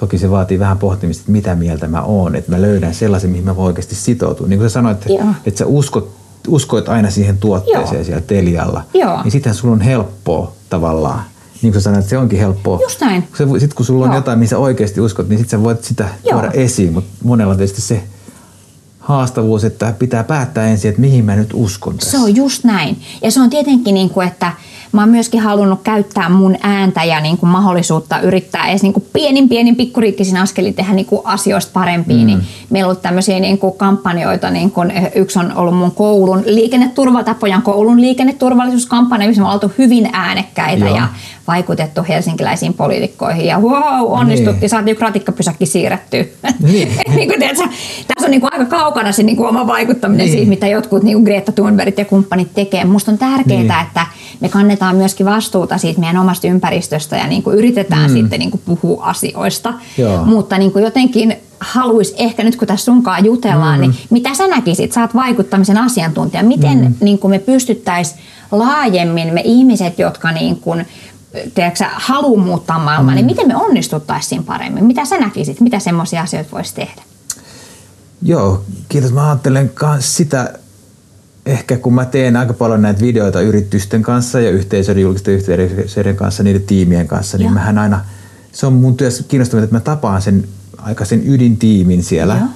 Toki 0.00 0.18
se 0.18 0.30
vaatii 0.30 0.58
vähän 0.58 0.78
pohtimista, 0.78 1.20
että 1.20 1.32
mitä 1.32 1.54
mieltä 1.54 1.88
mä 1.88 2.02
oon, 2.02 2.36
että 2.36 2.50
mä 2.50 2.62
löydän 2.62 2.94
sellaisen, 2.94 3.30
mihin 3.30 3.44
mä 3.44 3.56
voin 3.56 3.66
oikeasti 3.66 3.94
sitoutua. 3.94 4.46
Niin 4.46 4.58
kuin 4.58 4.70
sä 4.70 4.72
sanoit, 4.72 4.98
että, 5.06 5.24
että 5.46 5.58
sä 5.58 5.66
uskot, 5.66 6.10
uskoit 6.48 6.88
aina 6.88 7.10
siihen 7.10 7.38
tuotteeseen 7.38 7.94
Joo. 7.94 8.04
siellä 8.04 8.20
Telialla, 8.20 8.82
Joo. 8.94 9.22
niin 9.22 9.32
sittenhän 9.32 9.56
sulla 9.56 9.74
on 9.74 9.80
helppoa 9.80 10.52
tavallaan. 10.70 11.24
Niin 11.62 11.72
kuin 11.72 11.82
sanoit, 11.82 12.00
että 12.00 12.10
se 12.10 12.18
onkin 12.18 12.38
helppoa. 12.38 12.80
Just 12.82 13.00
näin. 13.00 13.28
Sitten 13.36 13.76
kun 13.76 13.86
sulla 13.86 14.04
on 14.04 14.10
Joo. 14.10 14.18
jotain, 14.18 14.38
mihin 14.38 14.48
sä 14.48 14.58
oikeasti 14.58 15.00
uskot, 15.00 15.28
niin 15.28 15.38
sitten 15.38 15.58
sä 15.58 15.64
voit 15.64 15.84
sitä 15.84 16.08
Joo. 16.24 16.32
tuoda 16.32 16.50
esiin, 16.50 16.92
mutta 16.92 17.10
monella 17.24 17.54
tietysti 17.54 17.80
se 17.80 18.02
haastavuus, 18.98 19.64
että 19.64 19.94
pitää 19.98 20.24
päättää 20.24 20.68
ensin, 20.68 20.88
että 20.88 21.00
mihin 21.00 21.24
mä 21.24 21.36
nyt 21.36 21.50
uskon 21.54 21.98
tässä. 21.98 22.10
Se 22.10 22.18
on 22.18 22.36
just 22.36 22.64
näin. 22.64 23.00
Ja 23.22 23.30
se 23.30 23.40
on 23.40 23.50
tietenkin 23.50 23.94
niin 23.94 24.10
kuin, 24.10 24.28
että 24.28 24.52
mä 24.92 25.02
oon 25.02 25.10
myöskin 25.10 25.40
halunnut 25.40 25.80
käyttää 25.84 26.28
mun 26.28 26.56
ääntä 26.62 27.04
ja 27.04 27.20
niin 27.20 27.38
kuin 27.38 27.50
mahdollisuutta 27.50 28.20
yrittää 28.20 28.68
edes 28.68 28.82
niin 28.82 28.92
kuin 28.92 29.06
pienin 29.12 29.48
pienin 29.48 29.76
pikkuriikkisin 29.76 30.36
askelin 30.36 30.74
tehdä 30.74 30.92
niin 30.92 31.06
kuin 31.06 31.22
asioista 31.24 31.72
parempia. 31.72 32.16
Mm. 32.16 32.26
Niin 32.26 32.40
meillä 32.70 32.86
on 32.86 32.90
ollut 32.90 33.02
tämmöisiä 33.02 33.40
niin 33.40 33.58
kuin 33.58 33.76
kampanjoita, 33.76 34.50
niin 34.50 34.70
kuin 34.70 34.92
yksi 35.14 35.38
on 35.38 35.56
ollut 35.56 35.76
mun 35.76 35.92
koulun 35.92 36.42
liikenneturvatapojan 36.46 37.62
koulun 37.62 38.00
liikenneturvallisuuskampanja, 38.00 39.28
missä 39.28 39.42
me 39.42 39.48
on 39.48 39.54
oltu 39.54 39.72
hyvin 39.78 40.08
äänekkäitä 40.12 40.84
Joo. 40.84 40.96
ja 40.96 41.08
vaikutettu 41.48 42.04
helsinkiläisiin 42.08 42.74
poliitikkoihin 42.74 43.46
ja 43.46 43.58
wow, 43.58 44.12
onnistuttiin, 44.20 44.60
niin. 44.60 44.70
saatiin 44.70 44.96
kratikkapysäkki 44.96 45.66
siirretty. 45.66 46.32
Niin. 46.62 46.88
niin 47.16 47.28
kuin, 47.28 47.38
tiedätkö, 47.38 47.68
tässä 48.08 48.26
on 48.26 48.30
niin 48.30 48.40
kuin 48.40 48.52
aika 48.52 48.64
kaukana 48.64 49.12
se 49.12 49.22
niin 49.22 49.36
kuin 49.36 49.48
oma 49.48 49.66
vaikuttaminen 49.66 50.26
niin. 50.26 50.32
siitä, 50.32 50.48
mitä 50.48 50.66
jotkut 50.66 51.02
niin 51.02 51.16
kuin 51.16 51.24
Greta 51.24 51.52
Thunbergit 51.52 51.98
ja 51.98 52.04
kumppanit 52.04 52.54
tekee. 52.54 52.84
Musta 52.84 53.12
on 53.12 53.18
tärkeää, 53.18 53.60
niin. 53.60 53.86
että 53.86 54.06
me 54.40 54.48
kannetaan 54.48 54.77
myöskin 54.92 55.26
vastuuta 55.26 55.78
siitä 55.78 56.00
meidän 56.00 56.16
omasta 56.16 56.46
ympäristöstä 56.46 57.16
ja 57.16 57.26
niin 57.26 57.42
kuin 57.42 57.58
yritetään 57.58 58.10
mm. 58.10 58.16
sitten 58.16 58.38
niin 58.38 58.50
kuin 58.50 58.62
puhua 58.64 59.04
asioista. 59.04 59.74
Joo. 59.98 60.24
Mutta 60.24 60.58
niin 60.58 60.72
kuin 60.72 60.84
jotenkin 60.84 61.36
haluaisi 61.60 62.14
ehkä 62.18 62.44
nyt 62.44 62.56
kun 62.56 62.68
tässä 62.68 62.84
sunkaan 62.84 63.24
jutellaan, 63.24 63.78
mm. 63.78 63.80
niin 63.80 63.94
mitä 64.10 64.34
sä 64.34 64.46
näkisit? 64.46 64.92
Sä 64.92 65.00
oot 65.00 65.14
vaikuttamisen 65.14 65.78
asiantuntija. 65.78 66.42
Miten 66.42 66.78
mm. 66.78 66.94
niin 67.00 67.18
kuin 67.18 67.30
me 67.30 67.38
pystyttäisiin 67.38 68.20
laajemmin, 68.50 69.34
me 69.34 69.42
ihmiset, 69.44 69.98
jotka 69.98 70.32
niin 70.32 70.56
kuin, 70.56 70.86
tiedätkö, 71.54 71.84
haluaa 71.92 72.44
muuttaa 72.44 72.78
maailmaa, 72.78 73.14
niin 73.14 73.24
mm. 73.24 73.26
niin 73.26 73.36
miten 73.36 73.48
me 73.48 73.64
onnistuttaisiin 73.64 74.44
paremmin? 74.44 74.84
Mitä 74.84 75.04
sä 75.04 75.18
näkisit? 75.18 75.60
Mitä 75.60 75.78
semmoisia 75.78 76.22
asioita 76.22 76.50
voisi 76.52 76.74
tehdä? 76.74 77.02
Joo, 78.22 78.62
kiitos. 78.88 79.12
Mä 79.12 79.28
ajattelen 79.28 79.72
myös 79.82 80.16
sitä, 80.16 80.52
ehkä 81.48 81.76
kun 81.76 81.94
mä 81.94 82.04
teen 82.04 82.36
aika 82.36 82.52
paljon 82.52 82.82
näitä 82.82 83.00
videoita 83.00 83.40
yritysten 83.40 84.02
kanssa 84.02 84.40
ja 84.40 84.50
yhteisöiden, 84.50 85.02
julkisten 85.02 85.34
yhteisöiden 85.34 86.16
kanssa, 86.16 86.42
niiden 86.42 86.62
tiimien 86.62 87.08
kanssa, 87.08 87.38
niin 87.38 87.44
Joo. 87.44 87.54
mähän 87.54 87.78
aina, 87.78 88.04
se 88.52 88.66
on 88.66 88.72
mun 88.72 88.96
työssä 88.96 89.24
kiinnostavaa, 89.28 89.64
että 89.64 89.76
mä 89.76 89.80
tapaan 89.80 90.22
sen 90.22 90.44
aika 90.78 91.04
sen 91.04 91.22
ydintiimin 91.26 92.02
siellä 92.02 92.34
Joo. 92.34 92.48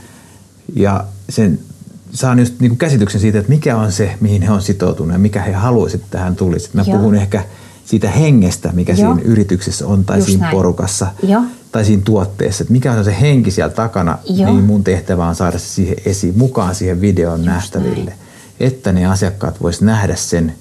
ja 0.74 1.04
sen 1.28 1.58
saan 2.12 2.38
just 2.38 2.60
niin 2.60 2.76
käsityksen 2.76 3.20
siitä, 3.20 3.38
että 3.38 3.52
mikä 3.52 3.76
on 3.76 3.92
se, 3.92 4.14
mihin 4.20 4.42
he 4.42 4.50
on 4.50 4.62
sitoutuneet 4.62 5.14
ja 5.14 5.18
mikä 5.18 5.42
he 5.42 5.52
haluaisivat, 5.52 6.04
että 6.04 6.18
tähän 6.18 6.36
tulisi. 6.36 6.70
Mä 6.72 6.84
Joo. 6.86 6.98
puhun 6.98 7.14
ehkä 7.14 7.44
siitä 7.84 8.10
hengestä, 8.10 8.70
mikä 8.72 8.92
Joo. 8.92 9.14
siinä 9.14 9.30
yrityksessä 9.32 9.86
on 9.86 10.04
tai 10.04 10.18
Just 10.18 10.26
siinä 10.26 10.42
näin. 10.42 10.56
porukassa 10.56 11.06
Joo. 11.22 11.42
tai 11.72 11.84
siinä 11.84 12.02
tuotteessa. 12.04 12.62
Että 12.62 12.72
mikä 12.72 12.92
on 12.92 13.04
se 13.04 13.16
henki 13.20 13.50
siellä 13.50 13.74
takana, 13.74 14.18
Joo. 14.24 14.52
niin 14.52 14.64
mun 14.64 14.84
tehtävä 14.84 15.26
on 15.26 15.34
saada 15.34 15.58
se 15.58 15.66
siihen 15.66 15.96
esiin, 16.04 16.38
mukaan 16.38 16.74
siihen 16.74 17.00
videon 17.00 17.40
Just 17.40 17.46
nähtäville. 17.46 18.10
Näin. 18.10 18.21
Että 18.62 18.92
ne 18.92 19.06
asiakkaat 19.06 19.62
vois 19.62 19.80
nähdä 19.80 20.16
sen 20.16 20.54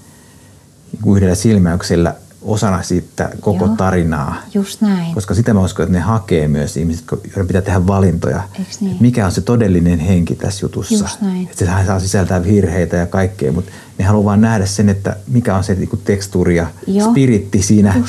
yhdellä 1.08 1.36
silmäyksellä 1.36 2.16
osana 2.42 2.84
siitä 2.84 3.30
koko 3.40 3.66
Joo, 3.66 3.76
tarinaa. 3.76 4.36
Just 4.54 4.82
näin. 4.82 5.16
Koska 5.16 5.34
sitä 5.34 5.54
mä 5.54 5.62
uskon, 5.62 5.84
että 5.84 5.98
ne 5.98 6.00
hakee 6.00 6.48
myös 6.48 6.78
ihmiset, 6.78 7.06
joiden 7.12 7.48
pitää 7.48 7.62
tehdä 7.62 7.88
valintoja. 7.88 8.44
Niin? 8.82 8.98
Mikä 9.00 9.26
on 9.26 9.32
se 9.32 9.42
todellinen 9.42 10.00
henki 10.00 10.36
tässä 10.36 10.66
jutussa. 10.66 10.96
Just 10.96 11.22
näin. 11.22 11.44
Että 11.44 11.58
sehän 11.58 11.86
saa 11.86 12.00
sisältää 12.00 12.44
virheitä 12.44 12.98
ja 12.98 13.06
kaikkea, 13.06 13.52
mutta 13.52 13.72
ne 13.98 14.06
haluaa 14.06 14.26
vaan 14.26 14.42
nähdä 14.42 14.66
sen, 14.66 14.90
että 14.90 15.16
mikä 15.28 15.56
on 15.56 15.64
se 15.64 15.76
niin 15.76 15.90
tekstuuri 16.04 16.56
ja 16.56 16.68
Joo. 16.88 17.10
spiritti 17.10 17.62
siinä 17.62 18.04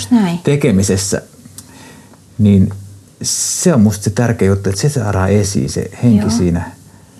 tekemisessä. 0.44 1.22
Niin 2.38 2.70
se 3.22 3.74
on 3.74 3.80
musta 3.80 4.04
se 4.04 4.10
tärkeä 4.10 4.48
juttu, 4.48 4.70
että 4.70 4.80
se 4.82 4.88
saadaan 4.88 5.30
esiin, 5.30 5.70
se 5.70 5.90
henki 6.02 6.18
Joo. 6.18 6.30
siinä. 6.30 6.70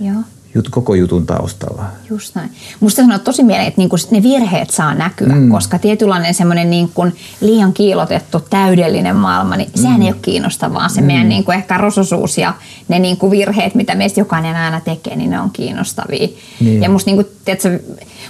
Joo 0.01 0.23
jut, 0.55 0.69
koko 0.69 0.95
jutun 0.95 1.27
taustalla. 1.27 1.85
Just 2.11 2.35
näin. 2.35 2.51
Musta 2.81 3.03
sanoo 3.03 3.19
tosi 3.19 3.43
mieleen, 3.43 3.69
että 3.69 3.81
niinku 3.81 3.97
ne 4.11 4.23
virheet 4.23 4.71
saa 4.71 4.95
näkyä, 4.95 5.35
mm. 5.35 5.51
koska 5.51 5.79
tietynlainen 5.79 6.35
semmoinen 6.35 6.71
niinku 6.71 7.07
liian 7.41 7.73
kiilotettu 7.73 8.41
täydellinen 8.51 9.17
maailma, 9.17 9.57
niin 9.57 9.71
mm. 9.77 9.83
sehän 9.83 10.03
ei 10.03 10.09
ole 10.09 10.17
kiinnostavaa. 10.23 10.89
Se 10.89 11.01
mm. 11.01 11.07
meidän 11.07 11.29
niinku 11.29 11.53
ehkä 11.53 11.79
rososuus 11.79 12.39
ja 12.39 12.55
ne 12.89 12.99
niinku 12.99 13.31
virheet, 13.31 13.75
mitä 13.75 13.95
meistä 13.95 14.21
jokainen 14.21 14.57
aina 14.57 14.81
tekee, 14.81 15.17
niin 15.17 15.31
ne 15.31 15.41
on 15.41 15.51
kiinnostavia. 15.51 16.29
Niin. 16.61 16.83
Ja 16.83 16.89
musta 16.89 17.11
niinku, 17.11 17.31
tiedätkö, 17.45 17.81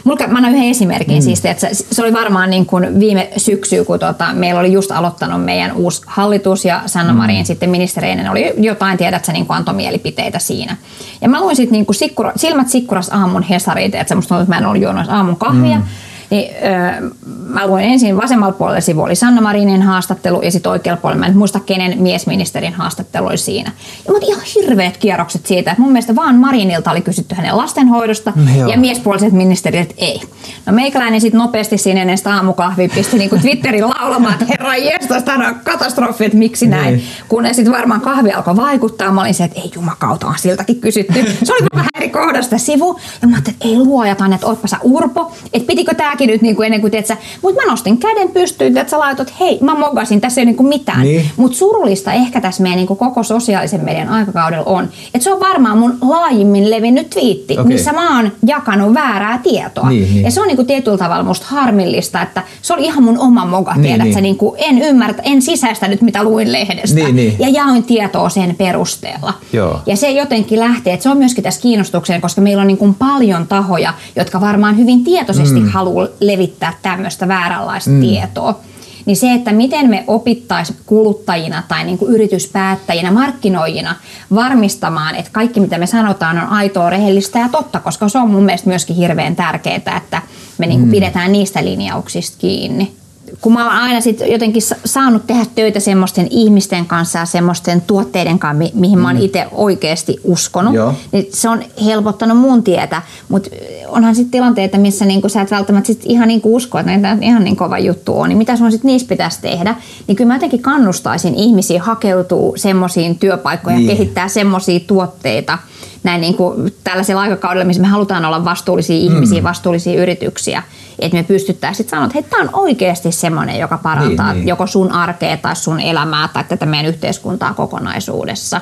mulla, 0.04 0.26
mä 0.26 0.36
annan 0.36 0.54
yhden 0.54 0.70
esimerkin 0.70 1.16
mm. 1.16 1.22
siis, 1.22 1.44
että 1.44 1.68
se 1.72 2.02
oli 2.02 2.12
varmaan 2.12 2.50
niin 2.50 2.66
kuin 2.66 3.00
viime 3.00 3.30
syksy, 3.36 3.84
kun 3.84 3.98
tota, 3.98 4.32
meillä 4.32 4.60
oli 4.60 4.72
just 4.72 4.90
aloittanut 4.90 5.44
meidän 5.44 5.72
uusi 5.72 6.02
hallitus 6.06 6.64
ja 6.64 6.82
Sanna 6.86 7.12
Marin 7.12 7.38
mm. 7.38 7.44
sitten 7.44 7.70
ministereinen 7.70 8.30
oli 8.30 8.52
jotain, 8.56 8.98
tiedät 8.98 9.24
sä, 9.24 9.32
niin 9.32 9.46
kuin 9.46 9.56
antoi 9.56 9.74
mielipiteitä 9.74 10.38
siinä. 10.38 10.76
Ja 11.20 11.28
mä 11.28 11.40
luin 11.40 11.56
sitten 11.56 11.72
niin 11.72 11.86
kuin 11.86 11.96
sikkura, 12.12 12.32
silmät 12.36 12.68
sikkuras 12.68 13.08
aamun 13.08 13.42
Hesariin, 13.42 13.96
että 13.96 14.14
musta 14.14 14.28
tuntuu, 14.28 14.42
että 14.42 14.54
mä 14.54 14.58
en 14.58 14.66
ollut 14.66 14.82
juonut 14.82 15.08
aamun 15.08 15.36
kahvia. 15.36 15.78
Mm. 15.78 15.84
Niin, 16.32 16.54
öö, 16.64 17.10
mä 17.26 17.66
luin 17.66 17.84
ensin 17.84 18.16
vasemmalla 18.16 18.52
puolella 18.52 18.80
sivu 18.80 19.02
oli 19.02 19.14
Sanna 19.14 19.40
Marinin 19.40 19.82
haastattelu 19.82 20.42
ja 20.42 20.50
sitten 20.50 20.72
oikealla 20.72 21.00
puolella, 21.00 21.20
mä 21.20 21.26
en 21.26 21.36
muista 21.36 21.60
kenen 21.60 22.02
miesministerin 22.02 22.72
haastattelu 22.72 23.26
oli 23.26 23.38
siinä. 23.38 23.72
Ja 24.06 24.12
mutta 24.12 24.26
ihan 24.26 24.42
hirveät 24.54 24.96
kierrokset 24.96 25.46
siitä, 25.46 25.70
että 25.70 25.82
mun 25.82 25.92
mielestä 25.92 26.16
vaan 26.16 26.36
Marinilta 26.36 26.90
oli 26.90 27.00
kysytty 27.00 27.34
hänen 27.34 27.56
lastenhoidosta 27.56 28.32
mm, 28.36 28.68
ja 28.68 28.78
miespuoliset 28.78 29.32
ministerit 29.32 29.94
ei. 29.96 30.20
No 30.66 30.72
meikäläinen 30.72 31.20
sitten 31.20 31.38
nopeasti 31.38 31.78
siinä 31.78 32.00
ennen 32.00 32.18
sitä 32.18 32.34
aamukahvia 32.34 32.88
pisti 32.94 33.18
niinku 33.18 33.38
Twitterin 33.38 33.88
laulamaan, 33.88 34.32
että 34.32 34.46
herra 34.48 34.76
jestas, 34.76 35.22
tämä 35.22 35.48
on 35.48 35.54
katastrofi, 35.64 36.24
että 36.24 36.38
miksi 36.38 36.66
näin. 36.66 36.94
Niin. 36.94 37.06
Kun 37.28 37.44
sitten 37.52 37.72
varmaan 37.72 38.00
kahvi 38.00 38.32
alkoi 38.32 38.56
vaikuttaa, 38.56 39.12
mä 39.12 39.20
olin 39.20 39.34
se, 39.34 39.44
että 39.44 39.60
ei 39.60 39.70
jumakauta 39.74 40.26
on 40.26 40.38
siltäkin 40.38 40.80
kysytty. 40.80 41.24
Se 41.44 41.52
oli 41.52 41.66
vähän 41.74 41.90
eri 41.96 42.08
kohdasta 42.08 42.58
sivu 42.58 43.00
ja 43.22 43.28
mä 43.28 43.36
ajattelin, 43.36 43.56
että 43.56 43.68
ei 43.68 43.76
luojataan, 43.76 44.32
että 44.32 44.46
ootpa 44.46 44.68
sä 44.68 44.76
urpo, 44.82 45.32
että 45.52 45.66
pitikö 45.66 45.94
tämäkin 45.94 46.21
mäkin 46.22 46.32
nyt 46.32 46.42
niin 46.42 46.56
kuin 46.56 46.66
ennen 46.66 46.80
kuin 46.80 46.90
tiedät 46.90 47.18
mutta 47.42 47.62
mä 47.62 47.70
nostin 47.70 47.98
käden 47.98 48.28
pystyyn, 48.28 48.78
että 48.78 48.90
sä 48.90 48.98
laitot, 48.98 49.32
hei, 49.40 49.58
mä 49.60 49.74
mogasin, 49.74 50.20
tässä 50.20 50.40
ei 50.40 50.42
ole 50.42 50.46
niin 50.46 50.56
kuin 50.56 50.68
mitään. 50.68 51.02
Niin. 51.02 51.30
Mutta 51.36 51.58
surullista 51.58 52.12
ehkä 52.12 52.40
tässä 52.40 52.62
meidän 52.62 52.76
niin 52.76 52.86
kuin 52.86 52.98
koko 52.98 53.22
sosiaalisen 53.22 53.84
median 53.84 54.08
aikakaudella 54.08 54.64
on, 54.64 54.88
että 55.14 55.24
se 55.24 55.32
on 55.32 55.40
varmaan 55.40 55.78
mun 55.78 55.98
laajimmin 56.00 56.70
levinnyt 56.70 57.10
twiitti, 57.10 57.52
okay. 57.52 57.64
missä 57.64 57.92
mä 57.92 58.16
oon 58.16 58.32
jakanut 58.46 58.94
väärää 58.94 59.40
tietoa. 59.42 59.88
Niin, 59.88 60.14
niin. 60.14 60.22
Ja 60.22 60.30
se 60.30 60.40
on 60.40 60.46
niin 60.46 60.56
kuin 60.56 60.66
tietyllä 60.66 60.98
tavalla 60.98 61.22
musta 61.22 61.46
harmillista, 61.48 62.22
että 62.22 62.42
se 62.62 62.74
oli 62.74 62.84
ihan 62.84 63.02
mun 63.02 63.18
oma 63.18 63.44
moga, 63.44 63.74
niin, 63.74 63.82
tiedät 63.82 64.04
niin. 64.04 64.14
Sä, 64.14 64.20
niin 64.20 64.36
kuin 64.36 64.54
en 64.58 64.78
ymmärtä, 64.78 65.22
en 65.22 65.42
sisäistänyt 65.42 66.02
mitä 66.02 66.24
luin 66.24 66.52
lehdestä. 66.52 66.94
Niin, 66.94 67.16
niin. 67.16 67.36
Ja 67.38 67.48
jaoin 67.48 67.82
tietoa 67.82 68.28
sen 68.28 68.54
perusteella. 68.54 69.34
Joo. 69.52 69.80
Ja 69.86 69.96
se 69.96 70.10
jotenkin 70.10 70.60
lähtee, 70.60 70.92
että 70.92 71.02
se 71.02 71.08
on 71.08 71.18
myöskin 71.18 71.44
tässä 71.44 71.60
kiinnostukseen, 71.60 72.20
koska 72.20 72.40
meillä 72.40 72.60
on 72.60 72.66
niin 72.66 72.78
kuin 72.78 72.94
paljon 72.94 73.46
tahoja, 73.46 73.94
jotka 74.16 74.40
varmaan 74.40 74.78
hyvin 74.78 75.04
tietoisesti 75.04 75.60
mm. 75.60 75.68
haluaa 75.68 76.06
levittää 76.20 76.74
tämmöistä 76.82 77.28
vääränlaista 77.28 77.90
mm. 77.90 78.00
tietoa 78.00 78.60
niin 79.06 79.16
se, 79.16 79.32
että 79.32 79.52
miten 79.52 79.90
me 79.90 80.04
opittaisiin 80.06 80.78
kuluttajina 80.86 81.62
tai 81.68 81.84
niin 81.84 81.98
kuin 81.98 82.14
yrityspäättäjinä, 82.14 83.10
markkinoijina 83.10 83.96
varmistamaan, 84.34 85.14
että 85.14 85.30
kaikki 85.32 85.60
mitä 85.60 85.78
me 85.78 85.86
sanotaan 85.86 86.38
on 86.38 86.48
aitoa, 86.48 86.90
rehellistä 86.90 87.38
ja 87.38 87.48
totta, 87.48 87.80
koska 87.80 88.08
se 88.08 88.18
on 88.18 88.30
mun 88.30 88.44
mielestä 88.44 88.68
myöskin 88.68 88.96
hirveän 88.96 89.36
tärkeää, 89.36 89.96
että 89.96 90.22
me 90.58 90.66
niin 90.66 90.78
kuin 90.78 90.88
mm. 90.88 90.92
pidetään 90.92 91.32
niistä 91.32 91.64
linjauksista 91.64 92.36
kiinni 92.38 93.01
kun 93.42 93.52
mä 93.52 93.64
oon 93.64 93.82
aina 93.82 94.00
sit 94.00 94.22
jotenkin 94.26 94.62
saanut 94.84 95.26
tehdä 95.26 95.46
töitä 95.54 95.80
semmoisten 95.80 96.26
ihmisten 96.30 96.86
kanssa 96.86 97.18
ja 97.18 97.24
semmoisten 97.24 97.80
tuotteiden 97.80 98.38
kanssa, 98.38 98.58
mi- 98.58 98.72
mihin 98.74 98.98
mä 98.98 99.08
oon 99.08 99.16
mm. 99.16 99.22
itse 99.22 99.46
oikeasti 99.52 100.16
uskonut, 100.24 100.74
Joo. 100.74 100.94
niin 101.12 101.26
se 101.30 101.48
on 101.48 101.62
helpottanut 101.84 102.38
mun 102.38 102.62
tietä. 102.62 103.02
Mutta 103.28 103.50
onhan 103.88 104.14
sitten 104.14 104.30
tilanteita, 104.30 104.78
missä 104.78 105.04
niinku 105.04 105.28
sä 105.28 105.40
et 105.40 105.50
välttämättä 105.50 105.86
sit 105.86 106.02
ihan 106.04 106.28
niinku 106.28 106.56
usko, 106.56 106.78
että 106.78 106.92
näitä 106.92 107.24
ihan 107.24 107.44
niin 107.44 107.56
kova 107.56 107.78
juttu 107.78 108.20
on, 108.20 108.28
niin 108.28 108.38
mitä 108.38 108.56
sun 108.56 108.72
sitten 108.72 108.88
niissä 108.88 109.08
pitäisi 109.08 109.40
tehdä? 109.40 109.74
Niin 110.06 110.16
kyllä 110.16 110.28
mä 110.28 110.34
jotenkin 110.34 110.62
kannustaisin 110.62 111.34
ihmisiä 111.34 111.82
hakeutuu 111.82 112.54
semmoisiin 112.56 113.18
työpaikkoihin 113.18 113.78
niin. 113.78 113.88
ja 113.88 113.96
kehittää 113.96 114.28
semmoisia 114.28 114.80
tuotteita, 114.80 115.58
näin 116.02 116.20
niin 116.20 116.34
kuin 116.34 116.74
tällaisella 116.84 117.20
aikakaudella, 117.20 117.64
missä 117.64 117.82
me 117.82 117.88
halutaan 117.88 118.24
olla 118.24 118.44
vastuullisia 118.44 118.96
ihmisiä, 118.96 119.40
mm. 119.40 119.44
vastuullisia 119.44 120.02
yrityksiä, 120.02 120.62
että 120.98 121.16
me 121.16 121.22
pystyttäisiin 121.22 121.88
sanoa, 121.88 122.04
että 122.06 122.18
hei, 122.18 122.22
tämä 122.22 122.42
on 122.42 122.50
oikeasti 122.52 123.12
semmoinen, 123.12 123.58
joka 123.58 123.78
parantaa 123.78 124.32
niin, 124.32 124.40
niin. 124.40 124.48
joko 124.48 124.66
sun 124.66 124.92
arkea 124.92 125.36
tai 125.36 125.56
sun 125.56 125.80
elämää 125.80 126.28
tai 126.28 126.44
tätä 126.44 126.66
meidän 126.66 126.86
yhteiskuntaa 126.86 127.54
kokonaisuudessa. 127.54 128.60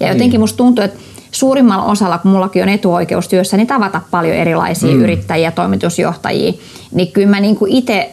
Ja 0.00 0.08
jotenkin 0.08 0.30
niin. 0.30 0.40
musta 0.40 0.56
tuntuu, 0.56 0.84
että 0.84 1.00
suurimmalla 1.32 1.84
osalla, 1.84 2.18
kun 2.18 2.30
mullakin 2.30 2.62
on 2.62 2.68
etuoikeustyössä, 2.68 3.56
niin 3.56 3.66
tavata 3.66 4.00
paljon 4.10 4.36
erilaisia 4.36 4.94
mm. 4.94 5.02
yrittäjiä, 5.02 5.50
toimitusjohtajia, 5.50 6.52
niin 6.92 7.12
kyllä 7.12 7.28
mä 7.28 7.40
niin 7.40 7.56
itse 7.66 8.10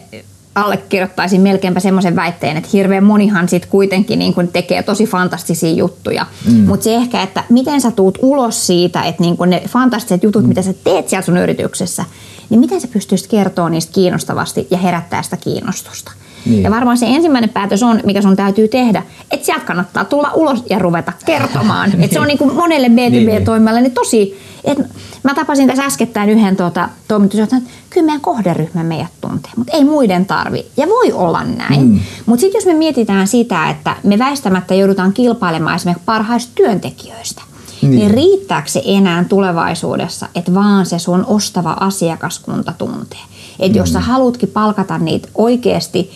allekirjoittaisin 0.54 1.40
melkeinpä 1.40 1.80
semmoisen 1.80 2.16
väitteen, 2.16 2.56
että 2.56 2.70
hirveän 2.72 3.04
monihan 3.04 3.48
sit 3.48 3.66
kuitenkin 3.66 4.18
niin 4.18 4.34
kun 4.34 4.48
tekee 4.48 4.82
tosi 4.82 5.04
fantastisia 5.04 5.72
juttuja. 5.72 6.26
Mm. 6.46 6.54
Mutta 6.54 6.84
se 6.84 6.94
ehkä, 6.94 7.22
että 7.22 7.44
miten 7.48 7.80
sä 7.80 7.90
tuut 7.90 8.18
ulos 8.22 8.66
siitä, 8.66 9.02
että 9.02 9.22
niin 9.22 9.36
ne 9.46 9.62
fantastiset 9.68 10.22
jutut, 10.22 10.42
mm. 10.42 10.48
mitä 10.48 10.62
sä 10.62 10.72
teet 10.84 11.08
siellä 11.08 11.24
sun 11.24 11.36
yrityksessä, 11.36 12.04
niin 12.50 12.60
miten 12.60 12.80
sä 12.80 12.88
pystyisit 12.88 13.26
kertoa 13.30 13.68
niistä 13.68 13.92
kiinnostavasti 13.92 14.66
ja 14.70 14.78
herättää 14.78 15.22
sitä 15.22 15.36
kiinnostusta. 15.36 16.12
Niin. 16.46 16.62
Ja 16.62 16.70
varmaan 16.70 16.98
se 16.98 17.06
ensimmäinen 17.06 17.50
päätös 17.50 17.82
on, 17.82 18.00
mikä 18.04 18.22
sun 18.22 18.36
täytyy 18.36 18.68
tehdä, 18.68 19.02
että 19.30 19.46
sieltä 19.46 19.64
kannattaa 19.64 20.04
tulla 20.04 20.30
ulos 20.34 20.64
ja 20.70 20.78
ruveta 20.78 21.12
kertomaan. 21.26 21.90
niin. 21.90 22.04
Että 22.04 22.14
se 22.14 22.20
on 22.20 22.26
niin 22.26 22.38
kuin 22.38 22.54
monelle 22.54 22.88
B2B-toimijalle 22.88 23.80
niin 23.80 23.92
tosi... 23.92 24.50
Et 24.64 24.78
mä 25.22 25.34
tapasin 25.34 25.68
tässä 25.68 25.84
äskettäin 25.84 26.30
yhden 26.30 26.56
tuota, 26.56 26.88
toimitusjohtajan, 27.08 27.62
että 27.62 27.74
kyllä 27.90 28.06
meidän 28.06 28.20
kohderyhmä 28.20 28.82
meidät 28.82 29.10
tuntee, 29.20 29.50
mutta 29.56 29.72
ei 29.76 29.84
muiden 29.84 30.26
tarvi. 30.26 30.66
Ja 30.76 30.86
voi 30.88 31.12
olla 31.12 31.44
näin. 31.44 31.82
Mm. 31.82 32.00
Mutta 32.26 32.40
sitten 32.40 32.58
jos 32.58 32.66
me 32.66 32.74
mietitään 32.74 33.28
sitä, 33.28 33.70
että 33.70 33.96
me 34.02 34.18
väistämättä 34.18 34.74
joudutaan 34.74 35.12
kilpailemaan 35.12 35.76
esimerkiksi 35.76 36.04
parhaista 36.06 36.52
työntekijöistä, 36.54 37.42
niin. 37.82 37.94
niin 37.94 38.10
riittääkö 38.10 38.68
se 38.68 38.82
enää 38.84 39.24
tulevaisuudessa, 39.24 40.28
että 40.34 40.54
vaan 40.54 40.86
se 40.86 40.98
sun 40.98 41.24
ostava 41.28 41.76
asiakaskunta 41.80 42.72
tuntee? 42.78 43.20
Että 43.58 43.78
mm. 43.78 43.80
jos 43.82 43.92
sä 43.92 44.00
haluatkin 44.00 44.48
palkata 44.48 44.98
niitä 44.98 45.28
oikeasti 45.34 46.10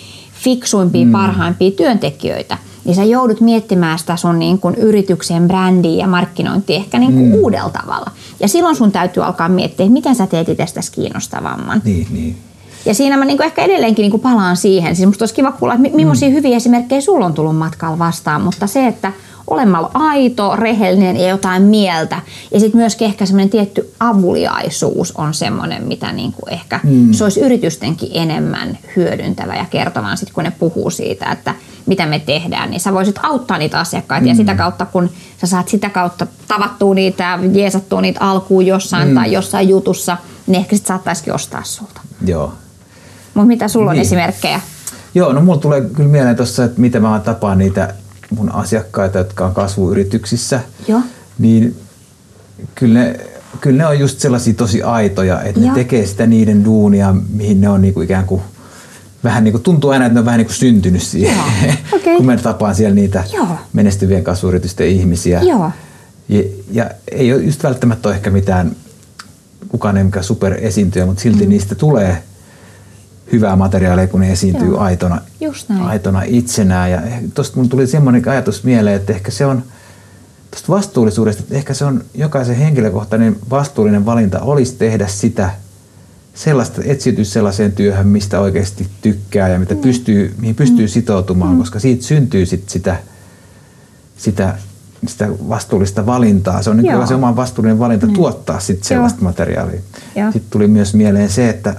fiksuimpia, 0.45 1.05
mm. 1.05 1.13
parhaimpia 1.13 1.71
työntekijöitä, 1.71 2.59
niin 2.85 2.95
sä 2.95 3.05
joudut 3.05 3.41
miettimään 3.41 3.99
sitä 3.99 4.17
sun 4.17 4.39
niin 4.39 4.59
kuin 4.59 4.75
yrityksen 4.75 5.49
brändiä 5.49 5.99
ja 5.99 6.07
markkinointia 6.07 6.77
ehkä 6.77 6.99
niin 6.99 7.13
kuin 7.13 7.27
mm. 7.27 7.35
uudella 7.35 7.71
tavalla. 7.71 8.11
Ja 8.41 8.49
silloin 8.49 8.77
sun 8.77 8.93
täytyy 8.93 9.25
alkaa 9.25 9.49
miettiä, 9.49 9.89
miten 9.89 10.15
sä 10.15 10.27
teet 10.27 10.49
itsestäsi 10.49 10.93
kiinnostavamman. 10.93 11.83
Niin, 11.85 12.07
niin. 12.11 12.37
Ja 12.87 12.95
siinä 12.95 13.17
mä 13.17 13.25
niin 13.25 13.37
kuin 13.37 13.47
ehkä 13.47 13.63
edelleenkin 13.63 14.03
niin 14.03 14.11
kuin 14.11 14.21
palaan 14.21 14.57
siihen. 14.57 14.97
Siis 14.97 15.07
musta 15.07 15.23
olisi 15.23 15.35
kiva 15.35 15.53
kuulla, 15.53 15.75
että 15.75 15.89
millaisia 15.97 16.29
mm. 16.29 16.35
hyviä 16.35 16.57
esimerkkejä 16.57 17.01
sulla 17.01 17.27
on 17.27 17.35
tullut 17.35 17.57
matkalla 17.57 17.99
vastaan, 17.99 18.43
mutta 18.43 18.67
se, 18.67 18.87
että 18.87 19.13
olemalla 19.47 19.91
aito, 19.95 20.57
rehellinen 20.57 21.17
ja 21.17 21.29
jotain 21.29 21.63
mieltä. 21.63 22.23
Ja 22.53 22.61
sitten 22.61 22.81
myöskin 22.81 23.07
ehkä 23.07 23.27
semmoinen 23.27 23.51
tietty 23.51 23.93
avuliaisuus 24.01 25.13
on 25.13 25.35
semmoinen, 25.35 25.83
mitä 25.83 26.13
niin 26.13 26.33
kuin 26.33 26.53
ehkä 26.53 26.81
mm. 26.85 27.13
se 27.13 27.25
olisi 27.25 27.41
yritystenkin 27.41 28.11
enemmän 28.13 28.79
hyödyntävä 28.97 29.57
ja 29.57 29.65
kertomaan 29.71 30.19
sitten, 30.19 30.35
kun 30.35 30.45
ne 30.45 30.53
puhuu 30.59 30.91
siitä, 30.91 31.33
että 31.33 31.55
mitä 31.87 32.07
me 32.07 32.19
tehdään, 32.19 32.71
niin 32.71 32.81
sä 32.81 32.93
voisit 32.93 33.21
auttaa 33.23 33.59
niitä 33.59 33.81
asiakkaita 33.81 34.23
mm. 34.23 34.29
ja 34.29 34.35
sitä 34.35 34.55
kautta, 34.55 34.87
kun 34.87 35.11
sä 35.41 35.47
saat 35.47 35.69
sitä 35.69 35.91
kautta 35.91 36.27
tavattua 36.49 36.95
niitä, 36.95 37.39
jeesattua 37.53 38.01
niitä 38.01 38.21
alkuun 38.21 38.67
jossain 38.67 39.09
mm. 39.09 39.15
tai 39.15 39.33
jossain 39.33 39.69
jutussa, 39.69 40.17
niin 40.47 40.61
ehkä 40.61 40.77
sitten 40.77 40.89
saattaisikin 40.89 41.35
ostaa 41.35 41.63
sulta. 41.65 42.01
Joo. 42.27 42.53
Mutta 43.35 43.49
mitä 43.49 43.69
sulla 43.69 43.91
on 43.91 43.97
niin. 43.97 44.03
esimerkkejä? 44.03 44.61
Joo, 45.15 45.33
no 45.33 45.41
mulla 45.41 45.59
tulee 45.59 45.81
kyllä 45.81 46.09
mieleen 46.09 46.37
tuossa, 46.37 46.65
että 46.65 46.81
miten 46.81 47.03
mä 47.03 47.21
tapaan 47.25 47.59
niitä 47.59 47.95
mun 48.35 48.53
asiakkaita, 48.53 49.19
jotka 49.19 49.47
on 49.47 49.55
kasvuyrityksissä, 49.55 50.61
Joo. 50.89 51.01
niin 51.39 51.77
kyllä 52.75 53.01
ne, 53.01 53.21
kyllä 53.61 53.79
ne 53.79 53.87
on 53.87 53.99
just 53.99 54.21
sellaisia 54.21 54.55
tosi 54.55 54.83
aitoja, 54.83 55.43
että 55.43 55.61
Joo. 55.61 55.69
ne 55.69 55.75
tekee 55.75 56.07
sitä 56.07 56.27
niiden 56.27 56.65
duunia, 56.65 57.15
mihin 57.31 57.61
ne 57.61 57.69
on 57.69 57.83
niinku 57.83 58.01
ikään 58.01 58.27
kuin 58.27 58.43
vähän 59.25 59.45
niin 59.45 59.53
kuin, 59.53 59.63
tuntuu 59.63 59.91
aina, 59.91 60.07
että 60.07 60.15
ne 60.15 60.21
on 60.21 60.27
vähän 60.27 60.39
niin 60.39 60.47
kuin 60.47 60.57
syntynyt 60.57 61.03
siihen, 61.03 61.39
okay. 61.97 62.17
kun 62.17 62.27
mä 62.27 62.37
tapaan 62.37 62.75
siellä 62.75 62.95
niitä 62.95 63.25
Joo. 63.33 63.49
menestyvien 63.73 64.25
kasvuyritysten 64.25 64.89
ihmisiä. 64.89 65.43
Joo. 65.43 65.71
Ja, 66.29 66.43
ja 66.71 66.91
ei 67.13 67.33
ole 67.33 67.43
just 67.43 67.63
välttämättä 67.63 68.09
ole 68.09 68.17
ehkä 68.17 68.31
mitään, 68.31 68.77
kukaan 69.69 69.97
ei 69.97 70.05
mikään 70.05 70.25
superesiintyjä, 70.25 71.07
mutta 71.07 71.23
silti 71.23 71.45
mm. 71.45 71.49
niistä 71.49 71.75
tulee– 71.75 72.23
hyvää 73.33 73.57
materiaalia, 73.57 74.07
kun 74.07 74.21
ne 74.21 74.33
esiintyy 74.33 74.69
Joo. 74.69 74.81
aitona, 74.81 75.21
aitona 75.81 76.23
itsenään. 76.27 76.91
Ja 76.91 77.03
tuosta 77.35 77.57
mun 77.57 77.69
tuli 77.69 77.87
semmoinen 77.87 78.29
ajatus 78.29 78.65
mieleen, 78.65 78.97
että 78.97 79.13
ehkä 79.13 79.31
se 79.31 79.47
on 79.47 79.63
tuosta 80.51 80.73
vastuullisuudesta, 80.73 81.43
että 81.43 81.55
ehkä 81.55 81.75
se 81.75 81.85
on 81.85 82.05
jokaisen 82.15 82.57
henkilökohtainen 82.57 83.37
vastuullinen 83.51 84.07
valinta 84.07 84.41
olisi 84.41 84.75
tehdä 84.77 85.07
sitä 85.07 85.51
sellaista, 86.35 86.83
etsiytyä 86.85 87.25
sellaiseen 87.25 87.73
työhön, 87.73 88.07
mistä 88.09 88.41
oikeasti 88.41 88.89
tykkää 89.03 89.49
ja 89.49 89.59
mitä 89.59 89.75
mm. 89.75 89.81
pystyy, 89.81 90.35
mihin 90.39 90.55
pystyy 90.55 90.87
mm. 90.87 90.91
sitoutumaan, 90.91 91.53
mm. 91.53 91.59
koska 91.59 91.79
siitä 91.79 92.05
syntyy 92.05 92.47
sit 92.47 92.69
sitä, 92.69 92.97
sitä, 94.17 94.55
sitä 95.07 95.29
vastuullista 95.49 96.07
valintaa. 96.07 96.63
Se 96.63 96.71
on 96.71 96.77
niin 96.77 97.09
se 97.09 97.15
oma 97.15 97.37
vastuullinen 97.37 97.79
valinta 97.79 98.07
mm. 98.07 98.13
tuottaa 98.13 98.61
sit 98.61 98.85
sellaista 98.85 99.19
Joo. 99.19 99.29
materiaalia. 99.29 99.81
Joo. 100.17 100.33
Sitten 100.33 100.51
tuli 100.51 100.69
myös 100.69 100.95
mieleen 100.95 101.31
se, 101.31 101.49
että, 101.49 101.75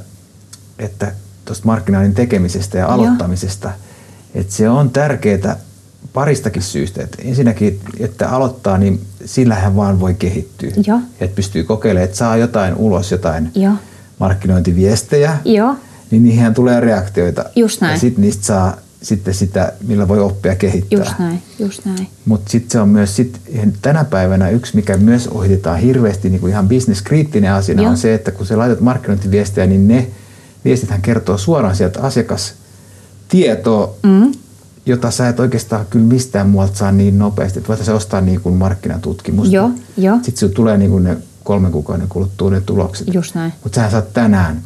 että 0.80 1.12
tuosta 1.46 1.66
markkinoinnin 1.66 2.16
tekemisestä 2.16 2.78
ja 2.78 2.88
aloittamisesta, 2.88 3.72
että 4.36 4.54
se 4.54 4.70
on 4.70 4.90
tärkeää 4.90 5.58
paristakin 6.14 6.62
syystä. 6.62 7.04
Että 7.04 7.18
ensinnäkin, 7.22 7.80
että 8.00 8.30
aloittaa, 8.30 8.78
niin 8.78 9.02
sillähän 9.26 9.76
vaan 9.76 10.00
voi 10.00 10.14
kehittyä. 10.14 10.70
Että 11.20 11.36
pystyy 11.36 11.64
kokeilemaan, 11.64 12.06
että 12.06 12.18
saa 12.18 12.38
jotain 12.38 12.76
ulos, 12.76 13.12
jotain 13.12 13.52
Joo. 13.56 13.74
markkinointiviestejä, 14.20 15.38
Joo. 15.46 15.76
niin 16.12 16.24
niihin 16.24 16.54
tulee 16.54 16.80
reaktioita. 16.80 17.46
Just 17.56 17.82
näin. 17.82 17.94
Ja 17.94 18.00
sitten 18.00 18.22
niistä 18.22 18.44
saa 18.44 18.78
sitten 19.02 19.34
sitä, 19.34 19.74
millä 19.88 20.08
voi 20.08 20.20
oppia 20.20 20.56
kehittää. 20.56 21.00
Just 21.00 21.20
näin, 21.20 21.42
just 21.60 21.86
näin. 21.86 22.08
Mutta 22.26 22.52
sitten 22.52 22.72
se 22.72 22.80
on 22.80 22.90
myös 22.90 23.16
sit, 23.16 23.42
tänä 23.82 24.04
päivänä 24.04 24.50
yksi, 24.50 24.76
mikä 24.76 24.98
myös 24.98 25.28
ohitetaan 25.28 25.80
hirveästi 25.80 26.30
niin 26.30 26.42
kuin 26.42 26.52
ihan 26.52 26.68
bisneskriittinen 26.68 27.52
asia, 27.52 27.90
on 27.90 27.98
se, 27.98 28.14
että 28.14 28.32
kun 28.32 28.46
sä 28.46 28.58
laitat 28.58 28.80
markkinointiviestejä, 28.80 29.68
niin 29.68 29.88
ne– 29.88 30.08
viestithän 30.66 31.02
kertoo 31.02 31.38
suoraan 31.38 31.76
sieltä 31.76 32.02
asiakastietoa, 32.02 33.94
mm. 34.04 34.32
jota 34.86 35.12
sä 35.12 35.30
et 35.30 35.40
oikeastaan 35.40 35.86
kyllä 35.86 36.06
mistään 36.06 36.50
muualta 36.50 36.76
saa 36.76 36.92
niin 36.92 37.20
nopeasti, 37.20 37.60
että 37.60 37.68
voitaisiin 37.68 37.96
ostaa 37.96 38.22
niin 38.22 38.42
kuin 38.42 38.56
markkinatutkimusta. 38.56 39.56
Joo, 39.56 39.72
jo. 39.98 40.18
Sitten 40.22 40.50
tulee 40.50 40.78
niin 40.78 40.92
kuin 40.92 41.04
ne 41.04 41.18
kolmen 41.44 41.72
kuukauden 41.72 42.08
kuluttua 42.08 42.50
ne 42.50 42.62
tulokset. 42.62 43.14
Just 43.14 43.36
näin. 43.36 43.54
Mutta 43.64 43.82
sä 43.82 43.90
saat 43.90 44.14
tänään 44.14 44.62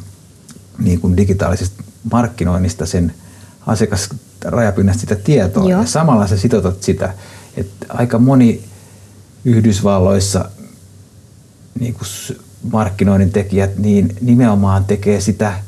niin 0.78 1.00
kuin 1.00 1.16
digitaalisesta 1.16 1.82
markkinoinnista 2.12 2.86
sen 2.86 3.14
asiakasrajapinnasta 3.66 5.00
sitä 5.00 5.16
tietoa 5.16 5.70
Joo. 5.70 5.80
ja 5.80 5.86
samalla 5.86 6.26
sä 6.26 6.36
sitoutat 6.36 6.82
sitä, 6.82 7.14
että 7.56 7.86
aika 7.88 8.18
moni 8.18 8.64
Yhdysvalloissa 9.44 10.50
niin 11.80 11.94
kuin 11.94 12.08
markkinoinnin 12.72 13.32
tekijät 13.32 13.78
niin 13.78 14.16
nimenomaan 14.20 14.84
tekee 14.84 15.20
sitä– 15.20 15.54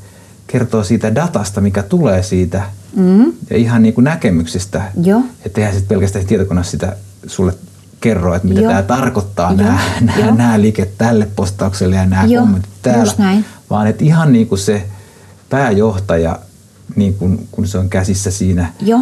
kertoo 0.52 0.84
siitä 0.84 1.14
datasta, 1.14 1.60
mikä 1.60 1.82
tulee 1.82 2.22
siitä 2.22 2.62
mm. 2.96 3.32
ja 3.50 3.56
ihan 3.56 3.82
niin 3.82 3.94
kuin 3.94 4.04
näkemyksistä. 4.04 4.82
Joo. 5.02 5.22
Että 5.46 5.60
eihän 5.60 5.74
sitten 5.74 5.88
pelkästään 5.88 6.26
tietokoneessa 6.26 6.70
sitä 6.70 6.96
sulle 7.26 7.54
kerro, 8.00 8.34
että 8.34 8.48
mitä 8.48 8.60
Joo. 8.60 8.70
tämä 8.70 8.82
tarkoittaa, 8.82 9.54
nämä, 9.54 9.80
nämä, 10.00 10.30
nämä 10.30 10.60
liiket 10.60 10.98
tälle 10.98 11.28
postaukselle 11.36 11.96
ja 11.96 12.06
nämä 12.06 12.24
Joo. 12.24 12.42
kommentit 12.42 12.70
täällä. 12.82 13.12
näin. 13.18 13.44
Vaan 13.70 13.86
että 13.86 14.04
ihan 14.04 14.32
niin 14.32 14.46
kuin 14.46 14.58
se 14.58 14.84
pääjohtaja, 15.50 16.38
niin 16.96 17.14
kuin, 17.14 17.48
kun 17.52 17.66
se 17.66 17.78
on 17.78 17.88
käsissä 17.88 18.30
siinä 18.30 18.72
Joo 18.80 19.00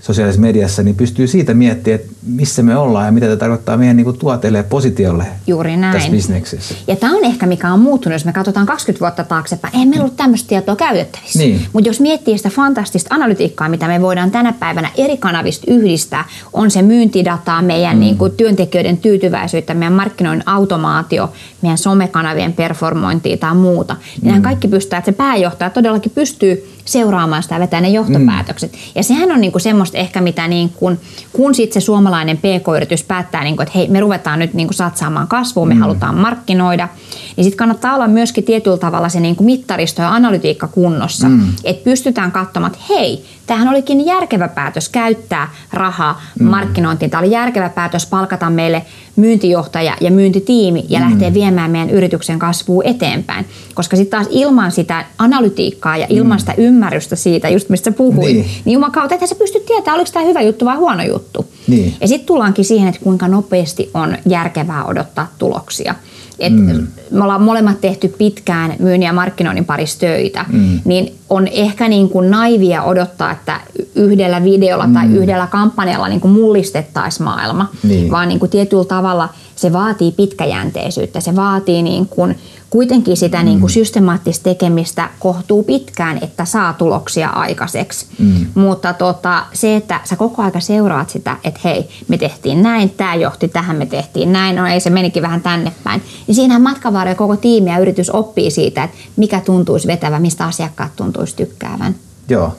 sosiaalisessa 0.00 0.40
mediassa, 0.40 0.82
niin 0.82 0.96
pystyy 0.96 1.26
siitä 1.26 1.54
miettimään, 1.54 2.00
että 2.00 2.14
missä 2.26 2.62
me 2.62 2.76
ollaan 2.76 3.06
ja 3.06 3.12
mitä 3.12 3.26
tämä 3.26 3.36
tarkoittaa 3.36 3.76
meidän 3.76 3.96
niin 3.96 4.04
kuin 4.04 4.18
tuoteelle 4.18 4.58
ja 4.58 4.64
positiolle 4.64 5.26
Juuri 5.46 5.76
näin. 5.76 5.92
tässä 5.92 6.10
bisneksessä. 6.10 6.74
Ja 6.86 6.96
tämä 6.96 7.16
on 7.16 7.24
ehkä 7.24 7.46
mikä 7.46 7.72
on 7.72 7.80
muuttunut, 7.80 8.14
jos 8.14 8.24
me 8.24 8.32
katsotaan 8.32 8.66
20 8.66 9.00
vuotta 9.00 9.24
taaksepäin. 9.24 9.74
Eihän 9.74 9.88
meillä 9.88 10.04
ollut 10.04 10.16
tämmöistä 10.16 10.48
tietoa 10.48 10.76
käytettävissä. 10.76 11.38
Niin. 11.38 11.66
Mutta 11.72 11.88
jos 11.88 12.00
miettii 12.00 12.36
sitä 12.36 12.50
fantastista 12.50 13.14
analytiikkaa, 13.14 13.68
mitä 13.68 13.88
me 13.88 14.02
voidaan 14.02 14.30
tänä 14.30 14.52
päivänä 14.52 14.90
eri 14.96 15.16
kanavista 15.16 15.64
yhdistää, 15.68 16.24
on 16.52 16.70
se 16.70 16.82
myyntidataa, 16.82 17.62
meidän 17.62 17.96
mm. 17.96 18.00
niin 18.00 18.16
kuin, 18.16 18.32
työntekijöiden 18.32 18.96
tyytyväisyyttä, 18.96 19.74
meidän 19.74 19.92
markkinoinnin 19.92 20.48
automaatio, 20.48 21.32
meidän 21.62 21.78
somekanavien 21.78 22.52
performointia 22.52 23.36
tai 23.36 23.54
muuta, 23.54 23.96
niin 24.22 24.34
mm. 24.34 24.42
kaikki 24.42 24.68
pystyy, 24.68 24.96
että 24.96 25.10
se 25.10 25.16
pääjohtaja 25.16 25.70
todellakin 25.70 26.12
pystyy 26.14 26.68
seuraamaan 26.84 27.42
sitä 27.42 27.54
ja 27.54 27.60
vetää 27.60 27.80
ne 27.80 27.88
johtopäätökset. 27.88 28.72
Mm. 28.72 28.78
Ja 28.94 29.02
sehän 29.02 29.32
on 29.32 29.40
niinku 29.40 29.58
semmoista 29.58 29.98
ehkä, 29.98 30.20
mitä 30.20 30.48
niin 30.48 30.70
kun, 30.76 30.98
kun 31.32 31.54
sit 31.54 31.72
se 31.72 31.80
suomalainen 31.80 32.07
PK-yritys 32.38 33.02
päättää, 33.02 33.44
niinku, 33.44 33.62
että 33.62 33.72
hei, 33.74 33.88
me 33.88 34.00
ruvetaan 34.00 34.38
nyt 34.38 34.54
niinku 34.54 34.74
satsaamaan 34.74 35.28
kasvuun, 35.28 35.68
me 35.68 35.74
mm. 35.74 35.80
halutaan 35.80 36.14
markkinoida, 36.14 36.88
niin 37.36 37.44
sitten 37.44 37.58
kannattaa 37.58 37.94
olla 37.94 38.08
myöskin 38.08 38.44
tietyllä 38.44 38.76
tavalla 38.76 39.08
se 39.08 39.20
niinku 39.20 39.44
mittaristo 39.44 40.02
ja 40.02 40.14
analytiikka 40.14 40.68
kunnossa. 40.68 41.28
Mm. 41.28 41.46
Että 41.64 41.84
pystytään 41.84 42.32
katsomaan, 42.32 42.72
että 42.72 42.84
hei, 42.94 43.24
tämähän 43.46 43.68
olikin 43.68 44.06
järkevä 44.06 44.48
päätös 44.48 44.88
käyttää 44.88 45.50
rahaa 45.72 46.22
mm. 46.40 46.46
markkinointiin. 46.46 47.10
Tämä 47.10 47.20
oli 47.20 47.30
järkevä 47.30 47.68
päätös 47.68 48.06
palkata 48.06 48.50
meille 48.50 48.82
myyntijohtaja 49.16 49.96
ja 50.00 50.10
myyntitiimi 50.10 50.84
ja 50.88 51.00
mm. 51.00 51.04
lähteä 51.04 51.34
viemään 51.34 51.70
meidän 51.70 51.90
yrityksen 51.90 52.38
kasvua 52.38 52.82
eteenpäin. 52.84 53.46
Koska 53.74 53.96
sitten 53.96 54.18
taas 54.18 54.26
ilman 54.30 54.72
sitä 54.72 55.04
analytiikkaa 55.18 55.96
ja 55.96 56.06
ilman 56.08 56.36
mm. 56.36 56.40
sitä 56.40 56.54
ymmärrystä 56.56 57.16
siitä, 57.16 57.48
just 57.48 57.68
mistä 57.68 57.92
puhuin, 57.92 58.36
niin, 58.36 58.50
niin 58.64 58.74
juman 58.74 58.92
kautta, 58.92 59.14
että 59.14 59.26
sä 59.26 59.34
pystyt 59.34 59.66
tietämään, 59.66 59.96
oliko 59.96 60.10
tämä 60.12 60.24
hyvä 60.24 60.40
juttu 60.40 60.64
vai 60.64 60.76
huono 60.76 61.02
juttu. 61.02 61.46
Niin. 61.66 61.94
Ja 62.00 62.08
sitten 62.08 62.26
tullaankin 62.26 62.64
siihen, 62.64 62.88
että 62.88 63.00
kuinka 63.00 63.28
nopeasti 63.28 63.90
on 63.94 64.16
järkevää 64.26 64.84
odottaa 64.84 65.32
tuloksia. 65.38 65.94
Et 66.38 66.52
mm. 66.52 66.86
Me 67.10 67.22
ollaan 67.22 67.42
molemmat 67.42 67.80
tehty 67.80 68.08
pitkään 68.18 68.74
myynnin 68.78 69.06
ja 69.06 69.12
markkinoinnin 69.12 69.64
parissa 69.64 70.00
töitä, 70.00 70.44
mm. 70.48 70.80
niin 70.84 71.14
on 71.30 71.48
ehkä 71.48 71.88
niin 71.88 72.08
kuin 72.08 72.30
naivia 72.30 72.82
odottaa, 72.82 73.30
että 73.30 73.60
yhdellä 73.94 74.44
videolla 74.44 74.86
mm. 74.86 74.94
tai 74.94 75.06
yhdellä 75.06 75.46
kampanjalla 75.46 76.08
niin 76.08 76.20
kuin 76.20 76.32
mullistettaisiin 76.32 77.24
maailma, 77.24 77.68
niin. 77.82 78.10
vaan 78.10 78.28
niin 78.28 78.38
kuin 78.38 78.50
tietyllä 78.50 78.84
tavalla 78.84 79.28
se 79.56 79.72
vaatii 79.72 80.12
pitkäjänteisyyttä, 80.12 81.20
se 81.20 81.36
vaatii 81.36 81.82
niin 81.82 82.06
kuin 82.06 82.38
kuitenkin 82.70 83.16
sitä 83.16 83.38
mm. 83.38 83.44
niin 83.44 83.60
kuin 83.60 83.70
systemaattista 83.70 84.44
tekemistä 84.44 85.10
kohtuu 85.18 85.62
pitkään, 85.62 86.18
että 86.22 86.44
saa 86.44 86.72
tuloksia 86.72 87.28
aikaiseksi. 87.28 88.06
Mm. 88.18 88.46
Mutta 88.54 88.92
tota, 88.92 89.44
se, 89.52 89.76
että 89.76 90.00
sä 90.04 90.16
koko 90.16 90.42
aika 90.42 90.60
seuraat 90.60 91.10
sitä, 91.10 91.36
että 91.44 91.60
hei, 91.64 91.88
me 92.08 92.18
tehtiin 92.18 92.62
näin, 92.62 92.90
tämä 92.90 93.14
johti 93.14 93.48
tähän, 93.48 93.76
me 93.76 93.86
tehtiin 93.86 94.32
näin, 94.32 94.56
no 94.56 94.66
ei 94.66 94.80
se 94.80 94.90
menikin 94.90 95.22
vähän 95.22 95.40
tänne 95.40 95.72
päin. 95.84 96.02
Niin 96.26 96.34
siinähän 96.34 96.62
matkavarjo 96.62 97.14
koko 97.14 97.36
tiimi 97.36 97.70
ja 97.70 97.78
yritys 97.78 98.10
oppii 98.10 98.50
siitä, 98.50 98.84
että 98.84 98.96
mikä 99.16 99.40
tuntuisi 99.40 99.86
vetävä, 99.86 100.20
mistä 100.20 100.44
asiakkaat 100.44 100.96
tuntuisi 100.96 101.36
tykkäävän. 101.36 101.94
Joo, 102.28 102.56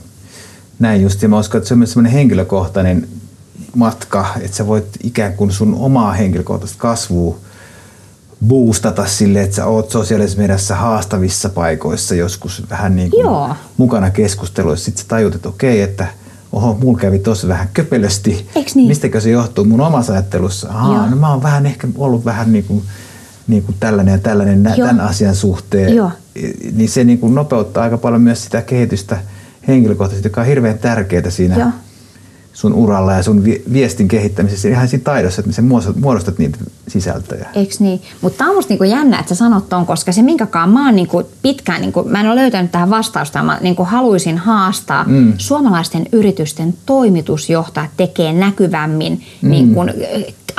näin 0.80 1.02
just. 1.02 1.22
Ja 1.22 1.30
mä 1.30 1.39
uskon, 1.39 1.58
että 1.58 1.67
se 1.67 1.74
on 1.74 1.78
myös 1.78 1.91
sellainen 1.91 2.13
henkilökohtainen 2.13 3.08
matka, 3.76 4.26
että 4.41 4.58
sä 4.58 4.67
voit 4.67 4.86
ikään 5.04 5.34
kuin 5.34 5.52
sun 5.52 5.76
omaa 5.80 6.12
henkilökohtaista 6.13 6.78
kasvua 6.78 7.38
boostata 8.47 9.06
sille, 9.06 9.41
että 9.41 9.56
sä 9.56 9.65
oot 9.65 9.91
sosiaalisessa 9.91 10.41
mediassa 10.41 10.75
haastavissa 10.75 11.49
paikoissa 11.49 12.15
joskus 12.15 12.63
vähän 12.69 12.95
niin 12.95 13.12
kuin 13.12 13.21
Joo. 13.21 13.56
mukana 13.78 14.10
keskusteluissa. 14.10 14.86
Sitten 14.86 15.02
sä 15.02 15.08
tajut, 15.08 15.36
että 15.36 15.49
okei, 15.49 15.82
että 15.82 16.08
oho, 16.52 16.73
mulla 16.73 16.99
kävi 16.99 17.19
tosi 17.19 17.47
vähän 17.47 17.69
köpelösti. 17.73 18.47
niin? 18.75 18.88
Mistäkö 18.88 19.21
se 19.21 19.30
johtuu 19.30 19.65
mun 19.65 19.82
omassa 19.82 20.13
ajattelussa? 20.13 20.69
Ahaa, 20.69 21.10
no 21.10 21.15
mä 21.15 21.30
oon 21.30 21.43
vähän 21.43 21.65
ehkä 21.65 21.88
ollut 21.97 22.25
vähän 22.25 22.54
niin 22.54 22.63
kuin, 22.63 22.84
niin 23.47 23.63
kuin 23.63 23.75
tällainen 23.80 24.12
ja 24.12 24.17
tällainen 24.17 24.63
nä- 24.63 24.75
tämän 24.75 25.02
asian 25.02 25.36
suhteen. 25.36 25.95
Joo. 25.95 26.12
Niin 26.73 26.89
se 26.89 27.04
niin 27.04 27.19
kuin 27.19 27.36
nopeuttaa 27.36 27.84
aika 27.84 27.97
paljon 27.97 28.21
myös 28.21 28.43
sitä 28.43 28.62
kehitystä 28.62 29.17
henkilökohtaisesti, 29.67 30.28
joka 30.28 30.41
on 30.41 30.47
hirveän 30.47 30.80
tärkeää 30.80 31.30
siinä 31.30 31.58
Joo 31.58 31.69
sun 32.53 32.73
uralla 32.73 33.13
ja 33.13 33.23
sun 33.23 33.43
viestin 33.73 34.07
kehittämisessä 34.07 34.69
ihan 34.69 34.88
siinä 34.88 35.03
taidossa, 35.03 35.41
että 35.41 35.51
sä 35.51 35.62
muodostat 36.01 36.39
niitä 36.39 36.57
sisältöjä. 36.88 37.47
Eiks 37.55 37.79
niin? 37.79 38.01
Mutta 38.21 38.38
tämä 38.38 38.49
on 38.49 38.55
musta 38.55 38.71
niinku 38.71 38.83
jännä, 38.83 39.19
että 39.19 39.29
sä 39.29 39.35
sanot 39.35 39.69
ton, 39.69 39.85
koska 39.85 40.12
se 40.12 40.21
minkäkaan 40.21 40.69
mä 40.69 40.85
oon 40.85 40.95
niinku 40.95 41.23
pitkään, 41.41 41.81
niinku, 41.81 42.03
mä 42.03 42.19
en 42.19 42.27
ole 42.27 42.41
löytänyt 42.41 42.71
tähän 42.71 42.89
vastausta, 42.89 43.43
mä 43.43 43.57
niinku 43.62 43.83
haluaisin 43.83 44.38
haastaa 44.38 45.03
mm. 45.03 45.33
suomalaisten 45.38 46.07
yritysten 46.12 46.73
toimitusjohtajat 46.85 47.89
tekee 47.97 48.33
näkyvämmin 48.33 49.23
mm. 49.41 49.49
niinku, 49.49 49.79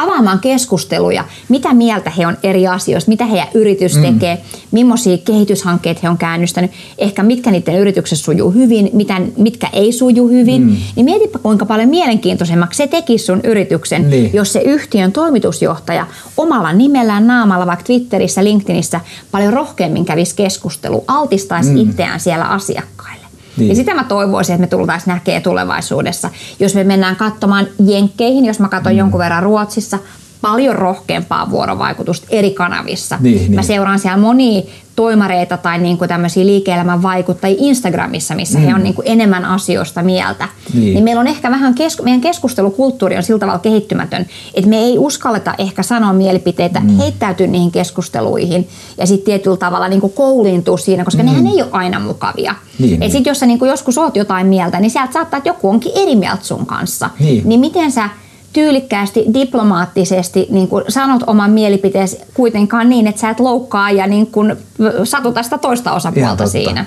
avaamaan 0.02 0.38
keskusteluja, 0.38 1.24
mitä 1.48 1.74
mieltä 1.74 2.10
he 2.10 2.26
on 2.26 2.36
eri 2.42 2.66
asioista, 2.66 3.08
mitä 3.08 3.24
heidän 3.24 3.48
yritys 3.54 3.96
mm. 3.96 4.02
tekee, 4.02 4.42
millaisia 4.70 5.18
kehityshankkeita 5.18 6.00
he 6.02 6.08
on 6.08 6.18
käynnistänyt, 6.18 6.70
ehkä 6.98 7.22
mitkä 7.22 7.50
niiden 7.50 7.78
yrityksessä 7.78 8.24
sujuu 8.24 8.50
hyvin, 8.50 8.90
mitä, 8.92 9.20
mitkä 9.36 9.68
ei 9.72 9.92
suju 9.92 10.28
hyvin, 10.28 10.62
mm. 10.62 10.76
niin 10.96 11.04
mietipä 11.04 11.38
kuinka 11.38 11.66
paljon 11.66 11.79
mielenkiintoisemmaksi 11.86 12.76
se 12.76 12.86
tekisi 12.86 13.24
sun 13.24 13.40
yrityksen, 13.44 14.10
niin. 14.10 14.30
jos 14.32 14.52
se 14.52 14.60
yhtiön 14.60 15.12
toimitusjohtaja 15.12 16.06
omalla 16.36 16.72
nimellään 16.72 17.26
naamalla 17.26 17.66
vaikka 17.66 17.84
Twitterissä, 17.84 18.44
LinkedInissä 18.44 19.00
paljon 19.30 19.52
rohkeammin 19.52 20.04
kävisi 20.04 20.36
keskustelu, 20.36 21.04
altistaisi 21.06 21.70
mm. 21.70 21.76
itseään 21.76 22.20
siellä 22.20 22.44
asiakkaille. 22.44 23.26
Niin. 23.56 23.68
Ja 23.68 23.74
sitä 23.74 23.94
mä 23.94 24.04
toivoisin, 24.04 24.54
että 24.54 24.60
me 24.60 24.66
tultaisiin 24.66 25.14
näkee 25.14 25.40
tulevaisuudessa. 25.40 26.30
Jos 26.60 26.74
me 26.74 26.84
mennään 26.84 27.16
katsomaan 27.16 27.66
jenkkeihin, 27.86 28.44
jos 28.44 28.60
mä 28.60 28.68
katson 28.68 28.92
mm. 28.92 28.98
jonkun 28.98 29.20
verran 29.20 29.42
Ruotsissa, 29.42 29.98
paljon 30.40 30.74
rohkeampaa 30.74 31.50
vuorovaikutusta 31.50 32.26
eri 32.30 32.50
kanavissa. 32.50 33.18
Niin, 33.20 33.50
mä 33.50 33.56
niin. 33.56 33.64
seuraan 33.64 33.98
siellä 33.98 34.18
monia 34.18 34.62
toimareita 34.96 35.56
tai 35.56 35.78
niin 35.78 35.98
kuin 35.98 36.08
tämmöisiä 36.08 36.46
liike-elämän 36.46 37.02
vaikuttajia 37.02 37.56
Instagramissa, 37.60 38.34
missä 38.34 38.58
mm. 38.58 38.64
he 38.64 38.74
on 38.74 38.82
niin 38.82 38.94
kuin 38.94 39.08
enemmän 39.08 39.44
asioista 39.44 40.02
mieltä. 40.02 40.48
Niin. 40.74 40.94
niin 40.94 41.04
meillä 41.04 41.20
on 41.20 41.26
ehkä 41.26 41.50
vähän, 41.50 41.74
kesk- 41.74 42.02
meidän 42.02 42.20
keskustelukulttuuri 42.20 43.16
on 43.16 43.22
sillä 43.22 43.38
tavalla 43.38 43.58
kehittymätön, 43.58 44.26
että 44.54 44.70
me 44.70 44.78
ei 44.78 44.98
uskalleta 44.98 45.54
ehkä 45.58 45.82
sanoa 45.82 46.12
mielipiteitä, 46.12 46.80
mm. 46.80 46.96
heittäytyä 46.96 47.46
niihin 47.46 47.70
keskusteluihin 47.70 48.68
ja 48.98 49.06
sitten 49.06 49.24
tietyllä 49.24 49.56
tavalla 49.56 49.88
niin 49.88 50.00
kuin 50.00 50.12
kouliintua 50.12 50.78
siinä, 50.78 51.04
koska 51.04 51.22
mm. 51.22 51.28
nehän 51.28 51.46
ei 51.46 51.62
ole 51.62 51.70
aina 51.72 52.00
mukavia. 52.00 52.54
Niin, 52.78 52.94
et 52.94 53.00
niin. 53.00 53.10
sitten 53.10 53.30
jos 53.30 53.38
sä 53.38 53.46
niin 53.46 53.58
kuin 53.58 53.68
joskus 53.68 53.98
oot 53.98 54.16
jotain 54.16 54.46
mieltä, 54.46 54.80
niin 54.80 54.90
sieltä 54.90 55.12
saattaa, 55.12 55.38
että 55.38 55.48
joku 55.48 55.68
onkin 55.68 55.92
eri 55.94 56.16
mieltä 56.16 56.44
sun 56.44 56.66
kanssa. 56.66 57.10
Niin. 57.18 57.42
niin 57.44 57.60
miten 57.60 57.92
sä 57.92 58.08
tyylikkäästi, 58.52 59.24
diplomaattisesti 59.34 60.46
niin 60.50 60.68
kuin 60.68 60.84
sanot 60.88 61.22
oman 61.26 61.50
mielipiteesi 61.50 62.18
kuitenkaan 62.34 62.88
niin, 62.88 63.06
että 63.06 63.20
sä 63.20 63.30
et 63.30 63.40
loukkaa 63.40 63.90
ja 63.90 64.06
niin 64.06 64.26
kuin 64.26 64.56
satuta 65.04 65.42
sitä 65.42 65.58
toista 65.58 65.92
osapuolta 65.92 66.46
siinä. 66.46 66.86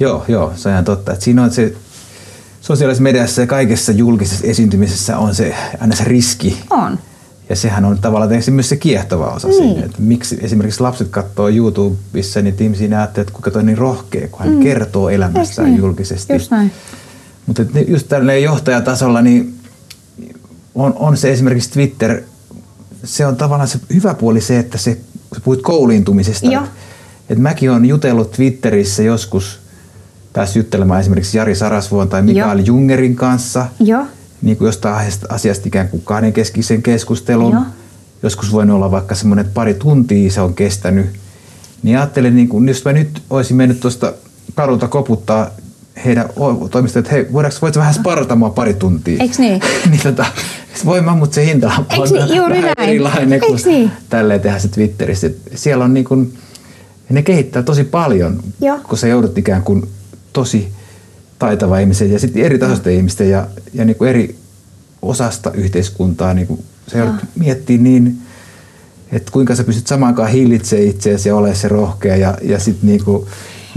Joo, 0.00 0.24
joo, 0.28 0.52
se 0.56 0.68
on 0.68 0.72
ihan 0.72 0.84
totta. 0.84 1.12
Että 1.12 1.24
siinä 1.24 1.42
on 1.42 1.50
se 1.50 1.74
sosiaalisessa 2.60 3.02
mediassa 3.02 3.40
ja 3.40 3.46
kaikessa 3.46 3.92
julkisessa 3.92 4.46
esiintymisessä 4.46 5.18
on 5.18 5.34
se 5.34 5.54
aina 5.80 5.96
se 5.96 6.04
riski. 6.04 6.62
On. 6.70 6.98
Ja 7.48 7.56
sehän 7.56 7.84
on 7.84 7.98
tavallaan 7.98 8.28
tietysti 8.28 8.50
myös 8.50 8.68
se 8.68 8.76
kiehtova 8.76 9.26
osa 9.26 9.48
niin. 9.48 9.62
siinä. 9.62 9.86
Että 9.86 10.02
miksi 10.02 10.38
esimerkiksi 10.42 10.80
lapset 10.80 11.08
katsoo 11.08 11.48
YouTubessa, 11.48 12.42
niin 12.42 12.54
ihmisiä 12.60 12.98
ajattelee, 12.98 13.22
että 13.22 13.32
kuinka 13.32 13.50
toi 13.50 13.62
niin 13.62 13.78
rohkea, 13.78 14.28
kun 14.28 14.40
hän 14.40 14.54
mm. 14.54 14.62
kertoo 14.62 15.08
elämästään 15.08 15.68
niin? 15.68 15.78
julkisesti. 15.78 16.32
Just 16.32 16.50
näin. 16.50 16.72
Mutta 17.46 17.62
just 17.88 18.08
tällä 18.08 18.34
johtajatasolla, 18.34 19.22
niin 19.22 19.57
on, 20.78 20.94
on 20.98 21.16
se 21.16 21.32
esimerkiksi 21.32 21.70
Twitter, 21.70 22.22
se 23.04 23.26
on 23.26 23.36
tavallaan 23.36 23.68
se 23.68 23.78
hyvä 23.94 24.14
puoli 24.14 24.40
se, 24.40 24.58
että 24.58 24.78
se, 24.78 24.98
sä 25.34 25.40
puhuit 25.40 25.62
kouliintumisesta. 25.62 26.46
Joo. 26.46 26.62
Et, 27.28 27.38
mäkin 27.38 27.70
olen 27.70 27.84
jutellut 27.84 28.32
Twitterissä 28.32 29.02
joskus, 29.02 29.60
päässyt 30.32 30.62
juttelemaan 30.62 31.00
esimerkiksi 31.00 31.38
Jari 31.38 31.54
Sarasvuon 31.54 32.08
tai 32.08 32.22
Mikael 32.22 32.58
Joo. 32.58 32.66
Jungerin 32.66 33.16
kanssa. 33.16 33.66
Joo. 33.80 34.04
Niin 34.42 34.56
kuin 34.56 34.66
jostain 34.66 35.12
asiasta 35.28 35.68
ikään 35.68 35.88
kuin 35.88 36.02
kahdenkeskisen 36.04 36.82
keskustelun. 36.82 37.52
Joo. 37.52 37.62
Joskus 38.22 38.52
voin 38.52 38.70
olla 38.70 38.90
vaikka 38.90 39.14
semmoinen 39.14 39.50
pari 39.54 39.74
tuntia 39.74 40.30
se 40.30 40.40
on 40.40 40.54
kestänyt. 40.54 41.06
Niin 41.82 41.98
ajattelin, 41.98 42.36
niin 42.36 42.48
kun, 42.48 42.68
jos 42.68 42.84
mä 42.84 42.92
nyt 42.92 43.22
olisin 43.30 43.56
mennyt 43.56 43.80
tuosta 43.80 44.12
kadulta 44.54 44.88
koputtaa 44.88 45.50
heidän 46.04 46.28
toimistoon, 46.70 47.00
että 47.04 47.14
hei, 47.14 47.26
voidaanko, 47.32 47.58
voit 47.62 47.76
vähän 47.76 47.94
sparata 47.94 48.36
mua 48.36 48.50
pari 48.50 48.74
tuntia? 48.74 49.16
Eiks 49.20 49.38
niin? 49.38 49.60
niin 49.90 50.02
tota, 50.02 50.26
voi 50.84 51.00
mä, 51.00 51.14
mutta 51.14 51.34
se 51.34 51.46
hinta 51.46 51.72
on 51.76 52.08
niin? 52.10 52.36
Juuri 52.36 52.54
vähän 52.54 52.74
näin. 52.78 52.90
erilainen 52.90 53.40
kuin 53.40 53.60
niin? 53.64 53.90
tälleen 54.08 54.40
tehdä 54.40 54.58
se 54.58 54.68
Twitterissä. 54.68 55.26
Et 55.26 55.36
siellä 55.54 55.84
on 55.84 55.94
niin 55.94 56.04
kuin, 56.04 56.38
ne 57.10 57.22
kehittää 57.22 57.62
tosi 57.62 57.84
paljon, 57.84 58.42
Joo. 58.60 58.78
kun 58.88 58.98
sä 58.98 59.08
joudut 59.08 59.38
ikään 59.38 59.62
kuin 59.62 59.88
tosi 60.32 60.72
taitava 61.38 61.78
ihmisen 61.78 62.12
ja 62.12 62.18
sitten 62.18 62.42
eri 62.42 62.58
tasoisten 62.58 62.94
ihmisten 62.94 63.30
ja, 63.30 63.46
ja 63.74 63.84
niin 63.84 63.96
kuin 63.96 64.10
eri 64.10 64.36
osasta 65.02 65.50
yhteiskuntaa. 65.52 66.34
Niin 66.34 66.46
kuin 66.46 66.64
se 66.86 67.06
miettii 67.36 67.78
niin, 67.78 68.18
että 69.12 69.32
kuinka 69.32 69.54
sä 69.54 69.64
pystyt 69.64 69.86
samaan 69.86 70.12
aikaan 70.12 70.30
hillitsemään 70.30 70.88
itseäsi 70.88 71.28
ja 71.28 71.36
olemaan 71.36 71.56
se 71.56 71.68
rohkea 71.68 72.16
ja, 72.16 72.38
ja 72.42 72.60
sitten 72.60 72.88
niin 72.88 73.04
kuin 73.04 73.26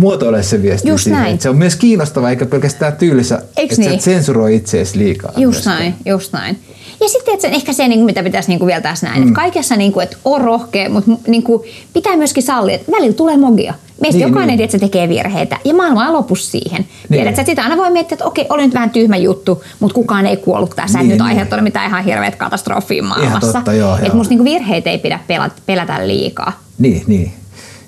muotoile 0.02 0.44
se 0.44 0.62
viesti 0.62 0.90
Just 0.90 1.04
siihen. 1.04 1.22
näin. 1.22 1.42
Se 1.42 1.50
on 1.50 1.58
myös 1.58 1.76
kiinnostava 1.76 2.30
eikä 2.30 2.46
pelkästään 2.46 2.94
tyylissä, 2.94 3.42
Eiks 3.58 3.80
että 3.80 3.90
niin? 3.90 4.02
sä 4.02 4.06
sensuroi 4.06 4.56
itseäsi 4.56 4.98
liikaa. 4.98 5.32
Just 5.38 5.56
myöskään. 5.56 5.80
näin, 5.80 5.96
just 6.06 6.34
näin. 6.34 6.60
Ja 7.02 7.10
sitten 7.10 7.34
että 7.34 7.48
ehkä 7.48 7.74
se, 7.74 7.88
niin 7.88 8.00
kuin, 8.00 8.06
mitä 8.06 8.24
pitäisi 8.24 8.50
niin 8.50 8.60
kuin 8.60 8.68
vielä 8.68 8.82
tässä 8.82 9.08
näin, 9.08 9.22
mm. 9.22 9.28
että 9.28 9.36
kaikessa, 9.36 9.76
niin 9.76 9.92
kuin, 9.92 10.04
että 10.04 10.18
on 10.26 10.42
rohkea, 10.42 10.90
mutta 10.90 11.12
niin 11.28 11.44
kuin, 11.44 11.64
pitää 11.94 12.18
myöskin 12.18 12.44
sallia, 12.44 12.76
että 12.76 12.92
välillä 12.92 13.14
tulee 13.14 13.38
mogia. 13.38 13.74
Meistä 14.02 14.18
Niin, 14.18 14.28
jokainen 14.28 14.58
niin. 14.58 14.64
että 14.64 14.72
se 14.72 14.80
tekee 14.80 15.10
virheitä 15.10 15.58
ja 15.66 15.74
maailma 15.74 16.08
on 16.08 16.14
lopussa 16.14 16.52
siihen. 16.52 16.82
Niin. 16.82 17.10
Tiedät, 17.10 17.40
että 17.40 17.52
sitä 17.52 17.64
aina 17.64 17.78
voi 17.78 17.92
miettiä, 17.92 18.16
että 18.16 18.26
okei, 18.26 18.46
oli 18.50 18.66
nyt 18.66 18.74
vähän 18.74 18.90
tyhmä 18.90 19.18
juttu, 19.18 19.64
mutta 19.80 19.96
kukaan 19.96 20.26
ei 20.26 20.38
kuollut 20.38 20.76
tässä, 20.76 21.00
niin, 21.00 21.10
nyt 21.10 21.18
niin. 21.18 21.28
aiheuttanut 21.28 21.64
mitään 21.64 21.88
ihan 21.88 22.04
hirveät 22.04 22.36
katastrofia 22.36 23.04
maailmassa. 23.04 23.54
totta, 23.54 23.74
joo, 23.74 23.96
että 23.96 24.08
joo. 24.08 24.16
musta 24.16 24.32
niin 24.32 24.40
kuin 24.40 24.54
virheitä 24.54 24.90
ei 24.90 24.98
pidä 24.98 25.20
pelätä, 25.28 25.56
pelätä 25.66 26.08
liikaa. 26.08 26.60
Niin, 26.80 27.04
niin. 27.08 27.32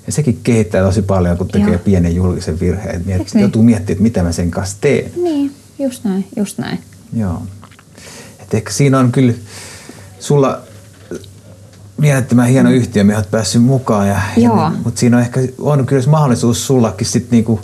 Ja 0.05 0.11
sekin 0.11 0.39
kehittää 0.43 0.83
tosi 0.83 1.01
paljon, 1.01 1.37
kun 1.37 1.47
tekee 1.47 1.69
Joo. 1.69 1.79
pienen 1.85 2.15
julkisen 2.15 2.59
virheen. 2.59 3.01
Miet, 3.05 3.33
niin? 3.33 3.41
joutuu 3.41 3.63
miettimään, 3.63 3.91
että 3.91 4.03
mitä 4.03 4.23
mä 4.23 4.31
sen 4.31 4.51
kanssa 4.51 4.77
teen. 4.81 5.11
Niin, 5.23 5.51
just 5.79 6.03
näin, 6.03 6.27
just 6.35 6.57
näin. 6.57 6.79
Joo. 7.13 7.41
Et 8.39 8.53
ehkä 8.53 8.71
siinä 8.71 8.99
on 8.99 9.11
kyllä 9.11 9.33
sulla 10.19 10.61
mielettömän 11.97 12.47
hieno 12.47 12.69
yhtiö, 12.71 13.03
mihin 13.03 13.17
olet 13.17 13.31
päässyt 13.31 13.63
mukaan. 13.63 14.07
Ja, 14.07 14.21
Joo. 14.37 14.57
ja, 14.57 14.71
mutta 14.83 14.99
siinä 14.99 15.17
on 15.17 15.23
ehkä 15.23 15.39
on 15.59 15.85
kyllä 15.85 16.07
mahdollisuus 16.07 16.67
sullakin 16.67 17.07
sit 17.07 17.31
niinku 17.31 17.59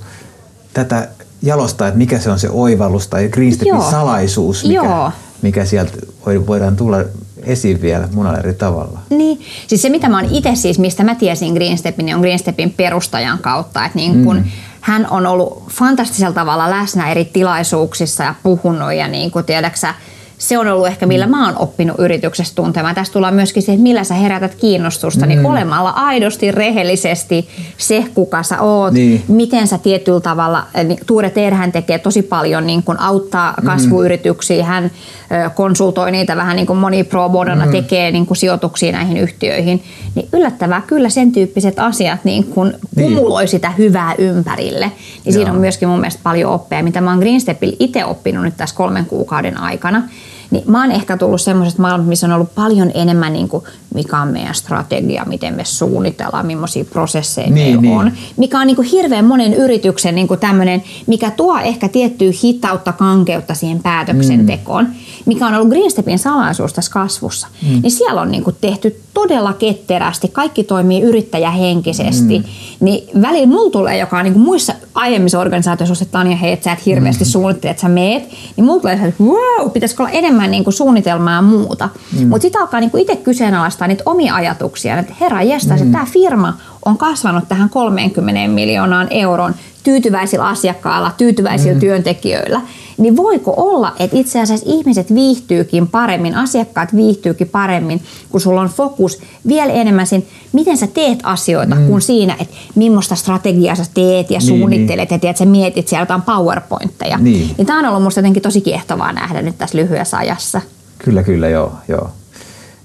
tätä 0.74 1.10
jalostaa, 1.42 1.88
että 1.88 1.98
mikä 1.98 2.20
se 2.20 2.30
on 2.30 2.40
se 2.40 2.50
oivallus 2.50 3.08
tai 3.08 3.30
Green 3.30 3.54
Stepin 3.54 3.68
Joo. 3.68 3.92
salaisuus, 3.92 4.64
mikä, 4.64 4.76
Joo. 4.76 5.12
mikä 5.42 5.66
sieltä 5.66 5.92
voi- 6.26 6.48
voidaan 6.48 6.76
tulla 6.76 6.98
esiin 7.44 7.82
vielä 7.82 8.08
monella 8.14 8.38
eri 8.38 8.54
tavalla. 8.54 9.00
Niin, 9.10 9.42
siis 9.68 9.82
se 9.82 9.90
mitä 9.90 10.10
mä 10.10 10.20
oon 10.20 10.36
itse 10.36 10.56
siis, 10.56 10.80
mistä 10.80 11.04
mä 11.04 11.16
tiesin 11.16 11.54
Green 11.54 11.78
Stepin, 11.78 12.06
niin 12.06 12.16
on 12.16 12.22
Green 12.22 12.40
Stepin 12.40 12.72
perustajan 12.72 13.40
kautta, 13.40 13.86
että 13.86 13.98
niin 13.98 14.24
kun 14.24 14.36
mm. 14.36 14.44
hän 14.82 15.08
on 15.10 15.26
ollut 15.26 15.64
fantastisella 15.70 16.34
tavalla 16.34 16.70
läsnä 16.70 17.12
eri 17.12 17.26
tilaisuuksissa 17.26 18.24
ja 18.24 18.36
puhunut 18.44 18.94
ja 18.94 19.08
niin 19.08 19.32
kuin 19.32 19.46
tiedäksä, 19.46 19.94
se 20.40 20.58
on 20.58 20.68
ollut 20.68 20.88
ehkä 20.88 21.06
millä 21.06 21.28
mä 21.28 21.46
oon 21.46 21.58
oppinut 21.58 21.96
yrityksestä 22.00 22.56
tuntemaan. 22.56 22.96
Tästä 22.96 23.14
tullaan 23.14 23.34
myöskin 23.34 23.64
se, 23.64 23.72
että 23.72 23.84
millä 23.84 24.04
sä 24.04 24.14
herätät 24.14 24.56
kiinnostusta, 24.56 25.26
niin 25.26 25.46
olemalla 25.46 25.90
aidosti, 25.90 26.52
rehellisesti 26.52 27.48
se, 27.78 28.04
kuka 28.14 28.44
sä 28.44 28.62
oot, 28.62 28.94
Niin. 28.94 29.24
miten 29.28 29.68
sä 29.68 29.78
tietyllä 29.78 30.20
tavalla, 30.20 30.64
eh, 30.74 30.86
niin 30.86 31.00
Tuure 31.06 31.30
Teerhän 31.30 31.72
tekee 31.72 32.00
tosi 32.00 32.22
paljon 32.22 32.68
niin 32.68 32.84
kun 32.84 33.00
auttaa 33.00 33.54
kasvuyrityksiä, 33.66 34.66
hän 34.66 34.84
ö, 34.86 35.50
konsultoi 35.50 36.12
niitä 36.12 36.36
vähän 36.36 36.56
niin 36.56 36.68
kuin 36.68 36.80
moni 36.80 37.04
pro 37.04 37.30
bonona 37.30 37.68
tekee 37.68 38.12
niin 38.12 38.26
kuin 38.26 38.38
sijoituksia 38.38 38.92
näihin 38.92 39.18
yhtiöihin, 39.18 39.84
niin 40.16 40.28
yllättävää 40.34 40.82
kyllä 40.88 41.10
sen 41.10 41.32
tyyppiset 41.32 41.80
asiat 41.80 42.20
niin 42.24 42.44
kun 42.44 42.74
Niin. 42.96 43.14
kumuloi 43.16 43.48
sitä 43.48 43.72
hyvää 43.72 44.16
ympärille. 44.18 44.92
Niin 45.26 45.34
siinä 45.34 45.52
on 45.52 45.58
myöskin 45.60 45.90
mun 45.90 46.00
mielestä 46.00 46.20
paljon 46.24 46.52
oppia, 46.52 46.84
mitä 46.84 47.02
mä 47.02 47.10
oon 47.10 47.20
Green 47.20 47.42
Stepillä 47.42 47.76
itse 47.80 48.06
oppinut 48.06 48.44
nyt 48.44 48.58
tässä 48.58 48.76
kolmen 48.76 49.06
kuukauden 49.06 49.58
aikana. 49.58 50.04
Niin 50.52 50.64
mä 50.68 50.82
oon 50.82 50.92
ehkä 50.92 51.18
tullut 51.18 51.42
semmoisesta 51.42 51.82
maailmasta, 51.82 52.10
missä 52.10 52.28
on 52.28 52.34
ollut 52.34 52.56
paljon 52.56 52.92
enemmän, 52.94 53.34
niin 53.34 53.50
kuin, 53.50 53.64
mikä 53.94 54.22
on 54.22 54.28
meidän 54.28 54.56
strategia, 54.56 55.26
miten 55.26 55.56
me 55.56 55.66
suunnitellaan, 55.66 56.46
millaisia 56.46 56.86
prosesseja 56.86 57.50
Niin, 57.50 57.66
meillä 57.66 57.82
niin. 57.82 57.98
on. 57.98 58.12
Mikä 58.38 58.60
on 58.60 58.68
niin 58.68 58.76
kuin 58.76 58.88
hirveän 58.88 59.26
monen 59.26 59.54
yrityksen 59.54 60.16
niin 60.16 60.28
kuin 60.28 60.40
tämmöinen, 60.40 60.84
mikä 61.08 61.32
tuo 61.32 61.58
ehkä 61.58 61.90
tiettyä 61.90 62.32
hitautta, 62.44 62.92
kankeutta 62.94 63.54
siihen 63.54 63.84
päätöksentekoon, 63.84 64.86
mm. 64.86 64.92
Mikä 65.26 65.48
on 65.48 65.54
ollut 65.54 65.70
Green 65.70 65.92
Stepin 65.92 66.20
salaisuus 66.20 66.74
tässä 66.74 66.92
kasvussa. 66.92 67.48
Mm. 67.62 67.82
Niin 67.82 67.92
siellä 67.92 68.22
on 68.22 68.32
niin 68.32 68.44
kuin 68.44 68.56
tehty 68.62 69.02
todella 69.14 69.54
ketterästi, 69.54 70.28
kaikki 70.28 70.64
toimii 70.64 71.02
yrittäjähenkisesti. 71.02 72.40
Mm. 72.40 72.46
Niin 72.80 73.22
välillä 73.22 73.48
mulla 73.48 73.72
tulee, 73.72 73.98
joka 73.98 74.18
on 74.18 74.24
niin 74.24 74.34
kuin 74.34 74.44
muissa 74.44 74.74
aiemmissa 74.94 75.40
organisaatioissa, 75.40 76.04
että 76.04 76.12
Tanja, 76.12 76.38
hei, 76.38 76.52
että 76.52 76.64
sä 76.64 76.72
et 76.72 76.86
hirveästi 76.86 77.24
mm. 77.24 77.30
suunnittele, 77.30 77.72
että 77.72 77.82
sä 77.82 77.90
meet, 77.90 78.24
niin 78.58 78.66
mulla 78.66 78.82
tulee 78.82 78.94
että 78.94 79.24
wow, 79.24 79.72
pitäisikö 79.72 80.04
olla 80.04 80.12
enemmän 80.12 80.52
niin 80.52 80.64
kuin 80.64 80.74
suunnitelmaa 80.74 81.34
ja 81.34 81.42
muuta. 81.42 81.90
Mm. 82.20 82.28
Mutta 82.28 82.42
sitten 82.42 82.62
alkaa 82.62 82.80
niin 82.80 82.92
kuin 82.92 83.02
itse 83.02 83.16
kyseenalaistaa 83.16 83.88
niitä 83.88 84.04
omia 84.06 84.36
ajatuksia, 84.36 85.00
että 85.00 85.14
herra 85.20 85.42
jestas, 85.42 85.80
mm. 85.80 85.86
että 85.86 85.92
tämä 85.92 86.12
firma 86.12 86.54
on 86.86 86.98
kasvanut 86.98 87.44
tähän 87.48 87.70
30 87.70 88.48
miljoonaan 88.48 89.08
euroon 89.10 89.56
tyytyväisillä 89.84 90.48
asiakkailla, 90.48 91.12
tyytyväisillä 91.18 91.74
mm. 91.74 91.80
työntekijöillä, 91.80 92.62
niin 93.00 93.18
voiko 93.18 93.54
olla, 93.58 93.94
että 94.00 94.18
itse 94.18 94.42
asiassa 94.42 94.66
ihmiset 94.70 95.14
viihtyykin 95.14 95.88
paremmin, 95.88 96.36
asiakkaat 96.36 96.96
viihtyykin 96.96 97.50
paremmin, 97.50 98.02
kun 98.30 98.42
sulla 98.42 98.62
on 98.62 98.70
fokus 98.70 99.20
vielä 99.48 99.74
enemmän 99.74 100.08
siinä, 100.08 100.26
miten 100.54 100.78
sä 100.78 100.88
teet 100.88 101.20
asioita, 101.24 101.76
mm. 101.76 101.88
kuin 101.88 102.02
siinä, 102.02 102.36
että 102.40 102.56
millaista 102.76 103.16
strategiaa 103.16 103.76
sä 103.76 103.86
teet 103.94 104.32
ja 104.32 104.40
Niin, 104.40 104.48
suunnittelet 104.48 105.12
ja 105.12 105.20
tiedät, 105.20 105.38
sä 105.38 105.46
mietit 105.46 105.88
siellä 105.88 106.02
jotain 106.02 106.22
powerpointteja. 106.22 107.18
Niin. 107.18 107.56
niin 107.58 107.68
tämä 107.68 107.80
on 107.80 107.86
ollut 107.86 108.04
musta 108.04 108.20
jotenkin 108.20 108.44
tosi 108.44 108.62
kiehtovaa 108.62 109.14
nähdä 109.14 109.42
nyt 109.42 109.58
tässä 109.58 109.78
lyhyessä 109.78 110.18
ajassa. 110.18 110.62
Kyllä, 110.98 111.24
kyllä, 111.24 111.50
joo. 111.50 111.74
joo. 111.88 112.10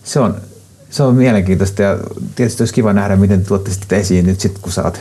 Se, 0.05 0.21
on, 0.21 0.35
se 0.91 1.03
on 1.03 1.15
mielenkiintoista 1.15 1.83
ja 1.83 1.99
tietysti 2.35 2.63
olisi 2.63 2.75
kiva 2.75 2.93
nähdä, 2.93 3.17
miten 3.17 3.45
tuotte 3.45 3.71
sitä 3.71 3.97
esiin 3.97 4.27
nyt 4.27 4.41
sitten, 4.41 4.63
kun 4.63 4.73
sä 4.73 4.83
oot 4.83 5.01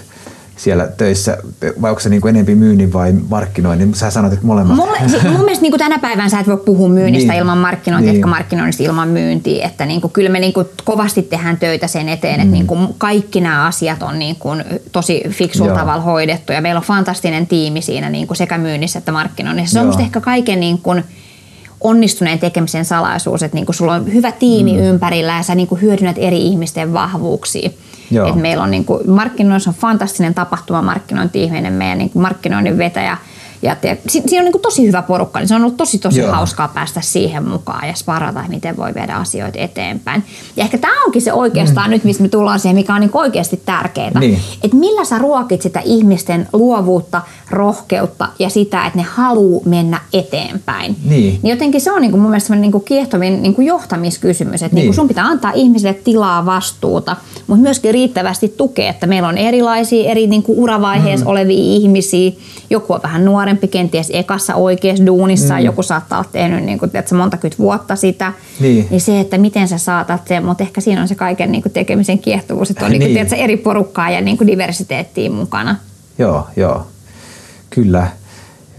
siellä 0.55 0.87
töissä, 0.87 1.37
vai 1.81 1.89
onko 1.89 1.99
se 1.99 2.09
niin 2.09 2.27
enempi 2.27 2.55
myynnin 2.55 2.93
vai 2.93 3.13
markkinoinnin? 3.29 3.95
Sä 3.95 4.09
sanoit, 4.11 4.33
että 4.33 4.45
molemmat. 4.45 4.75
Mulle, 4.75 4.97
siis 5.07 5.23
mun 5.23 5.31
mielestä 5.41 5.61
niin 5.61 5.77
tänä 5.77 5.99
päivänä 5.99 6.29
sä 6.29 6.39
et 6.39 6.47
voi 6.47 6.57
puhua 6.57 6.89
myynnistä 6.89 7.31
Niin. 7.31 7.39
ilman 7.39 7.57
markkinointia, 7.57 8.11
Niin. 8.13 8.21
niin. 8.21 8.29
markkinoinnista 8.29 8.83
ilman 8.83 9.07
myyntiä. 9.07 9.65
Että 9.65 9.85
niin 9.85 10.01
kuin, 10.01 10.11
kyllä 10.13 10.29
me 10.29 10.39
niin 10.39 10.53
kuin 10.53 10.67
kovasti 10.83 11.21
tehdään 11.21 11.57
töitä 11.57 11.87
sen 11.87 12.09
eteen, 12.09 12.39
että 12.39 12.51
niin 12.53 12.67
kuin 12.67 12.87
kaikki 12.97 13.41
nämä 13.41 13.65
asiat 13.65 14.03
on 14.03 14.19
niin 14.19 14.35
kuin 14.35 14.63
tosi 14.91 15.23
fiksulla 15.29 15.69
Joo. 15.71 15.77
tavalla 15.79 16.01
hoidettu. 16.03 16.53
Ja 16.53 16.61
meillä 16.61 16.79
on 16.79 16.85
fantastinen 16.85 17.47
tiimi 17.47 17.81
siinä 17.81 18.09
niin 18.09 18.27
kuin 18.27 18.37
sekä 18.37 18.57
myynnissä 18.57 18.99
että 18.99 19.11
markkinoinnissa. 19.11 19.73
Se 19.73 19.79
on 19.79 19.83
Joo. 19.83 19.87
musta 19.89 20.03
ehkä 20.03 20.21
kaiken 20.21 20.59
niin 20.59 20.77
kuin, 20.77 21.03
onnistuneen 21.83 22.39
tekemisen 22.39 22.85
salaisuus, 22.85 23.43
että 23.43 23.55
niin 23.55 23.65
kuin 23.65 23.75
sulla 23.75 23.93
on 23.93 24.13
hyvä 24.13 24.31
tiimi 24.31 24.73
mm. 24.73 24.79
ympärillä 24.79 25.37
ja 25.37 25.43
sä 25.43 25.55
niin 25.55 25.67
kuin 25.67 25.81
hyödynnät 25.81 26.17
eri 26.19 26.41
ihmisten 26.41 26.93
vahvuuksia. 26.93 27.69
Joo. 28.11 28.29
Et 28.29 28.35
meillä 28.35 28.63
on 28.63 28.71
niin 28.71 28.85
kuin, 28.85 29.09
markkinoinnissa 29.09 29.69
on 29.69 29.75
fantastinen 29.75 30.33
tapahtuma 30.33 30.81
markkinointi-ihminen, 30.81 31.73
meidän 31.73 31.97
niin 31.97 32.09
kuin 32.09 32.21
markkinoinnin 32.21 32.77
vetäjä. 32.77 33.17
Ja 33.63 33.75
te, 33.75 33.97
si, 34.07 34.23
siinä 34.27 34.45
on 34.45 34.51
niin 34.51 34.61
tosi 34.61 34.87
hyvä 34.87 35.01
porukka, 35.01 35.39
niin 35.39 35.47
se 35.47 35.55
on 35.55 35.61
ollut 35.61 35.77
tosi 35.77 35.97
tosi 35.97 36.19
Joo. 36.19 36.31
hauskaa 36.31 36.67
päästä 36.67 37.01
siihen 37.01 37.47
mukaan 37.47 37.87
ja 37.87 37.93
sparata, 37.95 38.43
miten 38.47 38.77
voi 38.77 38.93
viedä 38.93 39.15
asioita 39.15 39.59
eteenpäin. 39.59 40.23
Ja 40.55 40.63
ehkä 40.63 40.77
tämä 40.77 41.03
onkin 41.05 41.21
se 41.21 41.33
oikeastaan 41.33 41.89
mm. 41.89 41.91
nyt, 41.91 42.03
missä 42.03 42.23
me 42.23 42.29
tullaan 42.29 42.59
siihen, 42.59 42.75
mikä 42.75 42.95
on 42.95 43.01
niin 43.01 43.09
kuin 43.09 43.21
oikeasti 43.21 43.61
tärkeää. 43.65 44.19
Niin. 44.19 44.39
Että 44.63 44.77
millä 44.77 45.05
sä 45.05 45.17
ruokit 45.17 45.61
sitä 45.61 45.81
ihmisten 45.85 46.47
luovuutta, 46.53 47.21
rohkeutta 47.49 48.27
ja 48.39 48.49
sitä, 48.49 48.85
että 48.85 48.99
ne 48.99 49.05
haluu 49.09 49.63
mennä 49.65 49.99
eteenpäin. 50.13 50.95
Niin. 51.05 51.39
niin 51.43 51.49
jotenkin 51.49 51.81
se 51.81 51.91
on 51.91 52.01
niin 52.01 52.11
kuin 52.11 52.21
mun 52.21 52.31
mielestä 52.31 52.55
niin 52.55 52.71
kuin 52.71 52.83
kiehtovin 52.83 53.43
niin 53.43 53.55
kuin 53.55 53.67
johtamiskysymys, 53.67 54.63
että 54.63 54.75
niin. 54.75 54.83
Niin. 54.83 54.85
Niin 54.85 54.95
sun 54.95 55.07
pitää 55.07 55.25
antaa 55.25 55.51
ihmisille 55.55 55.93
tilaa, 55.93 56.45
vastuuta, 56.45 57.15
mutta 57.47 57.61
myöskin 57.63 57.93
riittävästi 57.93 58.53
tukea, 58.57 58.89
että 58.89 59.07
meillä 59.07 59.27
on 59.27 59.37
erilaisia 59.37 60.11
eri 60.11 60.27
niin 60.27 60.43
kuin 60.43 60.59
uravaiheessa 60.59 61.25
mm. 61.25 61.31
olevia 61.31 61.57
ihmisiä. 61.57 62.31
Joku 62.69 62.93
on 62.93 62.99
vähän 63.03 63.25
nuorempi, 63.25 63.67
kenties 63.67 64.11
ekassa 64.13 64.55
oikeassa 64.55 65.05
duunissa, 65.05 65.53
mm. 65.53 65.59
joku 65.65 65.83
saattaa 65.83 66.19
olla 66.19 66.29
tehnyt 66.31 66.63
niin 66.63 66.79
kuin, 66.79 66.91
tiedätkö, 66.91 67.15
monta 67.15 67.37
kymmentä 67.37 67.57
vuotta 67.63 67.95
sitä. 67.95 68.33
Niin. 68.59 68.87
niin 68.89 69.01
se, 69.01 69.19
että 69.19 69.37
miten 69.37 69.67
sä 69.67 69.77
saatat 69.77 70.27
sen, 70.27 70.45
mutta 70.45 70.63
ehkä 70.63 70.81
siinä 70.81 71.01
on 71.01 71.07
se 71.07 71.15
kaiken 71.15 71.51
niin 71.51 71.61
kuin 71.61 71.73
tekemisen 71.73 72.19
kiehtovuus, 72.19 72.69
että 72.71 72.85
on 72.85 72.91
niin. 72.91 72.99
Niin 72.99 73.07
Niin. 73.07 73.15
kuin, 73.17 73.27
tiedätkö, 73.27 73.43
eri 73.43 73.57
porukkaa 73.57 74.09
ja 74.09 74.21
niin 74.21 74.37
kuin 74.37 74.47
diversiteettiä 74.47 75.29
mukana. 75.29 75.75
Joo, 76.17 76.47
joo. 76.55 76.87
Kyllä. 77.69 78.07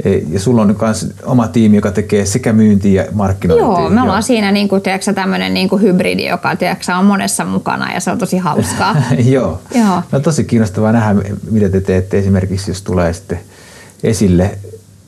E, 0.05 0.11
Ja 0.30 0.41
sulla 0.41 0.62
on 0.62 0.76
myös 0.80 1.07
oma 1.24 1.49
tiimi, 1.49 1.76
joka 1.76 1.91
tekee 1.91 2.26
sekä 2.26 2.53
myyntiä 2.53 3.03
ja 3.05 3.11
markkinointia. 3.12 3.68
Joo, 3.68 3.91
me 3.91 4.03
ollaan 4.03 4.22
siinä 4.22 4.53
niin 4.53 4.68
kuin, 4.68 4.82
tiedätkö, 4.82 5.12
tämmöinen 5.12 5.55
niin 5.55 5.68
kuin 5.68 5.82
hybridi, 5.82 6.26
joka 6.26 6.57
tiedätkö, 6.57 6.95
on 6.99 7.05
monessa 7.05 7.45
mukana 7.45 7.95
ja 7.95 8.01
se 8.01 8.11
on 8.11 8.18
tosi 8.18 8.39
hauskaa. 8.39 8.97
Joo. 9.35 9.61
Joo. 9.74 10.03
No 10.12 10.20
tosi 10.20 10.45
kiinnostavaa 10.45 10.93
nähdä, 10.93 11.20
mitä 11.51 11.68
te 11.68 11.80
teette 11.80 12.18
esimerkiksi, 12.18 12.70
jos 12.70 12.82
tulee 12.82 13.12
sitten 13.12 13.41
esille 14.05 14.59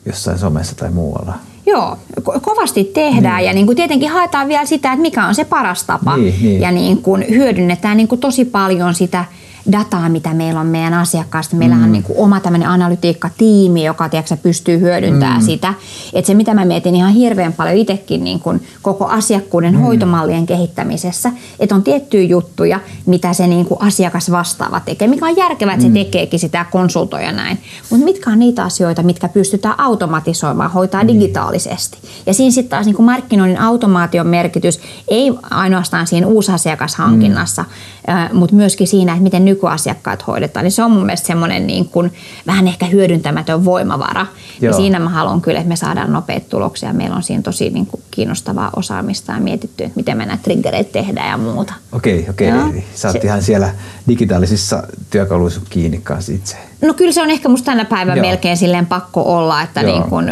jossain 0.05 0.39
somessa 0.39 0.75
tai 0.75 0.91
muualla. 0.91 1.33
Joo, 1.65 1.97
ko- 2.21 2.39
kovasti 2.41 2.83
tehdään 2.83 3.37
niin. 3.37 3.47
ja 3.47 3.53
niin 3.53 3.65
kuin 3.65 3.75
tietenkin 3.75 4.09
haetaan 4.09 4.47
vielä 4.47 4.65
sitä, 4.65 4.91
että 4.91 5.01
mikä 5.01 5.25
on 5.25 5.35
se 5.35 5.45
paras 5.45 5.83
tapa 5.83 6.17
Niin, 6.17 6.35
niin. 6.41 6.61
ja 6.61 6.71
niin 6.71 7.01
kuin 7.01 7.25
hyödynnetään 7.29 7.97
niin 7.97 8.07
kuin 8.07 8.21
tosi 8.21 8.45
paljon 8.45 8.95
sitä 8.95 9.25
dataa, 9.71 10.09
mitä 10.09 10.33
meillä 10.33 10.59
on 10.59 10.67
meidän 10.67 10.93
asiakkaasta. 10.93 11.55
Meillähän 11.55 11.83
mm. 11.83 11.85
on 11.85 11.91
niin 11.91 12.03
kuin 12.03 12.19
oma 12.19 12.39
tämmöinen 12.39 12.69
analytiikkatiimi, 12.69 13.85
joka 13.85 14.09
tiedätkö, 14.09 14.37
pystyy 14.37 14.79
hyödyntämään 14.79 15.41
mm. 15.41 15.45
sitä. 15.45 15.73
Että 16.13 16.27
se, 16.27 16.33
mitä 16.33 16.53
mä 16.53 16.65
mietin 16.65 16.95
ihan 16.95 17.13
hirveän 17.13 17.53
paljon 17.53 17.77
itsekin 17.77 18.23
niin 18.23 18.39
kuin 18.39 18.67
koko 18.81 19.05
asiakkuuden 19.05 19.73
mm. 19.73 19.79
hoitomallien 19.79 20.45
kehittämisessä, 20.45 21.31
että 21.59 21.75
on 21.75 21.83
tiettyjä 21.83 22.23
juttuja, 22.23 22.79
mitä 23.05 23.33
se 23.33 23.47
niin 23.47 23.65
kuin 23.65 23.81
asiakas 23.81 24.31
vastaava 24.31 24.79
tekee, 24.79 25.07
mikä 25.07 25.25
on 25.25 25.37
järkevää, 25.37 25.73
että 25.73 25.87
mm. 25.87 25.93
se 25.93 26.03
tekeekin 26.03 26.39
sitä 26.39 26.65
konsultoja 26.71 27.31
näin. 27.31 27.57
Mutta 27.89 28.05
mitkä 28.05 28.29
on 28.29 28.39
niitä 28.39 28.63
asioita, 28.63 29.03
mitkä 29.03 29.29
pystytään 29.29 29.79
automatisoimaan, 29.79 30.71
hoitaa 30.71 31.03
mm. 31.03 31.07
digitaalisesti. 31.07 31.97
Ja 32.25 32.33
siinä 32.33 32.51
sitten 32.51 32.69
taas 32.69 32.85
niin 32.85 32.95
kuin 32.95 33.05
markkinoinnin 33.05 33.61
automaation 33.61 34.27
merkitys 34.27 34.79
ei 35.07 35.31
ainoastaan 35.49 36.07
siinä 36.07 36.27
uusasiakashankinnassa, 36.27 37.65
mm. 38.07 38.37
mutta 38.37 38.55
myöskin 38.55 38.87
siinä, 38.87 39.11
että 39.11 39.23
miten 39.23 39.45
nykyasiakkaat 39.57 40.27
hoidetaan. 40.27 40.63
Niin 40.63 40.71
se 40.71 40.83
on 40.83 40.91
mun 40.91 41.05
mielestä 41.05 41.27
semmoinen 41.27 41.67
niin 41.67 41.89
kuin 41.89 42.13
vähän 42.47 42.67
ehkä 42.67 42.85
hyödyntämätön 42.85 43.65
voimavara. 43.65 44.25
Ja 44.61 44.73
siinä 44.73 44.99
mä 44.99 45.09
haluan 45.09 45.41
kyllä, 45.41 45.59
että 45.59 45.69
me 45.69 45.75
saadaan 45.75 46.13
nopeita 46.13 46.49
tuloksia. 46.49 46.93
Meillä 46.93 47.15
on 47.15 47.23
siinä 47.23 47.41
tosi 47.41 47.69
niin 47.69 47.85
kuin 47.85 48.01
kiinnostavaa 48.17 48.69
osaamista 48.75 49.31
ja 49.31 49.39
mietitty, 49.39 49.83
että 49.83 49.95
miten 49.95 50.17
me 50.17 50.25
näitä 50.25 50.43
triggereitä 50.43 50.91
tehdään 50.91 51.29
ja 51.29 51.37
muuta. 51.37 51.73
Okei, 51.91 52.25
okei. 52.29 52.51
Sä 52.95 53.07
oot 53.07 53.23
ihan 53.23 53.41
siellä 53.41 53.69
digitaalisissa 54.07 54.83
työkaluissa 55.09 55.61
kiinni 55.69 55.99
kanssa 56.03 56.31
itse. 56.31 56.57
No 56.81 56.93
kyllä 56.93 57.11
se 57.11 57.21
on 57.21 57.29
ehkä 57.29 57.49
musta 57.49 57.65
tänä 57.65 57.85
päivänä 57.85 58.21
melkein 58.21 58.57
silleen 58.57 58.85
pakko 58.85 59.21
olla, 59.21 59.61
että 59.61 59.83
niin 59.83 60.03
kun 60.03 60.25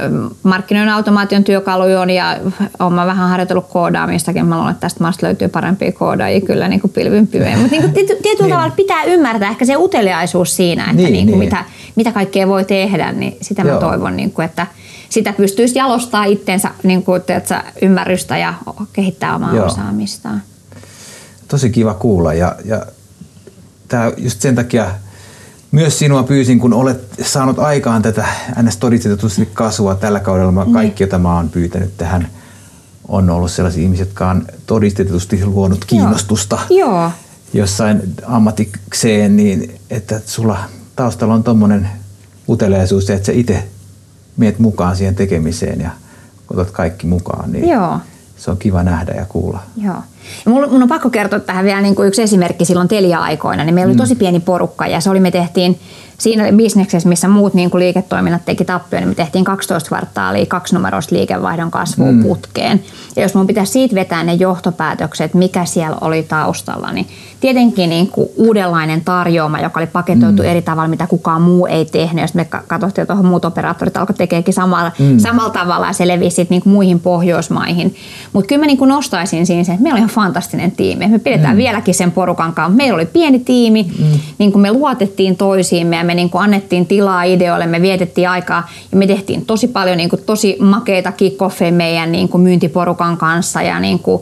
markkinoiden 0.44 0.94
automaation 0.94 1.44
työkaluja 1.44 2.02
on 2.02 2.10
ja 2.10 2.38
olen 2.80 2.96
vähän 2.96 3.30
harjoitellut 3.30 3.68
koodaamistakin. 3.68 4.46
Mä 4.46 4.56
luulen, 4.58 4.72
että 4.72 4.82
tästä 4.82 5.04
maasta 5.04 5.26
löytyy 5.26 5.48
parempia 5.48 5.92
koodaajia 5.92 6.42
kyllä 6.42 6.68
niin 6.68 6.82
kuin 6.82 6.92
pilvin 6.92 7.28
pimeen. 7.28 7.60
Mutta 7.60 7.76
niin 7.76 7.92
tietyllä 8.08 8.42
niin. 8.42 8.50
tavalla 8.50 8.76
pitää 8.76 9.04
ymmärtää 9.04 9.50
ehkä 9.50 9.66
se 9.66 9.78
uteliaisuus 9.78 10.56
siinä, 10.56 10.84
että 10.84 10.96
niin, 10.96 11.14
niin 11.14 11.28
kuin 11.28 11.40
niin. 11.40 11.50
Mitä, 11.50 11.66
mitä 11.96 12.12
kaikkea 12.12 12.48
voi 12.48 12.66
tehdä, 12.66 13.12
niin 13.12 13.38
sitä 13.42 13.62
Joo. 13.62 13.74
mä 13.74 13.80
toivon, 13.80 14.18
niin 14.18 14.32
kuin, 14.32 14.46
että 14.46 14.68
sitä 15.10 15.34
pystyisi 15.34 15.80
jalostaa 15.80 16.26
itteensä 16.26 16.70
niin 16.84 17.04
kuin, 17.04 17.22
teetkö, 17.22 17.62
ymmärrystä 17.82 18.38
ja 18.38 18.54
kehittää 18.94 19.36
omaa 19.36 19.56
Joo. 19.56 19.66
osaamistaan. 19.66 20.42
Tosi 21.48 21.70
kiva 21.70 21.94
kuulla 21.94 22.34
ja, 22.34 22.56
ja 22.66 22.86
tämä 23.88 24.12
just 24.18 24.42
sen 24.42 24.56
takia– 24.56 24.92
myös 25.76 26.00
sinua 26.00 26.24
pyysin, 26.24 26.60
kun 26.60 26.74
olet 26.74 27.04
saanut 27.22 27.60
aikaan 27.60 28.02
tätä 28.02 28.26
ns. 28.62 28.78
todistetusti 28.78 29.50
kasvua 29.54 29.96
tällä 29.96 30.20
kaudella. 30.20 30.52
Mä 30.52 30.64
niin. 30.64 30.74
kaikki, 30.74 31.04
joita 31.04 31.20
mä 31.20 31.36
oon 31.36 31.50
pyytänyt 31.50 31.98
tähän, 31.98 32.28
on 33.08 33.30
ollut 33.30 33.52
sellaisia 33.52 33.84
ihmisiä, 33.84 34.06
jotka 34.06 34.30
on 34.30 34.48
todistetusti 34.66 35.46
luonut 35.46 35.86
kiinnostusta 35.86 36.60
Joo. 36.70 37.12
jossain 37.54 38.02
ammatikseen, 38.26 39.36
niin 39.36 39.80
että 39.90 40.22
sulla 40.26 40.58
taustalla 40.96 41.34
on 41.34 41.44
tommonen 41.44 41.90
uteliaisuus 42.50 43.10
että 43.10 43.26
sä 43.26 43.32
itse 43.32 43.68
meet 44.38 44.60
mukaan 44.60 44.96
siihen 44.96 45.16
tekemiseen 45.16 45.82
ja 45.82 45.90
otat 46.50 46.72
kaikki 46.72 47.08
mukaan. 47.08 47.52
Niin 47.52 47.70
Joo. 47.70 48.00
Se 48.38 48.52
on 48.52 48.58
kiva 48.58 48.84
nähdä 48.84 49.14
ja 49.14 49.26
kuulla. 49.26 49.60
Joo. 49.78 50.02
Ja 50.46 50.52
mun, 50.52 50.70
mun 50.72 50.84
on 50.84 50.90
pakko 50.90 51.10
kertoa 51.10 51.40
tähän 51.40 51.66
vielä 51.66 51.82
niin 51.82 51.96
kuin 51.96 52.08
yksi 52.08 52.22
esimerkki 52.22 52.66
silloin 52.66 52.88
Telia-aikoina. 52.88 53.64
Niin 53.64 53.76
meillä 53.76 53.90
oli 53.90 53.96
mm. 53.96 54.02
tosi 54.02 54.16
pieni 54.16 54.40
porukka 54.40 54.88
ja 54.88 55.00
se 55.00 55.10
oli, 55.10 55.20
me 55.20 55.32
tehtiin 55.32 55.80
siinä 56.18 56.44
bisneksessä, 56.56 57.10
missä 57.10 57.28
muut 57.28 57.54
niin 57.54 57.70
kuin 57.70 57.80
liiketoiminnat 57.80 58.46
teki 58.46 58.66
tappioon, 58.66 59.02
niin 59.02 59.10
me 59.10 59.16
tehtiin 59.16 59.46
12 59.46 59.88
kvartaalia 59.88 60.46
numeroista 60.74 61.16
liikevaihdon 61.16 61.72
kasvuun 61.72 62.16
mm. 62.16 62.24
putkeen. 62.24 62.84
Ja 63.16 63.22
jos 63.22 63.36
mun 63.36 63.48
pitäisi 63.48 63.72
siitä 63.72 63.96
vetää 63.96 64.24
ne 64.24 64.34
johtopäätökset, 64.34 65.34
mikä 65.34 65.66
siellä 65.66 65.98
oli 66.02 66.24
taustalla, 66.24 66.92
niin 66.92 67.08
tietenkin 67.40 67.90
niin 67.90 68.08
kuin 68.08 68.30
uudenlainen 68.36 69.02
tarjoama, 69.02 69.60
joka 69.60 69.80
oli 69.80 69.88
paketoitu 69.88 70.44
mm. 70.44 70.50
eri 70.50 70.62
tavalla, 70.62 70.88
mitä 70.90 71.08
kukaan 71.08 71.42
muu 71.42 71.66
ei 71.66 71.86
tehnyt. 71.86 72.24
Ja 72.24 72.28
me 72.34 72.46
katsottiin, 72.46 73.04
että 73.04 73.16
muut 73.16 73.46
operaattorit 73.46 73.98
alkoivat 73.98 74.18
tekeekin 74.18 74.54
samalla, 74.54 74.92
mm. 75.00 75.20
samalla 75.20 75.50
tavalla 75.50 75.88
ja 75.88 75.94
se 75.94 76.08
levisi 76.08 76.48
niin 76.50 76.62
kuin 76.62 76.74
muihin 76.74 77.00
Pohjoismaihin. 77.00 77.96
Mutta 78.34 78.48
kyllä 78.48 78.60
mä 78.60 78.66
niin 78.66 78.78
kuin 78.78 78.90
nostaisin 78.90 79.46
siinä 79.46 79.64
sen, 79.64 79.74
että 79.74 79.84
meillä 79.84 79.96
oli 79.96 80.00
ihan 80.00 80.10
fantastinen 80.16 80.72
tiimi. 80.72 81.08
Me 81.08 81.20
pidetään 81.20 81.56
mm. 81.56 81.58
vieläkin 81.58 81.94
sen 81.94 82.12
porukan 82.12 82.54
kanssa. 82.54 82.78
Meillä 82.78 82.96
oli 82.96 83.06
pieni 83.06 83.40
tiimi, 83.40 83.84
mm. 83.84 84.20
niin 84.38 84.52
kuin 84.52 84.62
me 84.62 84.72
luotettiin 84.72 85.38
toisiimme 85.38 85.96
ja 85.96 86.04
me 86.04 86.16
niin 86.16 86.30
kuin 86.30 86.42
annettiin 86.42 86.86
tilaa 86.86 87.24
ideoille, 87.24 87.68
me 87.68 87.82
vietettiin 87.82 88.30
aikaa 88.30 88.70
ja 88.92 88.98
me 88.98 89.08
tehtiin 89.08 89.46
tosi 89.46 89.68
paljon 89.68 89.98
niin 89.98 90.10
kuin 90.10 90.22
tosi 90.26 90.58
makeita 90.60 91.12
kickoffeja 91.12 91.72
meidän 91.72 92.12
niin 92.12 92.30
kuin 92.30 92.42
myyntiporukan 92.42 93.18
kanssa 93.18 93.62
ja 93.62 93.80
niin 93.80 94.00
kuin 94.00 94.22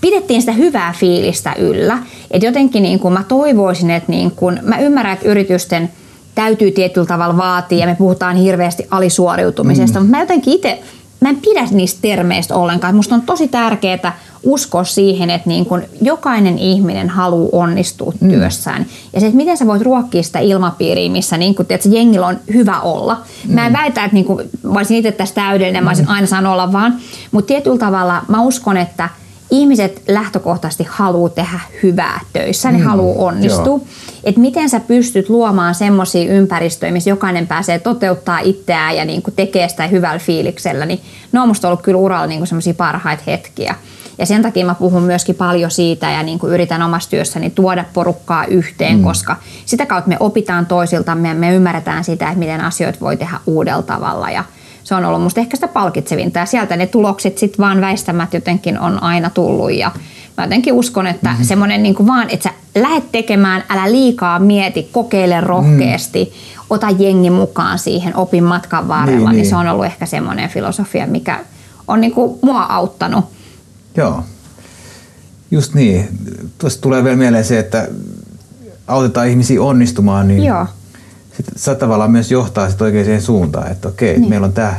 pidettiin 0.00 0.42
sitä 0.42 0.52
hyvää 0.52 0.94
fiilistä 0.98 1.54
yllä. 1.58 1.98
Et 2.30 2.42
jotenkin 2.42 2.82
niin 2.82 2.98
kuin 2.98 3.14
mä 3.14 3.24
toivoisin, 3.28 3.90
että 3.90 4.12
niin 4.12 4.30
kuin, 4.30 4.58
mä 4.62 4.78
ymmärrän, 4.78 5.14
että 5.14 5.28
yritysten 5.28 5.90
täytyy 6.34 6.70
tietyllä 6.70 7.06
tavalla 7.06 7.36
vaatia 7.36 7.78
ja 7.78 7.86
me 7.86 7.94
puhutaan 7.94 8.36
hirveästi 8.36 8.86
alisuoriutumisesta, 8.90 9.98
mm. 9.98 10.04
mutta 10.04 10.16
mä 10.16 10.22
jotenkin 10.22 10.54
itse 10.54 10.82
mä 11.24 11.30
en 11.30 11.36
pidä 11.36 11.66
niistä 11.70 11.98
termeistä 12.02 12.54
ollenkaan. 12.54 12.94
Musta 12.94 13.14
on 13.14 13.22
tosi 13.22 13.48
tärkeää 13.48 14.18
uskoa 14.44 14.84
siihen, 14.84 15.30
että 15.30 15.48
niin 15.48 15.66
kun 15.66 15.82
jokainen 16.02 16.58
ihminen 16.58 17.08
haluaa 17.08 17.48
onnistua 17.52 18.12
mm. 18.20 18.30
työssään. 18.30 18.86
Ja 19.12 19.20
se, 19.20 19.26
että 19.26 19.36
miten 19.36 19.56
sä 19.56 19.66
voit 19.66 19.82
ruokkia 19.82 20.22
sitä 20.22 20.38
ilmapiiriä, 20.38 21.10
missä 21.10 21.36
niin 21.36 21.54
kun, 21.54 21.66
tiedät, 21.66 21.84
jengillä 21.84 22.26
on 22.26 22.38
hyvä 22.54 22.80
olla. 22.80 23.22
Mm. 23.48 23.54
Mä 23.54 23.66
en 23.66 23.72
mm. 23.72 23.78
väitä, 23.78 24.04
että 24.04 24.14
niin 24.14 24.24
kun, 24.24 24.42
mä 24.62 24.78
olisin 24.78 24.96
itse 24.96 25.12
tässä 25.12 25.34
täydellinen, 25.34 25.84
mä 25.84 25.90
olisin 25.90 26.06
mm. 26.06 26.12
aina 26.12 26.26
saanut 26.26 26.52
olla 26.52 26.72
vaan. 26.72 26.94
Mutta 27.30 27.48
tietyllä 27.48 27.78
tavalla 27.78 28.22
mä 28.28 28.42
uskon, 28.42 28.76
että– 28.76 29.08
ihmiset 29.50 30.02
lähtökohtaisesti 30.08 30.86
haluaa 30.88 31.28
tehdä 31.28 31.60
hyvää 31.82 32.20
töissä, 32.32 32.72
ne 32.72 32.78
mm, 32.78 32.84
haluaa 32.84 33.28
onnistua. 33.28 33.80
Että 34.24 34.40
miten 34.40 34.70
sä 34.70 34.80
pystyt 34.80 35.28
luomaan 35.28 35.74
semmoisia 35.74 36.32
ympäristöjä, 36.32 36.92
missä 36.92 37.10
jokainen 37.10 37.46
pääsee 37.46 37.78
toteuttaa 37.78 38.38
itseään 38.38 38.96
ja 38.96 39.04
niin 39.04 39.22
tekee 39.36 39.68
sitä 39.68 39.86
hyvällä 39.86 40.18
fiiliksellä, 40.18 40.86
niin 40.86 41.00
ne 41.32 41.40
on 41.40 41.48
musta 41.48 41.68
ollut 41.68 41.82
kyllä 41.82 41.98
uralla 41.98 42.26
niin 42.26 42.46
semmoisia 42.46 42.74
parhaita 42.74 43.22
hetkiä. 43.26 43.74
Ja 44.18 44.26
sen 44.26 44.42
takia 44.42 44.66
mä 44.66 44.74
puhun 44.74 45.02
myöskin 45.02 45.34
paljon 45.34 45.70
siitä 45.70 46.10
ja 46.10 46.22
niin 46.22 46.38
kuin 46.38 46.52
yritän 46.52 46.82
omassa 46.82 47.10
työssäni 47.10 47.50
tuoda 47.50 47.84
porukkaa 47.92 48.44
yhteen, 48.44 48.96
mm. 48.96 49.04
koska 49.04 49.36
sitä 49.66 49.86
kautta 49.86 50.08
me 50.08 50.16
opitaan 50.20 50.66
toisiltamme 50.66 51.28
ja 51.28 51.34
me 51.34 51.54
ymmärretään 51.54 52.04
sitä, 52.04 52.26
että 52.26 52.38
miten 52.38 52.60
asioita 52.60 53.00
voi 53.00 53.16
tehdä 53.16 53.40
uudella 53.46 53.82
tavalla. 53.82 54.30
Ja 54.30 54.44
se 54.84 54.94
on 54.94 55.04
ollut 55.04 55.22
musta 55.22 55.40
ehkä 55.40 55.56
sitä 55.56 55.68
palkitsevinta 55.68 56.38
ja 56.38 56.46
sieltä 56.46 56.76
ne 56.76 56.86
tulokset 56.86 57.38
sitten 57.38 57.58
vaan 57.58 57.80
väistämät 57.80 58.34
jotenkin 58.34 58.78
on 58.78 59.02
aina 59.02 59.30
tullut 59.30 59.72
ja 59.72 59.90
mä 60.36 60.44
jotenkin 60.44 60.72
uskon, 60.72 61.06
että 61.06 61.30
mm-hmm. 61.30 61.44
semmoinen 61.44 61.82
niin 61.82 61.94
kuin 61.94 62.06
vaan, 62.06 62.30
että 62.30 62.48
sä 62.48 62.80
lähdet 62.80 63.12
tekemään, 63.12 63.64
älä 63.68 63.92
liikaa 63.92 64.38
mieti, 64.38 64.88
kokeile 64.92 65.40
rohkeasti, 65.40 66.24
mm. 66.24 66.66
ota 66.70 66.90
jengi 66.90 67.30
mukaan 67.30 67.78
siihen 67.78 68.16
opin 68.16 68.44
matkan 68.44 68.88
varrella, 68.88 69.18
niin, 69.18 69.28
niin, 69.28 69.36
niin 69.36 69.46
se 69.46 69.56
on 69.56 69.68
ollut 69.68 69.84
ehkä 69.84 70.06
semmoinen 70.06 70.50
filosofia, 70.50 71.06
mikä 71.06 71.40
on 71.88 72.00
niin 72.00 72.12
kuin 72.12 72.38
mua 72.42 72.62
auttanut. 72.62 73.24
Joo, 73.96 74.22
just 75.50 75.74
niin. 75.74 76.08
Tuosta 76.58 76.80
tulee 76.80 77.04
vielä 77.04 77.16
mieleen 77.16 77.44
se, 77.44 77.58
että 77.58 77.88
autetaan 78.86 79.28
ihmisiä 79.28 79.62
onnistumaan, 79.62 80.28
niin 80.28 80.44
Joo 80.44 80.66
sitten 81.36 81.58
sä 81.58 81.74
tavallaan 81.74 82.10
myös 82.10 82.30
johtaa 82.30 82.70
sit 82.70 82.82
oikeaan 82.82 83.22
suuntaan, 83.22 83.72
että 83.72 83.88
okei, 83.88 84.18
niin. 84.18 84.28
meillä 84.28 84.44
on 84.44 84.52
tämä, 84.52 84.74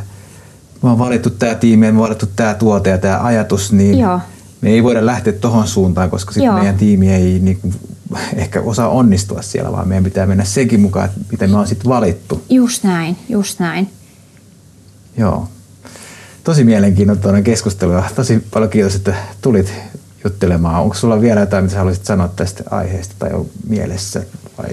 me 0.84 0.90
on 0.90 1.00
valittu 1.00 1.30
tämä 1.30 1.56
tiimi, 1.56 1.92
me 1.92 1.98
on 1.98 2.04
valittu 2.04 2.26
tämä 2.36 2.54
tuote 2.54 2.90
ja 2.90 2.98
tämä 2.98 3.20
ajatus, 3.24 3.72
niin 3.72 4.00
Joo. 4.00 4.20
me 4.62 4.70
ei 4.70 4.84
voida 4.84 5.06
lähteä 5.06 5.34
tuohon 5.34 5.68
suuntaan, 5.68 6.10
koska 6.10 6.32
sitten 6.32 6.54
meidän 6.54 6.76
tiimi 6.76 7.14
ei 7.14 7.40
niin 7.40 7.60
kuin, 7.62 7.74
ehkä 8.36 8.62
osaa 8.62 8.90
onnistua 8.90 9.42
siellä, 9.42 9.72
vaan 9.72 9.88
meidän 9.88 10.04
pitää 10.04 10.26
mennä 10.26 10.44
sekin 10.44 10.80
mukaan, 10.80 11.06
että 11.06 11.20
miten 11.32 11.50
me 11.50 11.58
on 11.58 11.68
sitten 11.68 11.90
valittu. 11.90 12.42
Just 12.50 12.84
näin, 12.84 13.18
just 13.30 13.60
näin. 13.60 13.90
Joo. 15.18 15.48
Tosi 16.46 16.64
mielenkiintoinen 16.64 17.44
keskustelu 17.44 17.92
ja 17.92 18.04
tosi 18.16 18.44
paljon 18.54 18.70
kiitos, 18.70 18.96
että 18.96 19.14
tulit 19.42 19.74
juttelemaan. 20.24 20.82
Onko 20.82 20.96
sulla 20.96 21.22
vielä 21.22 21.40
jotain, 21.40 21.64
mitä 21.64 21.78
haluaisit 21.78 22.06
sanoa 22.06 22.28
tästä 22.28 22.64
aiheesta 22.72 23.16
tai 23.20 23.34
on 23.34 23.46
mielessä? 23.68 24.24
Vai? 24.58 24.70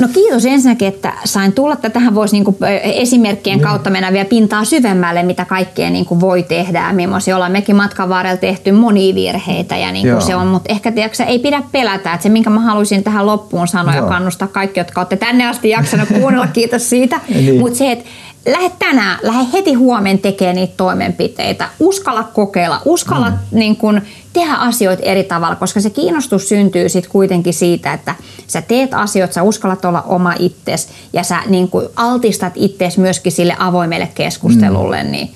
No 0.00 0.08
kiitos 0.08 0.46
ensinnäkin, 0.46 0.88
että 0.88 1.12
sain 1.24 1.52
tulla. 1.52 1.76
Tähän 1.76 2.14
voisi 2.14 2.40
niin 2.40 2.56
esimerkkien 2.82 3.60
kautta 3.60 3.90
mennä 3.90 4.12
vielä 4.12 4.24
pintaa 4.24 4.64
syvemmälle, 4.64 5.22
mitä 5.22 5.44
kaikkea 5.44 5.90
niin 5.90 6.06
kuin 6.06 6.20
voi 6.20 6.42
tehdä. 6.42 6.92
Millaisia 6.92 7.36
ollaan 7.36 7.52
mekin 7.52 7.76
matkan 7.76 8.08
varrella 8.08 8.36
tehty 8.36 8.72
monia 8.72 9.14
virheitä 9.14 9.76
ja 9.76 9.92
niin 9.92 10.08
kuin 10.08 10.22
se 10.22 10.36
on. 10.36 10.46
Mutta 10.46 10.72
ehkä 10.72 10.92
tiedätkö, 10.92 11.24
ei 11.24 11.38
pidä 11.38 11.62
pelätä. 11.72 12.14
Että 12.14 12.22
se, 12.22 12.28
minkä 12.28 12.50
mä 12.50 12.60
haluaisin 12.60 13.04
tähän 13.04 13.26
loppuun 13.26 13.68
sanoa 13.68 13.94
Joo. 13.94 14.04
ja 14.04 14.10
kannustaa 14.10 14.48
kaikki, 14.48 14.80
jotka 14.80 15.00
olette 15.00 15.16
tänne 15.16 15.46
asti 15.46 15.70
jaksanut 15.70 16.08
kuunnella, 16.08 16.46
kiitos 16.46 16.90
siitä. 16.90 17.20
niin. 17.28 17.60
Mutta 17.60 17.78
se, 17.78 17.92
että 17.92 18.04
lähde 18.46 18.72
tänään, 18.78 19.18
lähde 19.22 19.46
heti 19.52 19.74
huomen 19.74 20.18
tekemään 20.18 20.56
niitä 20.56 20.74
toimenpiteitä. 20.76 21.68
Uskalla 21.80 22.22
kokeilla, 22.22 22.82
uskalla 22.84 23.30
mm. 23.30 23.36
niin 23.50 23.76
kun, 23.76 24.02
tehdä 24.32 24.54
asioita 24.54 25.02
eri 25.02 25.24
tavalla, 25.24 25.56
koska 25.56 25.80
se 25.80 25.90
kiinnostus 25.90 26.48
syntyy 26.48 26.88
sitten 26.88 27.12
kuitenkin 27.12 27.54
siitä, 27.54 27.92
että 27.92 28.14
sä 28.46 28.62
teet 28.62 28.94
asioita, 28.94 29.34
sä 29.34 29.42
uskallat 29.42 29.84
olla 29.84 30.02
oma 30.02 30.34
itses 30.38 30.88
ja 31.12 31.22
sä 31.22 31.42
niin 31.46 31.68
kun, 31.68 31.90
altistat 31.96 32.52
itses 32.56 32.98
myöskin 32.98 33.32
sille 33.32 33.56
avoimelle 33.58 34.08
keskustelulle, 34.14 35.02
mm. 35.02 35.10
niin 35.10 35.34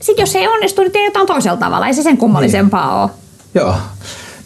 sitten 0.00 0.22
jos 0.22 0.32
se 0.32 0.38
ei 0.38 0.48
onnistu, 0.48 0.82
niin 0.82 0.92
tee 0.92 1.04
jotain 1.04 1.26
toisella 1.26 1.56
tavalla. 1.56 1.86
Ei 1.86 1.94
se 1.94 2.02
sen 2.02 2.16
kummallisempaa 2.16 2.90
niin. 2.90 3.02
ole. 3.02 3.10
Joo. 3.54 3.74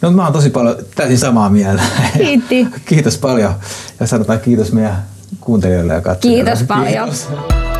No, 0.01 0.11
mä 0.11 0.23
oon 0.23 0.33
tosi 0.33 0.49
paljon 0.49 0.75
täysin 0.95 1.17
samaa 1.17 1.49
mieltä. 1.49 1.83
Kiitti. 2.17 2.67
kiitos 2.89 3.17
paljon 3.17 3.53
ja 3.99 4.07
sanotaan 4.07 4.39
kiitos 4.39 4.71
meidän 4.71 5.12
kuuntelijoille 5.41 5.93
ja 5.93 6.01
katsojille. 6.01 6.43
Kiitos 6.43 6.63
paljon. 6.67 7.09
Kiitos. 7.09 7.72